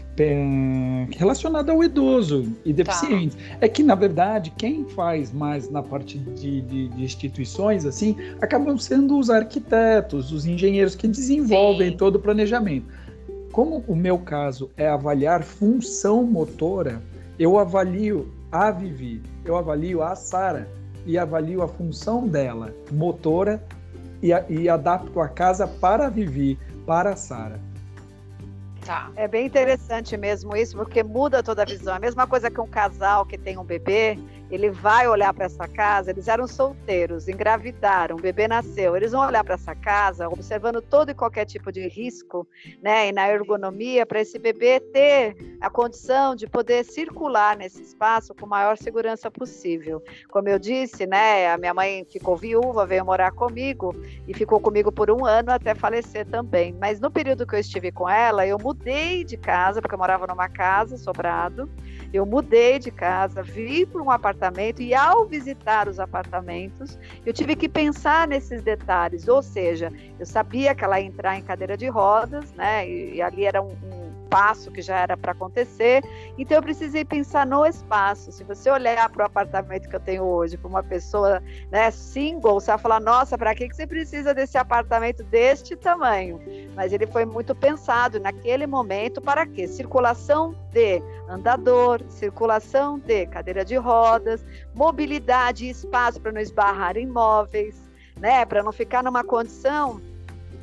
relacionado 1.17 1.69
ao 1.69 1.84
idoso 1.84 2.47
e 2.63 2.73
tá. 2.73 2.84
deficiente. 2.84 3.36
Tá. 3.36 3.57
É 3.59 3.67
que 3.67 3.84
na 3.84 3.93
verdade 3.93 4.53
quem 4.57 4.86
faz 4.86 5.34
mais 5.34 5.69
na 5.69 5.84
parte 5.84 6.17
de, 6.17 6.61
de, 6.61 6.88
de, 6.88 7.03
instituições 7.03 7.86
assim 7.86 8.15
acabam 8.39 8.78
sendo 8.78 9.19
os 9.19 9.30
arquitetos, 9.30 10.32
os 10.32 10.45
engenheiros 10.45 10.95
que 10.95 11.09
desenvolvem 11.09 11.91
sim. 11.91 11.97
todo 11.97 12.15
o 12.15 12.19
planejamento. 12.19 12.86
Como 13.51 13.84
o 13.86 13.95
meu 13.97 14.17
caso 14.17 14.69
é 14.78 14.88
avaliar 14.88 15.43
função 15.43 16.23
motora, 16.23 17.01
eu 17.38 17.59
avalio 17.59 18.32
a 18.49 18.71
Vivi, 18.71 19.21
eu 19.43 19.57
avalio 19.57 20.01
a 20.01 20.15
Sara 20.15 20.76
e 21.08 21.18
avalio 21.18 21.64
a 21.64 21.68
função 21.68 22.28
dela, 22.28 22.76
motora, 22.91 23.64
e, 24.22 24.30
e 24.49 24.70
adapto 24.70 25.20
a 25.22 25.28
casa 25.28 25.66
para 25.66 26.10
Vivi, 26.10 26.60
para 26.86 27.12
a 27.12 27.16
Sara. 27.16 27.60
Tá. 28.86 29.12
É 29.16 29.28
bem 29.28 29.45
interessante 29.45 30.16
mesmo 30.16 30.55
isso, 30.55 30.76
porque 30.78 31.03
muda 31.03 31.41
toda 31.41 31.64
a 31.64 31.66
visão. 31.66 31.93
É 31.93 31.97
a 31.97 31.99
mesma 31.99 32.28
coisa 32.28 32.51
que 32.51 32.60
um 32.60 32.68
casal 32.68 33.26
que 33.26 33.38
tem 33.38 33.58
um 33.58 33.64
bebê, 33.64 34.18
ele 34.50 34.70
vai 34.70 35.08
olhar 35.08 35.34
para 35.34 35.45
essa 35.45 35.68
casa, 35.68 36.12
eles 36.12 36.28
eram 36.28 36.48
solteiros, 36.48 37.28
engravidaram, 37.28 38.16
o 38.16 38.22
bebê 38.22 38.48
nasceu. 38.48 38.95
Eles 38.95 39.12
vão 39.12 39.26
olhar 39.26 39.43
para 39.43 39.56
essa 39.56 39.76
casa, 39.76 40.30
observando 40.30 40.82
todo 40.82 41.12
e 41.12 41.14
qualquer 41.14 41.45
tipo 41.45 41.72
de 41.72 41.88
risco, 41.88 42.48
né, 42.82 43.10
e 43.10 43.12
na 43.12 43.28
ergonomia 43.30 44.06
para 44.06 44.22
esse 44.22 44.39
bebê 44.39 44.80
ter 44.80 45.36
a 45.60 45.70
condição 45.70 46.36
de 46.36 46.48
poder 46.48 46.86
circular 46.86 47.58
nesse 47.58 47.82
espaço 47.82 48.34
com 48.34 48.45
maior 48.45 48.78
segurança 48.78 49.30
possível. 49.30 50.02
Como 50.30 50.48
eu 50.48 50.58
disse, 50.58 51.06
né, 51.06 51.52
a 51.52 51.58
minha 51.58 51.74
mãe 51.74 52.06
ficou 52.10 52.38
viúva, 52.38 52.86
veio 52.86 53.06
morar 53.06 53.32
comigo 53.32 53.93
e 54.28 54.34
ficou 54.34 54.60
comigo 54.60 54.91
por 54.91 55.12
um 55.12 55.26
ano 55.26 55.52
até 55.52 55.76
falecer 55.76 56.26
também. 56.26 56.74
Mas 56.80 57.00
no 57.00 57.12
período 57.12 57.45
que 57.45 57.56
eu 57.56 57.60
estive 57.60 57.91
com 57.91 58.08
ela, 58.08 58.45
eu 58.45 58.58
mudei 58.58 59.24
de 59.24 59.38
casa, 59.38 59.82
porque 59.82 59.95
eu 59.95 60.00
morava 60.00 60.26
numa 60.28 60.48
casa, 60.48 60.98
sobrado. 60.98 61.70
Eu 62.14 62.26
mudei 62.26 62.80
de 62.80 62.91
casa, 62.91 63.43
vi 63.43 63.86
para 63.86 64.01
um 64.01 64.10
apartamento 64.10 64.82
e 64.82 64.93
ao 64.93 65.26
visitar 65.26 65.88
os 65.88 65.99
apartamentos, 65.99 66.97
eu 67.26 67.34
tive 67.34 67.55
que 67.55 67.68
pensar 67.68 68.28
nesses 68.28 68.62
detalhes. 68.62 69.28
Ou 69.28 69.41
seja, 69.41 69.91
eu 70.20 70.26
sabia 70.26 70.74
que 70.74 70.84
ela 70.84 70.99
ia 70.99 71.05
entrar 71.05 71.38
em 71.38 71.41
cadeira 71.41 71.76
de 71.76 71.88
rodas, 71.88 72.51
né? 72.53 72.88
E, 72.88 73.16
e 73.16 73.22
ali 73.22 73.45
era 73.45 73.62
um, 73.62 73.72
um 73.84 74.07
passo 74.30 74.71
que 74.71 74.82
já 74.82 74.99
era 74.99 75.17
para 75.17 75.32
acontecer. 75.32 76.03
Então 76.38 76.57
eu 76.57 76.61
precisei 76.61 77.03
pensar 77.03 77.45
no 77.45 77.65
espaço. 77.65 78.32
Se 78.32 78.43
você 78.43 78.69
olhar 78.69 79.09
para 79.09 79.23
o 79.23 79.25
apartamento 79.25 79.89
que 79.89 79.95
eu 79.95 79.99
tenho 79.99 80.23
hoje, 80.23 80.57
para 80.57 80.67
uma 80.67 80.84
pessoa 80.84 81.41
né, 81.71 81.89
single, 81.91 82.59
você 82.59 82.71
vai 82.71 82.78
falar: 82.78 82.99
nossa, 82.99 83.38
para 83.38 83.53
que, 83.55 83.67
que 83.67 83.75
você 83.75 83.88
precisa 83.88 84.34
desse 84.34 84.57
apartamento 84.57 85.23
deste 85.23 85.75
tamanho? 85.75 86.39
Mas 86.75 86.93
ele 86.93 87.07
foi 87.07 87.25
muito 87.25 87.55
pensado 87.55 88.19
naquele 88.19 88.67
momento 88.67 89.21
para 89.21 89.45
quê? 89.45 89.67
Circulação 89.67 90.55
de 90.71 91.01
andador, 91.30 92.01
circulação 92.09 92.99
de 92.99 93.25
cadeira 93.28 93.65
de 93.65 93.75
rodas, 93.75 94.45
mobilidade 94.75 95.65
e 95.65 95.69
espaço 95.69 96.21
para 96.21 96.32
não 96.32 96.41
esbarrar 96.41 96.97
em 96.97 97.07
móveis, 97.07 97.75
né? 98.19 98.45
Para 98.45 98.63
não 98.63 98.71
ficar 98.71 99.03
numa 99.03 99.23
condição 99.23 100.01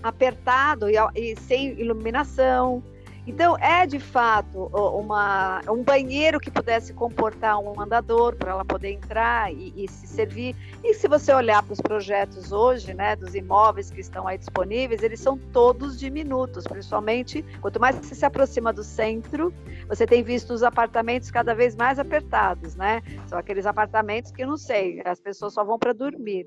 apertado 0.05 0.89
e, 0.91 0.97
e 1.15 1.35
sem 1.41 1.81
iluminação, 1.81 2.83
então, 3.27 3.57
é 3.59 3.87
de 3.87 3.99
fato 3.99 4.67
uma, 4.99 5.63
um 5.69 5.83
banheiro 5.83 6.39
que 6.39 6.51
pudesse 6.51 6.93
comportar 6.93 7.59
um 7.59 7.81
andador 7.81 8.37
para 8.37 8.51
ela 8.51 8.65
poder 8.65 8.93
entrar 8.93 9.53
e, 9.53 9.73
e, 9.77 9.89
se 9.89 10.07
servir. 10.07 10.55
E 10.83 10.93
se 10.93 11.09
você 11.09 11.33
olhar 11.33 11.63
para 11.63 11.73
os 11.73 11.81
projetos 11.81 12.53
hoje, 12.53 12.93
né, 12.93 13.17
dos 13.17 13.35
imóveis 13.35 13.91
que 13.91 14.01
estão 14.01 14.29
aí 14.29 14.37
disponíveis, 14.37 15.03
eles 15.03 15.21
são 15.21 15.39
todos 15.39 15.99
diminutos, 15.99 16.65
principalmente 16.65 17.43
quanto 17.61 17.81
mais 17.81 17.97
você 17.97 18.15
se 18.15 18.27
aproxima 18.27 18.73
do 18.73 18.85
centro, 18.85 19.53
você 19.89 20.07
tem 20.07 20.23
visto 20.23 20.53
os 20.53 20.63
apartamentos 20.63 21.31
cada 21.31 21.55
vez 21.55 21.75
mais 21.75 21.99
apertados, 21.99 22.75
né? 22.77 23.03
São 23.27 23.39
aqueles 23.39 23.65
apartamentos 23.65 24.31
que, 24.31 24.45
não 24.45 24.57
sei, 24.57 25.01
as 25.05 25.21
pessoas 25.21 25.55
só 25.55 25.65
vão 25.65 25.79
para 25.79 25.93
dormir. 25.93 26.47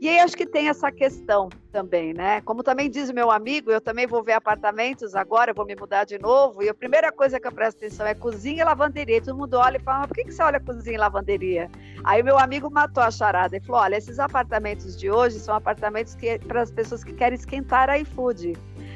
E 0.00 0.08
aí 0.08 0.20
acho 0.20 0.36
que 0.36 0.46
tem 0.46 0.68
essa 0.68 0.92
questão 0.92 1.48
também, 1.72 2.14
né? 2.14 2.40
Como 2.42 2.62
também 2.62 2.88
diz 2.88 3.10
meu 3.10 3.32
amigo, 3.32 3.72
eu 3.72 3.80
também 3.80 4.06
vou 4.06 4.22
ver 4.22 4.34
apartamentos 4.34 5.16
agora, 5.16 5.52
vou 5.52 5.66
me 5.66 5.74
mudar 5.74 6.04
de 6.04 6.18
novo, 6.20 6.62
e 6.62 6.68
a 6.68 6.74
primeira 6.74 7.10
coisa 7.10 7.40
que 7.40 7.48
eu 7.48 7.52
presto 7.52 7.78
atenção 7.78 8.06
é 8.06 8.14
cozinha 8.14 8.62
e 8.62 8.64
lavanderia. 8.64 9.20
Todo 9.20 9.36
mundo 9.36 9.54
olha 9.54 9.76
e 9.76 9.80
fala, 9.80 10.00
mas 10.00 10.06
por 10.06 10.14
que, 10.14 10.24
que 10.24 10.32
você 10.32 10.42
olha 10.42 10.60
cozinha 10.60 10.94
e 10.94 10.98
lavanderia? 10.98 11.68
Aí 12.04 12.22
meu 12.22 12.38
amigo 12.38 12.70
matou 12.70 13.02
a 13.02 13.10
charada 13.10 13.56
e 13.56 13.60
falou: 13.60 13.82
olha, 13.82 13.96
esses 13.96 14.20
apartamentos 14.20 14.96
de 14.96 15.10
hoje 15.10 15.40
são 15.40 15.52
apartamentos 15.52 16.14
que 16.14 16.38
para 16.38 16.62
as 16.62 16.70
pessoas 16.70 17.02
que 17.02 17.12
querem 17.12 17.36
esquentar 17.36 17.88
iFood. 18.00 18.52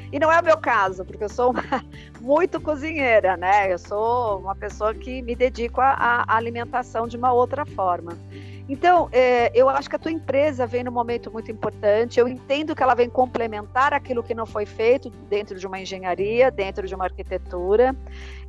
E 0.09 0.19
não 0.19 0.31
é 0.31 0.39
o 0.39 0.43
meu 0.43 0.57
caso, 0.57 1.03
porque 1.03 1.23
eu 1.23 1.29
sou 1.29 1.51
uma, 1.51 1.63
muito 2.21 2.61
cozinheira, 2.61 3.35
né? 3.35 3.73
Eu 3.73 3.77
sou 3.77 4.39
uma 4.39 4.55
pessoa 4.55 4.93
que 4.93 5.21
me 5.21 5.35
dedico 5.35 5.81
à 5.81 6.23
alimentação 6.27 7.07
de 7.07 7.17
uma 7.17 7.33
outra 7.33 7.65
forma. 7.65 8.17
Então, 8.67 9.09
é, 9.11 9.51
eu 9.53 9.67
acho 9.67 9.89
que 9.89 9.95
a 9.95 9.99
tua 9.99 10.11
empresa 10.11 10.65
vem 10.65 10.83
num 10.83 10.91
momento 10.91 11.31
muito 11.31 11.51
importante. 11.51 12.19
Eu 12.19 12.27
entendo 12.27 12.73
que 12.73 12.81
ela 12.81 12.95
vem 12.95 13.09
complementar 13.09 13.93
aquilo 13.93 14.23
que 14.23 14.33
não 14.33 14.45
foi 14.45 14.65
feito 14.65 15.09
dentro 15.29 15.59
de 15.59 15.67
uma 15.67 15.79
engenharia, 15.79 16.49
dentro 16.49 16.87
de 16.87 16.95
uma 16.95 17.03
arquitetura. 17.03 17.95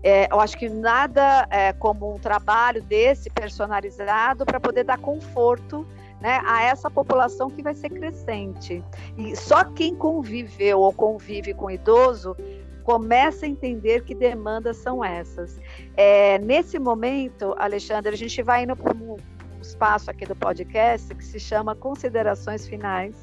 É, 0.03 0.29
eu 0.31 0.39
acho 0.39 0.57
que 0.57 0.69
nada 0.69 1.47
é 1.51 1.73
como 1.73 2.15
um 2.15 2.19
trabalho 2.19 2.83
desse 2.83 3.29
personalizado 3.29 4.45
para 4.45 4.61
poder 4.61 4.85
dar 4.85 4.99
conforto 4.99 5.85
né, 6.21 6.41
a 6.47 6.63
essa 6.63 6.89
população 6.91 7.51
que 7.51 7.63
vai 7.63 7.75
ser 7.75 7.91
crescente. 7.91 8.83
E 9.19 9.35
só 9.35 9.65
quem 9.65 9.95
conviveu 9.97 10.81
ou 10.81 10.93
convive 10.93 11.53
com 11.55 11.71
idoso 11.71 12.37
começa 12.85 13.47
a 13.47 13.49
entender 13.49 14.05
que 14.05 14.15
demandas 14.15 14.77
são 14.77 15.03
essas. 15.05 15.59
É, 15.97 16.39
nesse 16.39 16.79
momento, 16.79 17.55
Alexandre, 17.59 18.15
a 18.15 18.17
gente 18.17 18.43
vai 18.43 18.65
indo 18.65 18.77
para 18.77 18.95
espaço 19.65 20.11
aqui 20.11 20.27
do 20.27 20.37
podcast 20.37 21.15
que 21.15 21.25
se 21.25 21.41
chama 21.41 21.75
Considerações 21.75 22.67
Finais, 22.67 23.15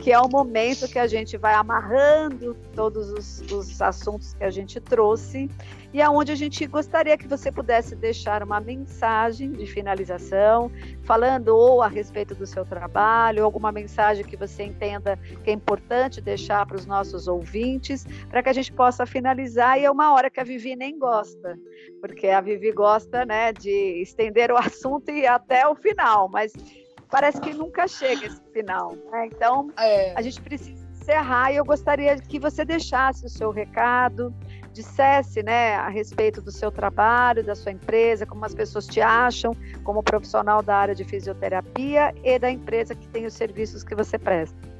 que 0.00 0.12
é 0.12 0.18
o 0.18 0.28
momento 0.28 0.88
que 0.88 0.98
a 0.98 1.06
gente 1.06 1.36
vai 1.36 1.54
amarrando 1.54 2.54
todos 2.74 3.10
os, 3.10 3.52
os 3.52 3.82
assuntos 3.82 4.34
que 4.34 4.44
a 4.44 4.50
gente 4.50 4.80
trouxe 4.80 5.50
e 5.94 6.02
aonde 6.02 6.32
a 6.32 6.34
gente 6.34 6.66
gostaria 6.66 7.16
que 7.16 7.28
você 7.28 7.52
pudesse 7.52 7.94
deixar 7.94 8.42
uma 8.42 8.58
mensagem 8.58 9.52
de 9.52 9.64
finalização, 9.64 10.68
falando 11.04 11.50
ou 11.50 11.82
a 11.82 11.86
respeito 11.86 12.34
do 12.34 12.44
seu 12.44 12.64
trabalho, 12.64 13.44
alguma 13.44 13.70
mensagem 13.70 14.24
que 14.24 14.36
você 14.36 14.64
entenda 14.64 15.16
que 15.44 15.50
é 15.50 15.52
importante 15.52 16.20
deixar 16.20 16.66
para 16.66 16.76
os 16.76 16.84
nossos 16.84 17.28
ouvintes, 17.28 18.04
para 18.28 18.42
que 18.42 18.48
a 18.48 18.52
gente 18.52 18.72
possa 18.72 19.06
finalizar. 19.06 19.78
E 19.78 19.84
é 19.84 19.90
uma 19.90 20.12
hora 20.12 20.28
que 20.28 20.40
a 20.40 20.44
Vivi 20.44 20.74
nem 20.74 20.98
gosta, 20.98 21.56
porque 22.00 22.26
a 22.26 22.40
Vivi 22.40 22.72
gosta 22.72 23.24
né, 23.24 23.52
de 23.52 24.02
estender 24.02 24.50
o 24.50 24.56
assunto 24.58 25.12
e 25.12 25.28
até 25.28 25.64
o 25.68 25.76
final, 25.76 26.28
mas 26.28 26.52
parece 27.08 27.40
que 27.40 27.54
nunca 27.54 27.86
chega 27.86 28.26
esse 28.26 28.42
final. 28.52 28.96
Né? 29.12 29.28
Então, 29.32 29.70
é. 29.78 30.12
a 30.16 30.22
gente 30.22 30.42
precisa 30.42 30.84
encerrar 30.90 31.52
e 31.52 31.56
eu 31.56 31.64
gostaria 31.64 32.16
que 32.16 32.40
você 32.40 32.64
deixasse 32.64 33.24
o 33.26 33.28
seu 33.28 33.50
recado, 33.50 34.34
dissesse 34.74 35.42
né, 35.42 35.76
a 35.76 35.88
respeito 35.88 36.42
do 36.42 36.50
seu 36.50 36.70
trabalho, 36.70 37.44
da 37.44 37.54
sua 37.54 37.72
empresa, 37.72 38.26
como 38.26 38.44
as 38.44 38.54
pessoas 38.54 38.86
te 38.86 39.00
acham 39.00 39.56
como 39.84 40.02
profissional 40.02 40.62
da 40.62 40.76
área 40.76 40.94
de 40.94 41.04
fisioterapia 41.04 42.12
e 42.22 42.38
da 42.38 42.50
empresa 42.50 42.94
que 42.94 43.06
tem 43.08 43.24
os 43.24 43.32
serviços 43.32 43.84
que 43.84 43.94
você 43.94 44.18
presta. 44.18 44.74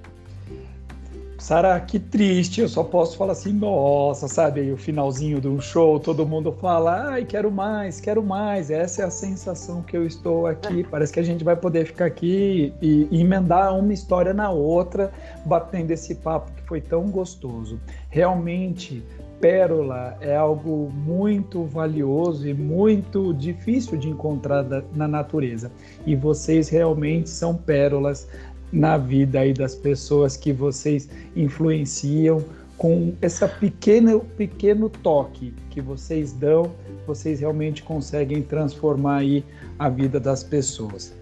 Sara, 1.45 1.79
que 1.79 1.99
triste, 1.99 2.63
eu 2.63 2.69
só 2.71 2.83
posso 2.83 3.19
falar 3.19 3.33
assim, 3.33 3.53
nossa, 3.53 4.27
sabe, 4.27 4.61
aí 4.61 4.73
o 4.73 4.79
finalzinho 4.79 5.43
de 5.43 5.49
um 5.49 5.61
show, 5.61 6.01
todo 6.01 6.27
mundo 6.27 6.51
fala, 6.59 7.11
ai, 7.11 7.27
quero 7.27 7.51
mais, 7.51 8.01
quero 8.01 8.23
mais, 8.23 8.71
essa 8.71 9.03
é 9.03 9.05
a 9.05 9.11
sensação 9.11 9.83
que 9.83 9.95
eu 9.95 10.07
estou 10.07 10.47
aqui, 10.47 10.81
é. 10.81 10.85
parece 10.85 11.13
que 11.13 11.21
a 11.21 11.23
gente 11.23 11.45
vai 11.45 11.55
poder 11.55 11.85
ficar 11.85 12.07
aqui 12.07 12.73
e, 12.81 13.09
e 13.11 13.21
emendar 13.21 13.79
uma 13.79 13.93
história 13.93 14.33
na 14.33 14.51
outra, 14.51 15.13
batendo 15.45 15.91
esse 15.91 16.15
papo 16.15 16.51
que 16.53 16.63
foi 16.63 16.81
tão 16.81 17.11
gostoso. 17.11 17.79
Realmente, 18.09 19.05
pérola 19.45 20.17
é 20.23 20.35
algo 20.35 20.91
muito 20.91 21.65
valioso 21.65 22.49
e 22.49 22.55
muito 22.55 23.35
difícil 23.35 23.99
de 23.99 24.09
encontrar 24.09 24.65
na 24.95 25.07
natureza. 25.07 25.71
E 26.07 26.17
vocês 26.17 26.71
realmente 26.71 27.29
são 27.29 27.55
pérolas 27.55 28.27
na 28.73 28.97
vida 28.97 29.41
aí 29.41 29.53
das 29.53 29.75
pessoas 29.75 30.35
que 30.35 30.51
vocês 30.51 31.11
influenciam 31.37 32.43
com 32.79 33.13
esse 33.21 33.47
pequeno, 33.47 34.21
pequeno 34.35 34.89
toque 34.89 35.53
que 35.69 35.79
vocês 35.79 36.33
dão, 36.33 36.73
vocês 37.07 37.41
realmente 37.41 37.83
conseguem 37.83 38.41
transformar 38.41 39.17
aí 39.17 39.45
a 39.79 39.91
vida 39.91 40.19
das 40.19 40.43
pessoas. 40.43 41.15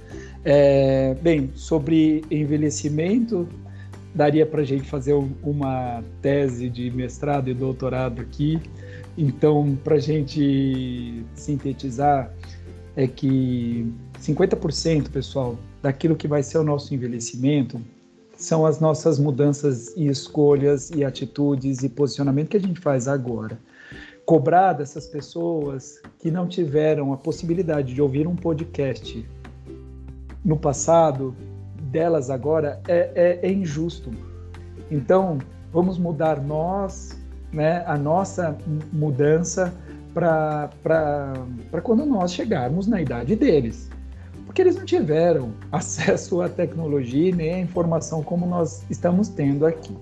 É, 0.45 1.17
bem, 1.21 1.51
sobre 1.57 2.23
envelhecimento, 2.31 3.49
daria 4.15 4.45
para 4.45 4.61
a 4.61 4.65
gente 4.65 4.89
fazer 4.89 5.15
uma 5.43 6.03
tese 6.21 6.69
de 6.69 6.91
mestrado 6.91 7.49
e 7.49 7.55
doutorado 7.55 8.21
aqui. 8.21 8.61
Então, 9.17 9.79
para 9.83 9.97
a 9.97 10.01
gente 10.01 11.25
sintetizar, 11.35 12.33
é 12.95 13.07
que 13.07 13.91
50%, 14.21 15.11
pessoal, 15.11 15.59
daquilo 15.81 16.15
que 16.15 16.29
vai 16.29 16.43
ser 16.43 16.59
o 16.59 16.65
nosso 16.65 16.95
envelhecimento 16.95 17.81
são 18.37 18.67
as 18.67 18.81
nossas 18.81 19.19
mudanças 19.19 19.95
e 19.97 20.07
escolhas 20.09 20.91
e 20.91 21.05
atitudes 21.05 21.83
e 21.83 21.89
posicionamento 21.89 22.49
que 22.49 22.57
a 22.57 22.61
gente 22.61 22.81
faz 22.81 23.09
agora. 23.09 23.59
Cobrar 24.27 24.75
dessas 24.75 25.07
pessoas 25.07 26.01
que 26.19 26.31
não 26.31 26.47
tiveram 26.47 27.13
a 27.13 27.17
possibilidade 27.17 27.95
de 27.95 28.03
ouvir 28.03 28.27
um 28.27 28.37
podcast 28.37 29.27
no 30.45 30.57
passado 30.57 31.35
delas 31.93 32.31
agora 32.31 32.81
é, 32.89 33.11
é, 33.15 33.39
é 33.43 33.53
injusto. 33.53 34.11
Então, 34.91 35.39
vamos 35.73 35.99
mudar 35.99 36.43
nós, 36.43 37.21
né, 37.53 37.85
a 37.87 37.97
nossa 37.97 38.57
mudança 38.93 39.73
para 40.13 40.71
quando 41.83 42.05
nós 42.05 42.33
chegarmos 42.33 42.87
na 42.87 43.01
idade 43.01 43.37
deles. 43.37 43.91
Porque 44.45 44.61
eles 44.61 44.77
não 44.77 44.85
tiveram 44.85 45.53
acesso 45.71 46.41
à 46.41 46.49
tecnologia 46.49 47.35
nem 47.35 47.55
à 47.55 47.61
informação 47.61 48.23
como 48.23 48.47
nós 48.47 48.83
estamos 48.91 49.29
tendo 49.29 49.67
aqui. 49.67 49.97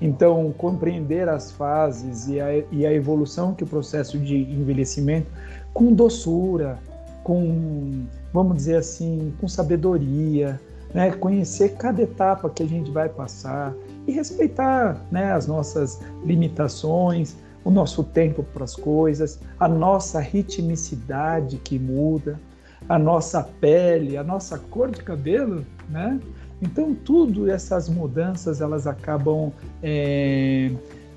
Então, 0.00 0.52
compreender 0.58 1.28
as 1.28 1.52
fases 1.52 2.28
e 2.28 2.40
a, 2.40 2.46
e 2.70 2.84
a 2.84 2.92
evolução 2.92 3.54
que 3.54 3.64
o 3.64 3.66
processo 3.66 4.18
de 4.18 4.36
envelhecimento 4.36 5.28
com 5.72 5.92
doçura, 5.92 6.78
com, 7.22 8.04
vamos 8.32 8.56
dizer 8.56 8.76
assim, 8.76 9.32
com 9.40 9.48
sabedoria, 9.48 10.60
né? 10.96 11.10
conhecer 11.10 11.74
cada 11.74 12.00
etapa 12.02 12.48
que 12.48 12.62
a 12.62 12.66
gente 12.66 12.90
vai 12.90 13.06
passar 13.06 13.74
e 14.06 14.12
respeitar 14.12 14.98
né, 15.12 15.30
as 15.30 15.46
nossas 15.46 16.00
limitações, 16.24 17.36
o 17.62 17.70
nosso 17.70 18.02
tempo 18.02 18.42
para 18.42 18.64
as 18.64 18.74
coisas, 18.74 19.38
a 19.60 19.68
nossa 19.68 20.20
ritmicidade 20.20 21.58
que 21.58 21.78
muda, 21.78 22.40
a 22.88 22.98
nossa 22.98 23.42
pele, 23.42 24.16
a 24.16 24.24
nossa 24.24 24.58
cor 24.58 24.90
de 24.90 25.02
cabelo, 25.02 25.66
né? 25.90 26.18
Então 26.62 26.94
tudo 26.94 27.50
essas 27.50 27.90
mudanças 27.90 28.62
elas 28.62 28.86
acabam 28.86 29.52
é, 29.82 30.70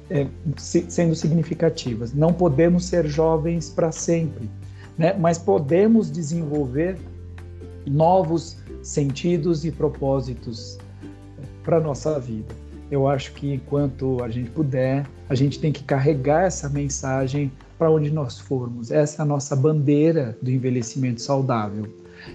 é, 0.10 0.28
sendo 0.58 1.16
significativas. 1.16 2.14
Não 2.14 2.34
podemos 2.34 2.86
ser 2.86 3.08
jovens 3.08 3.70
para 3.70 3.94
sempre, 3.94 4.50
né? 4.98 5.14
Mas 5.14 5.38
podemos 5.38 6.12
desenvolver 6.12 6.98
novos 7.86 8.58
sentidos 8.82 9.66
e 9.66 9.72
propósitos 9.72 10.78
para 11.64 11.78
a 11.78 11.80
nossa 11.80 12.20
vida. 12.20 12.54
Eu 12.92 13.08
acho 13.08 13.34
que 13.34 13.54
enquanto 13.54 14.24
a 14.24 14.30
gente 14.30 14.50
puder, 14.50 15.06
a 15.30 15.36
gente 15.36 15.60
tem 15.60 15.72
que 15.72 15.84
carregar 15.84 16.46
essa 16.46 16.68
mensagem 16.68 17.52
para 17.78 17.92
onde 17.92 18.12
nós 18.12 18.40
formos. 18.40 18.92
Essa 18.92 19.22
é 19.22 19.24
a 19.24 19.26
nossa 19.26 19.56
bandeira 19.56 20.36
do 20.42 20.50
envelhecimento 20.50 21.22
saudável. 21.22 21.86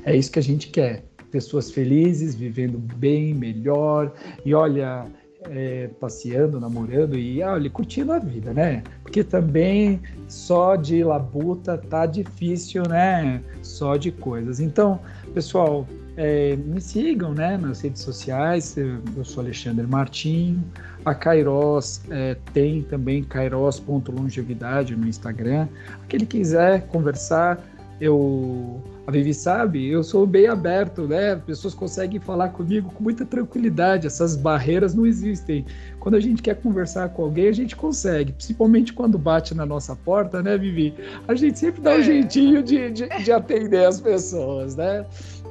É 0.05 0.17
isso 0.17 0.31
que 0.31 0.39
a 0.39 0.43
gente 0.43 0.69
quer. 0.69 1.05
Pessoas 1.31 1.71
felizes, 1.71 2.35
vivendo 2.35 2.79
bem, 2.79 3.35
melhor. 3.35 4.13
E 4.45 4.55
olha, 4.55 5.05
é, 5.51 5.91
passeando, 6.01 6.61
namorando 6.61 7.17
e 7.17 7.43
olha, 7.43 7.69
curtindo 7.69 8.13
a 8.13 8.19
vida, 8.19 8.53
né? 8.55 8.83
Porque 9.03 9.23
também 9.23 10.01
só 10.29 10.77
de 10.77 11.03
labuta 11.03 11.77
tá 11.77 12.07
difícil, 12.07 12.85
né? 12.89 13.43
Só 13.63 13.97
de 13.97 14.11
coisas. 14.11 14.61
Então, 14.61 15.01
pessoal, 15.35 15.87
é, 16.17 16.57
me 16.57 16.81
sigam 16.81 17.33
né, 17.33 17.57
nas 17.57 17.81
redes 17.81 18.03
sociais, 18.03 18.77
eu 18.77 19.25
sou 19.25 19.43
Alexandre 19.43 19.87
Martinho. 19.87 20.63
A 21.05 21.15
Kairos 21.15 22.01
é, 22.11 22.37
tem 22.53 22.83
também 22.83 23.23
kairos.longevidade 23.23 24.97
no 24.97 25.07
Instagram. 25.07 25.69
Aquele 26.03 26.25
que 26.25 26.39
quiser 26.39 26.87
conversar, 26.89 27.63
eu 28.01 28.83
a 29.07 29.11
Vivi 29.11 29.35
sabe, 29.35 29.87
eu 29.87 30.03
sou 30.03 30.27
bem 30.27 30.47
aberto, 30.47 31.07
né? 31.07 31.33
As 31.33 31.43
pessoas 31.43 31.75
conseguem 31.75 32.19
falar 32.19 32.49
comigo 32.49 32.91
com 32.91 33.03
muita 33.03 33.27
tranquilidade, 33.27 34.07
essas 34.07 34.35
barreiras 34.35 34.95
não 34.95 35.05
existem. 35.05 35.67
Quando 36.01 36.15
a 36.15 36.21
gente 36.21 36.41
quer 36.41 36.55
conversar 36.55 37.11
com 37.11 37.23
alguém, 37.23 37.49
a 37.49 37.53
gente 37.53 37.77
consegue, 37.77 38.33
principalmente 38.33 38.95
quando 38.95 39.19
bate 39.19 39.55
na 39.55 39.67
nossa 39.67 39.95
porta, 39.95 40.43
né, 40.43 40.57
Vivi? 40.57 40.95
A 41.29 41.35
gente 41.35 41.59
sempre 41.59 41.83
dá 41.83 41.91
um 41.91 42.01
é. 42.01 42.03
jeitinho 42.03 42.63
de, 42.63 42.91
de, 42.91 43.09
de 43.09 43.31
atender 43.31 43.85
as 43.85 44.01
pessoas, 44.01 44.75
né? 44.75 45.05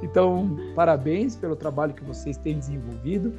Então, 0.04 0.58
parabéns 0.76 1.34
pelo 1.34 1.56
trabalho 1.56 1.94
que 1.94 2.04
vocês 2.04 2.36
têm 2.36 2.60
desenvolvido. 2.60 3.34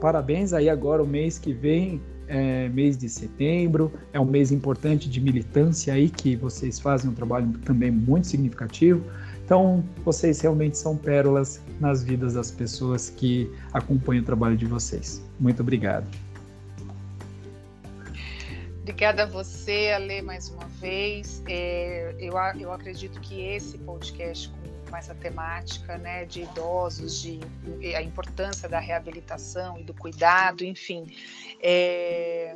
Parabéns 0.00 0.52
aí 0.52 0.68
agora 0.68 1.00
o 1.00 1.06
mês 1.06 1.38
que 1.38 1.52
vem, 1.52 2.02
é, 2.26 2.68
mês 2.68 2.98
de 2.98 3.08
setembro, 3.08 3.92
é 4.12 4.18
um 4.18 4.24
mês 4.24 4.50
importante 4.50 5.08
de 5.08 5.20
militância 5.20 5.94
aí 5.94 6.10
que 6.10 6.34
vocês 6.34 6.80
fazem 6.80 7.08
um 7.08 7.14
trabalho 7.14 7.52
também 7.64 7.92
muito 7.92 8.26
significativo. 8.26 9.04
Então, 9.44 9.84
vocês 10.04 10.40
realmente 10.40 10.76
são 10.76 10.96
pérolas 10.96 11.62
nas 11.78 12.02
vidas 12.02 12.34
das 12.34 12.50
pessoas 12.50 13.08
que 13.08 13.48
acompanham 13.72 14.22
o 14.22 14.26
trabalho 14.26 14.56
de 14.56 14.66
vocês. 14.66 15.22
Muito 15.38 15.62
obrigado. 15.62 16.06
Obrigada 18.80 19.22
a 19.22 19.26
você, 19.26 19.92
Ale, 19.94 20.22
mais 20.22 20.48
uma 20.48 20.66
vez. 20.80 21.40
É, 21.48 22.16
eu, 22.18 22.32
eu 22.58 22.72
acredito 22.72 23.20
que 23.20 23.40
esse 23.40 23.78
podcast 23.78 24.48
com, 24.48 24.71
com 24.92 24.98
essa 24.98 25.14
temática 25.14 25.96
né, 25.96 26.26
de 26.26 26.42
idosos, 26.42 27.22
de 27.22 27.40
a 27.96 28.02
importância 28.02 28.68
da 28.68 28.78
reabilitação 28.78 29.78
e 29.78 29.82
do 29.82 29.94
cuidado, 29.94 30.62
enfim, 30.62 31.06
é, 31.62 32.54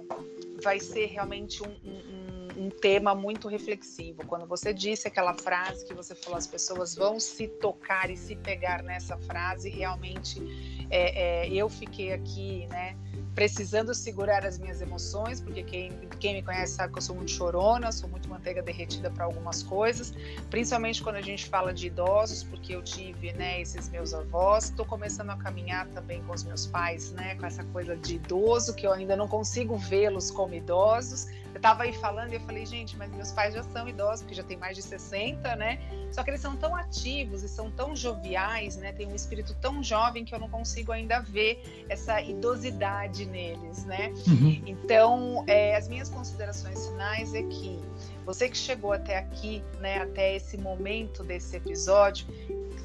vai 0.63 0.79
ser 0.79 1.07
realmente 1.07 1.63
um, 1.63 1.71
um 1.83 2.27
um 2.57 2.71
tema 2.71 3.15
muito 3.15 3.49
reflexivo. 3.49 4.25
Quando 4.27 4.47
você 4.47 4.73
disse 4.73 5.07
aquela 5.07 5.35
frase 5.35 5.85
que 5.85 5.93
você 5.93 6.15
falou, 6.15 6.39
as 6.39 6.47
pessoas 6.47 6.95
vão 6.95 7.21
se 7.21 7.47
tocar 7.47 8.11
e 8.11 8.17
se 8.17 8.35
pegar 8.35 8.83
nessa 8.83 9.17
frase, 9.19 9.69
realmente 9.69 10.41
é, 10.89 11.45
é, 11.45 11.53
eu 11.53 11.69
fiquei 11.69 12.15
aqui, 12.15 12.67
né? 12.69 12.97
Precisando 13.37 13.95
segurar 13.95 14.47
as 14.47 14.59
minhas 14.59 14.81
emoções, 14.81 15.43
porque 15.43 15.63
quem, 15.63 15.93
quem 16.19 16.37
me 16.37 16.43
conhece 16.43 16.73
sabe 16.73 16.91
que 16.95 16.99
eu 16.99 17.03
sou 17.03 17.15
muito 17.15 17.31
chorona, 17.31 17.93
sou 17.93 18.09
muito 18.09 18.31
manteiga 18.31 18.63
derretida 18.63 19.11
para 19.11 19.27
algumas 19.27 19.63
coisas, 19.63 20.15
principalmente 20.49 21.03
quando 21.03 21.17
a 21.17 21.21
gente 21.21 21.47
fala 21.47 21.75
de 21.75 21.89
idosos, 21.89 22.43
porque 22.43 22.75
eu 22.75 22.83
tive, 22.83 23.35
né, 23.35 23.61
esses 23.61 23.91
meus 23.91 24.15
avós. 24.15 24.71
Estou 24.71 24.87
começando 24.87 25.29
a 25.29 25.37
caminhar 25.37 25.87
também 25.89 26.23
com 26.23 26.33
os 26.33 26.45
meus 26.45 26.67
pais, 26.67 27.13
né, 27.13 27.35
com 27.35 27.45
essa 27.45 27.63
coisa 27.65 27.95
de 27.95 28.15
idoso, 28.15 28.75
que 28.75 28.87
eu 28.87 28.93
ainda 28.95 29.15
não 29.15 29.29
consigo 29.29 29.77
vê-los 29.77 30.31
como 30.31 30.55
idosos, 30.55 31.29
eu 31.57 31.59
estava 31.59 31.85
aí 31.85 31.93
falando 31.95 32.33
e 32.33 32.35
eu 32.35 32.41
falei, 32.41 32.67
gente, 32.67 32.99
mas 32.99 33.11
meus 33.13 33.33
pais 33.33 33.55
já 33.55 33.63
são 33.63 33.89
idosos, 33.89 34.21
porque 34.21 34.35
já 34.35 34.43
tem 34.43 34.59
mais 34.59 34.77
de 34.77 34.83
60, 34.83 35.57
né? 35.57 35.79
Só 36.13 36.23
que 36.23 36.29
eles 36.29 36.43
são 36.43 36.55
tão 36.55 36.77
ativos 36.77 37.43
e 37.43 37.49
são 37.49 37.71
tão 37.71 37.97
joviais, 37.97 38.77
né? 38.77 38.93
Tem 38.93 39.07
um 39.07 39.15
espírito 39.15 39.55
tão 39.55 39.83
jovem 39.83 40.23
que 40.23 40.35
eu 40.35 40.39
não 40.39 40.51
consigo 40.51 40.93
ainda 40.93 41.19
ver 41.21 41.87
essa 41.89 42.21
idosidade 42.21 43.25
neles, 43.27 43.85
né? 43.85 44.13
Uhum. 44.27 44.63
Então, 44.67 45.45
é, 45.47 45.77
as 45.77 45.89
minhas 45.89 46.09
considerações 46.09 46.87
finais 46.89 47.35
é 47.35 47.43
que 47.43 47.79
você 48.25 48.49
que 48.49 48.57
chegou 48.57 48.93
até 48.93 49.19
aqui, 49.19 49.63
né, 49.81 49.99
até 50.03 50.35
esse 50.35 50.59
momento 50.59 51.23
desse 51.23 51.57
episódio, 51.57 52.27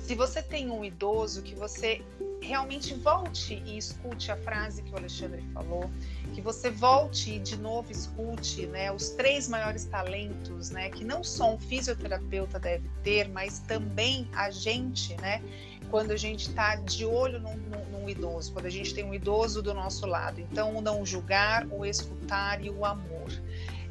se 0.03 0.13
você 0.13 0.41
tem 0.41 0.69
um 0.69 0.85
idoso 0.85 1.41
que 1.41 1.55
você 1.55 2.01
realmente 2.41 2.93
volte 2.95 3.61
e 3.65 3.77
escute 3.77 4.31
a 4.31 4.37
frase 4.37 4.81
que 4.81 4.91
o 4.91 4.97
Alexandre 4.97 5.41
falou, 5.53 5.89
que 6.33 6.41
você 6.41 6.69
volte 6.69 7.35
e 7.35 7.39
de 7.39 7.55
novo 7.57 7.91
escute 7.91 8.65
né, 8.65 8.91
os 8.91 9.09
três 9.09 9.47
maiores 9.47 9.85
talentos 9.85 10.69
né, 10.71 10.89
que 10.89 11.03
não 11.03 11.23
só 11.23 11.53
um 11.53 11.59
fisioterapeuta 11.59 12.59
deve 12.59 12.89
ter, 13.03 13.29
mas 13.29 13.59
também 13.59 14.27
a 14.33 14.49
gente, 14.49 15.15
né, 15.21 15.41
quando 15.91 16.11
a 16.11 16.17
gente 16.17 16.47
está 16.49 16.77
de 16.77 17.05
olho 17.05 17.37
num, 17.37 17.55
num, 17.57 17.85
num, 17.91 18.09
idoso, 18.09 18.53
quando 18.53 18.65
a 18.65 18.69
gente 18.69 18.93
tem 18.93 19.03
um 19.03 19.13
idoso 19.13 19.61
do 19.61 19.73
nosso 19.73 20.07
lado. 20.07 20.39
Então, 20.39 20.73
o 20.77 20.81
não 20.81 21.05
julgar, 21.05 21.67
o 21.69 21.85
escutar 21.85 22.63
e 22.63 22.69
o 22.69 22.85
amor. 22.85 23.29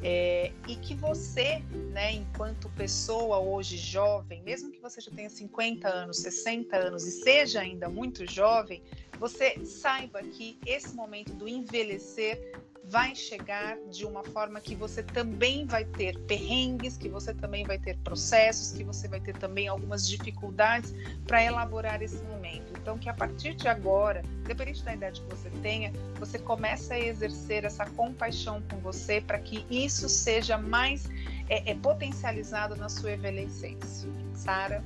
É, 0.03 0.51
e 0.67 0.75
que 0.77 0.95
você, 0.95 1.63
né, 1.91 2.11
enquanto 2.13 2.67
pessoa 2.69 3.37
hoje 3.37 3.77
jovem, 3.77 4.41
mesmo 4.41 4.71
que 4.71 4.81
você 4.81 4.99
já 4.99 5.11
tenha 5.11 5.29
50 5.29 5.87
anos, 5.87 6.17
60 6.17 6.75
anos 6.75 7.05
e 7.05 7.11
seja 7.11 7.61
ainda 7.61 7.87
muito 7.87 8.29
jovem, 8.29 8.81
você 9.19 9.63
saiba 9.63 10.23
que 10.23 10.57
esse 10.65 10.95
momento 10.95 11.33
do 11.33 11.47
envelhecer 11.47 12.59
vai 12.83 13.15
chegar 13.15 13.77
de 13.89 14.05
uma 14.05 14.23
forma 14.23 14.59
que 14.59 14.75
você 14.75 15.03
também 15.03 15.65
vai 15.65 15.85
ter 15.85 16.17
perrengues, 16.19 16.97
que 16.97 17.07
você 17.07 17.33
também 17.33 17.65
vai 17.65 17.77
ter 17.77 17.97
processos, 17.99 18.71
que 18.71 18.83
você 18.83 19.07
vai 19.07 19.19
ter 19.19 19.37
também 19.37 19.67
algumas 19.67 20.07
dificuldades 20.07 20.93
para 21.25 21.43
elaborar 21.43 22.01
esse 22.01 22.21
momento. 22.23 22.73
Então, 22.79 22.97
que 22.97 23.07
a 23.07 23.13
partir 23.13 23.53
de 23.53 23.67
agora, 23.67 24.23
independente 24.43 24.83
da 24.83 24.93
idade 24.93 25.21
que 25.21 25.35
você 25.35 25.49
tenha, 25.61 25.93
você 26.19 26.39
comece 26.39 26.93
a 26.93 26.99
exercer 26.99 27.63
essa 27.63 27.85
compaixão 27.85 28.61
com 28.69 28.77
você 28.77 29.21
para 29.21 29.39
que 29.39 29.65
isso 29.69 30.09
seja 30.09 30.57
mais 30.57 31.07
é, 31.49 31.71
é, 31.71 31.75
potencializado 31.75 32.75
na 32.75 32.89
sua 32.89 33.13
envelhecência. 33.13 34.09
Sara? 34.33 34.83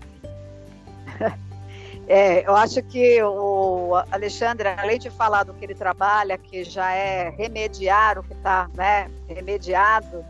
É, 2.08 2.48
eu 2.48 2.56
acho 2.56 2.84
que 2.84 3.22
o 3.24 3.96
Alexandre, 4.12 4.68
além 4.70 5.00
de 5.00 5.10
falar 5.10 5.44
do 5.44 5.54
que 5.54 5.66
ele 5.66 5.74
trabalha, 5.74 6.38
que 6.38 6.64
já 6.64 6.92
é 6.94 7.30
remediar 7.30 8.20
o 8.20 8.24
que 8.24 8.34
está 8.34 8.70
né, 8.76 9.10
remediado, 9.28 10.24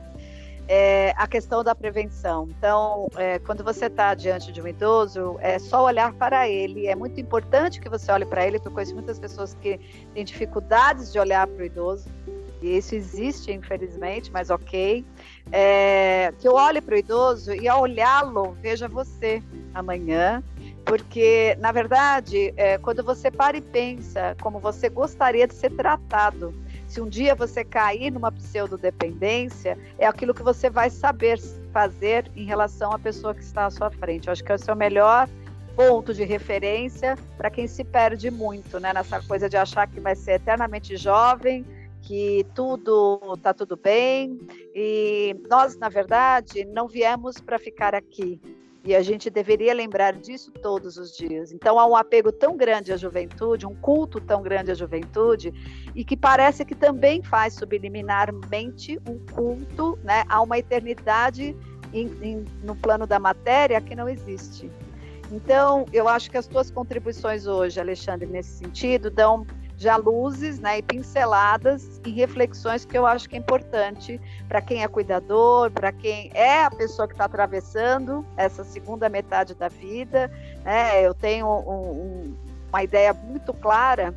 é 0.68 1.14
a 1.18 1.28
questão 1.28 1.64
da 1.64 1.76
prevenção. 1.76 2.48
Então, 2.58 3.08
é, 3.18 3.40
quando 3.40 3.64
você 3.64 3.86
está 3.86 4.14
diante 4.14 4.52
de 4.52 4.62
um 4.62 4.68
idoso, 4.68 5.38
é 5.40 5.60
só 5.60 5.84
olhar 5.84 6.14
para 6.14 6.48
ele. 6.50 6.88
É 6.88 6.96
muito 6.96 7.20
importante 7.20 7.80
que 7.80 7.90
você 7.90 8.12
olhe 8.12 8.26
para 8.26 8.46
ele, 8.46 8.58
porque 8.58 8.70
eu 8.70 8.74
conheço 8.74 8.94
muitas 8.94 9.20
pessoas 9.20 9.54
que 9.62 9.80
têm 10.14 10.24
dificuldades 10.24 11.12
de 11.12 11.20
olhar 11.20 11.46
para 11.46 11.62
o 11.62 11.66
idoso. 11.66 12.08
E 12.62 12.78
isso 12.78 12.96
existe, 12.96 13.52
infelizmente, 13.52 14.32
mas 14.32 14.50
ok. 14.50 15.06
É, 15.52 16.34
que 16.40 16.48
eu 16.48 16.54
olhe 16.54 16.82
para 16.82 16.96
o 16.96 16.98
idoso 16.98 17.54
e 17.54 17.68
ao 17.68 17.82
olhá-lo, 17.82 18.58
veja 18.62 18.88
você 18.88 19.44
amanhã, 19.74 20.42
porque, 20.86 21.58
na 21.60 21.72
verdade, 21.72 22.54
é, 22.56 22.78
quando 22.78 23.04
você 23.04 23.32
para 23.32 23.58
e 23.58 23.62
pensa 23.62 24.36
como 24.42 24.60
você 24.60 24.88
gostaria 24.88 25.48
de 25.48 25.56
ser 25.56 25.72
tratado, 25.72 26.54
se 26.88 27.02
um 27.02 27.10
dia 27.10 27.34
você 27.34 27.66
cair 27.66 28.12
numa 28.12 28.32
pseudodependência, 28.32 29.78
é 29.98 30.06
aquilo 30.06 30.34
que 30.34 30.44
você 30.44 30.70
vai 30.70 30.90
saber 30.90 31.40
fazer 31.74 32.32
em 32.36 32.46
relação 32.46 32.92
à 32.94 33.00
pessoa 33.00 33.34
que 33.34 33.42
está 33.42 33.66
à 33.66 33.72
sua 33.72 33.90
frente. 33.90 34.28
Eu 34.28 34.32
acho 34.32 34.44
que 34.44 34.52
é 34.52 34.56
o 34.72 34.76
melhor 34.76 35.28
ponto 35.76 36.14
de 36.14 36.24
referência 36.24 37.18
para 37.36 37.50
quem 37.50 37.68
se 37.68 37.84
perde 37.84 38.32
muito, 38.32 38.80
né? 38.80 38.94
Nessa 38.94 39.22
coisa 39.22 39.50
de 39.50 39.58
achar 39.58 39.88
que 39.88 40.00
vai 40.00 40.16
ser 40.16 40.34
eternamente 40.34 40.96
jovem, 40.96 41.66
que 42.02 42.46
tudo 42.54 43.20
está 43.36 43.54
tudo 43.54 43.76
bem. 43.76 44.40
E 44.74 45.36
nós, 45.50 45.78
na 45.78 45.90
verdade, 45.90 46.64
não 46.64 46.88
viemos 46.88 47.42
para 47.42 47.60
ficar 47.60 47.94
aqui. 47.96 48.40
E 48.86 48.96
a 48.96 49.02
gente 49.02 49.32
deveria 49.32 49.74
lembrar 49.74 50.14
disso 50.14 50.52
todos 50.52 50.96
os 50.96 51.18
dias. 51.18 51.52
Então 51.52 51.80
há 51.80 51.88
um 51.88 51.96
apego 51.96 52.32
tão 52.32 52.56
grande 52.56 52.94
à 52.94 52.98
juventude, 52.98 53.66
um 53.66 53.74
culto 53.74 54.22
tão 54.22 54.44
grande 54.44 54.70
à 54.70 54.76
juventude, 54.76 55.52
e 55.96 56.06
que 56.06 56.16
parece 56.16 56.64
que 56.64 56.76
também 56.76 57.24
faz 57.24 57.56
subliminarmente 57.56 59.00
um 59.10 59.18
culto 59.34 59.98
né, 60.04 60.24
a 60.30 60.40
uma 60.40 60.60
eternidade 60.60 61.58
em, 61.92 62.08
em, 62.22 62.46
no 62.64 62.76
plano 62.76 63.08
da 63.08 63.18
matéria 63.18 63.82
que 63.82 63.96
não 63.96 64.08
existe. 64.08 64.70
Então, 65.32 65.88
eu 65.92 66.08
acho 66.08 66.30
que 66.30 66.38
as 66.38 66.46
tuas 66.46 66.70
contribuições 66.70 67.48
hoje, 67.48 67.80
Alexandre, 67.80 68.28
nesse 68.28 68.60
sentido, 68.60 69.10
dão 69.10 69.48
já 69.78 69.98
luzes 69.98 70.60
né, 70.60 70.80
e 70.80 70.82
pinceladas 70.82 72.00
e 72.06 72.12
reflexões 72.12 72.86
que 72.86 72.98
eu 72.98 73.06
acho 73.06 73.30
que 73.30 73.36
é 73.36 73.40
importante 73.40 74.20
para 74.48 74.62
quem 74.62 74.84
é 74.84 74.88
cuidador, 74.88 75.72
para 75.72 75.92
quem 75.92 76.32
é 76.34 76.64
a 76.64 76.72
pessoa 76.72 77.08
que 77.08 77.14
está 77.14 77.26
atravessando 77.26 78.26
essa 78.38 78.64
segunda 78.64 79.10
metade 79.10 79.54
da 79.54 79.68
vida. 79.68 80.32
Né? 80.64 81.06
Eu 81.06 81.14
tenho 81.14 81.48
um, 81.48 81.92
um, 81.92 82.38
uma 82.70 82.84
ideia 82.84 83.14
muito 83.14 83.54
clara 83.54 84.14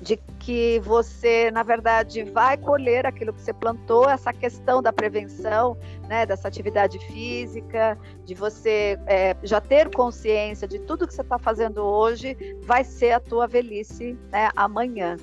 de 0.00 0.16
que 0.38 0.80
você, 0.80 1.50
na 1.50 1.62
verdade, 1.62 2.24
vai 2.24 2.56
colher 2.56 3.06
aquilo 3.06 3.32
que 3.32 3.40
você 3.40 3.52
plantou, 3.52 4.08
essa 4.08 4.32
questão 4.32 4.82
da 4.82 4.92
prevenção, 4.92 5.76
né, 6.08 6.24
dessa 6.24 6.48
atividade 6.48 6.98
física, 7.06 7.98
de 8.24 8.34
você 8.34 8.98
é, 9.06 9.36
já 9.42 9.60
ter 9.60 9.90
consciência 9.90 10.66
de 10.66 10.78
tudo 10.80 11.06
que 11.06 11.14
você 11.14 11.20
está 11.20 11.38
fazendo 11.38 11.82
hoje, 11.82 12.36
vai 12.62 12.82
ser 12.82 13.12
a 13.12 13.20
tua 13.20 13.46
velhice 13.46 14.18
né, 14.32 14.50
amanhã. 14.56 15.16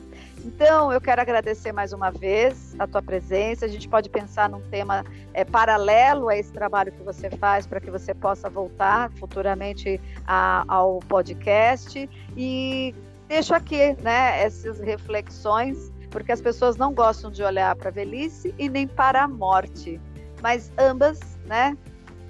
Então, 0.45 0.93
eu 0.93 1.01
quero 1.01 1.19
agradecer 1.19 1.71
mais 1.71 1.91
uma 1.91 2.11
vez 2.11 2.75
a 2.79 2.87
tua 2.87 3.01
presença. 3.01 3.65
A 3.65 3.67
gente 3.67 3.89
pode 3.89 4.09
pensar 4.09 4.47
num 4.47 4.61
tema 4.69 5.03
é, 5.33 5.43
paralelo 5.43 6.29
a 6.29 6.37
esse 6.37 6.53
trabalho 6.53 6.91
que 6.91 7.03
você 7.03 7.29
faz 7.29 7.65
para 7.65 7.81
que 7.81 7.89
você 7.89 8.13
possa 8.13 8.49
voltar 8.49 9.11
futuramente 9.13 9.99
a, 10.25 10.63
ao 10.67 10.99
podcast. 10.99 12.09
E 12.37 12.95
deixo 13.27 13.53
aqui, 13.53 13.93
né, 14.01 14.41
essas 14.41 14.79
reflexões, 14.79 15.91
porque 16.09 16.31
as 16.31 16.41
pessoas 16.41 16.77
não 16.77 16.93
gostam 16.93 17.29
de 17.29 17.43
olhar 17.43 17.75
para 17.75 17.89
a 17.89 17.91
velhice 17.91 18.53
e 18.57 18.69
nem 18.69 18.87
para 18.87 19.23
a 19.23 19.27
morte, 19.27 19.99
mas 20.41 20.71
ambas, 20.77 21.19
né, 21.45 21.77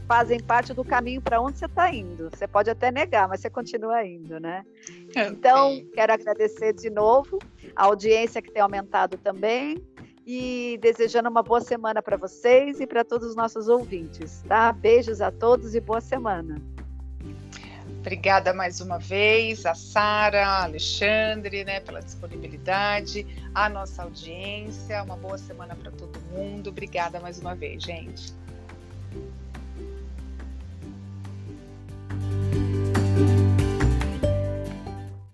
fazem 0.07 0.39
parte 0.39 0.73
do 0.73 0.83
caminho 0.83 1.21
para 1.21 1.39
onde 1.39 1.59
você 1.59 1.65
está 1.65 1.93
indo. 1.93 2.29
Você 2.29 2.47
pode 2.47 2.69
até 2.69 2.91
negar, 2.91 3.27
mas 3.27 3.41
você 3.41 3.49
continua 3.49 4.05
indo, 4.05 4.39
né? 4.39 4.63
Então, 5.13 5.81
quero 5.93 6.13
agradecer 6.13 6.73
de 6.73 6.89
novo 6.89 7.37
a 7.75 7.85
audiência 7.85 8.41
que 8.41 8.49
tem 8.49 8.61
aumentado 8.61 9.17
também 9.17 9.83
e 10.25 10.79
desejando 10.81 11.29
uma 11.29 11.43
boa 11.43 11.61
semana 11.61 12.01
para 12.01 12.17
vocês 12.17 12.79
e 12.79 12.87
para 12.87 13.03
todos 13.03 13.29
os 13.29 13.35
nossos 13.35 13.67
ouvintes, 13.67 14.43
tá? 14.47 14.71
Beijos 14.71 15.21
a 15.21 15.31
todos 15.31 15.75
e 15.75 15.81
boa 15.81 16.01
semana. 16.01 16.55
Obrigada 18.07 18.53
mais 18.53 18.79
uma 18.79 18.97
vez 18.97 19.65
a 19.65 19.75
Sara, 19.75 20.63
Alexandre, 20.63 21.65
né, 21.65 21.81
pela 21.81 21.99
disponibilidade, 21.99 23.27
a 23.53 23.67
nossa 23.67 24.03
audiência. 24.03 25.03
Uma 25.03 25.17
boa 25.17 25.37
semana 25.37 25.75
para 25.75 25.91
todo 25.91 26.17
mundo. 26.31 26.69
Obrigada 26.69 27.19
mais 27.19 27.37
uma 27.37 27.53
vez, 27.53 27.83
gente. 27.83 28.33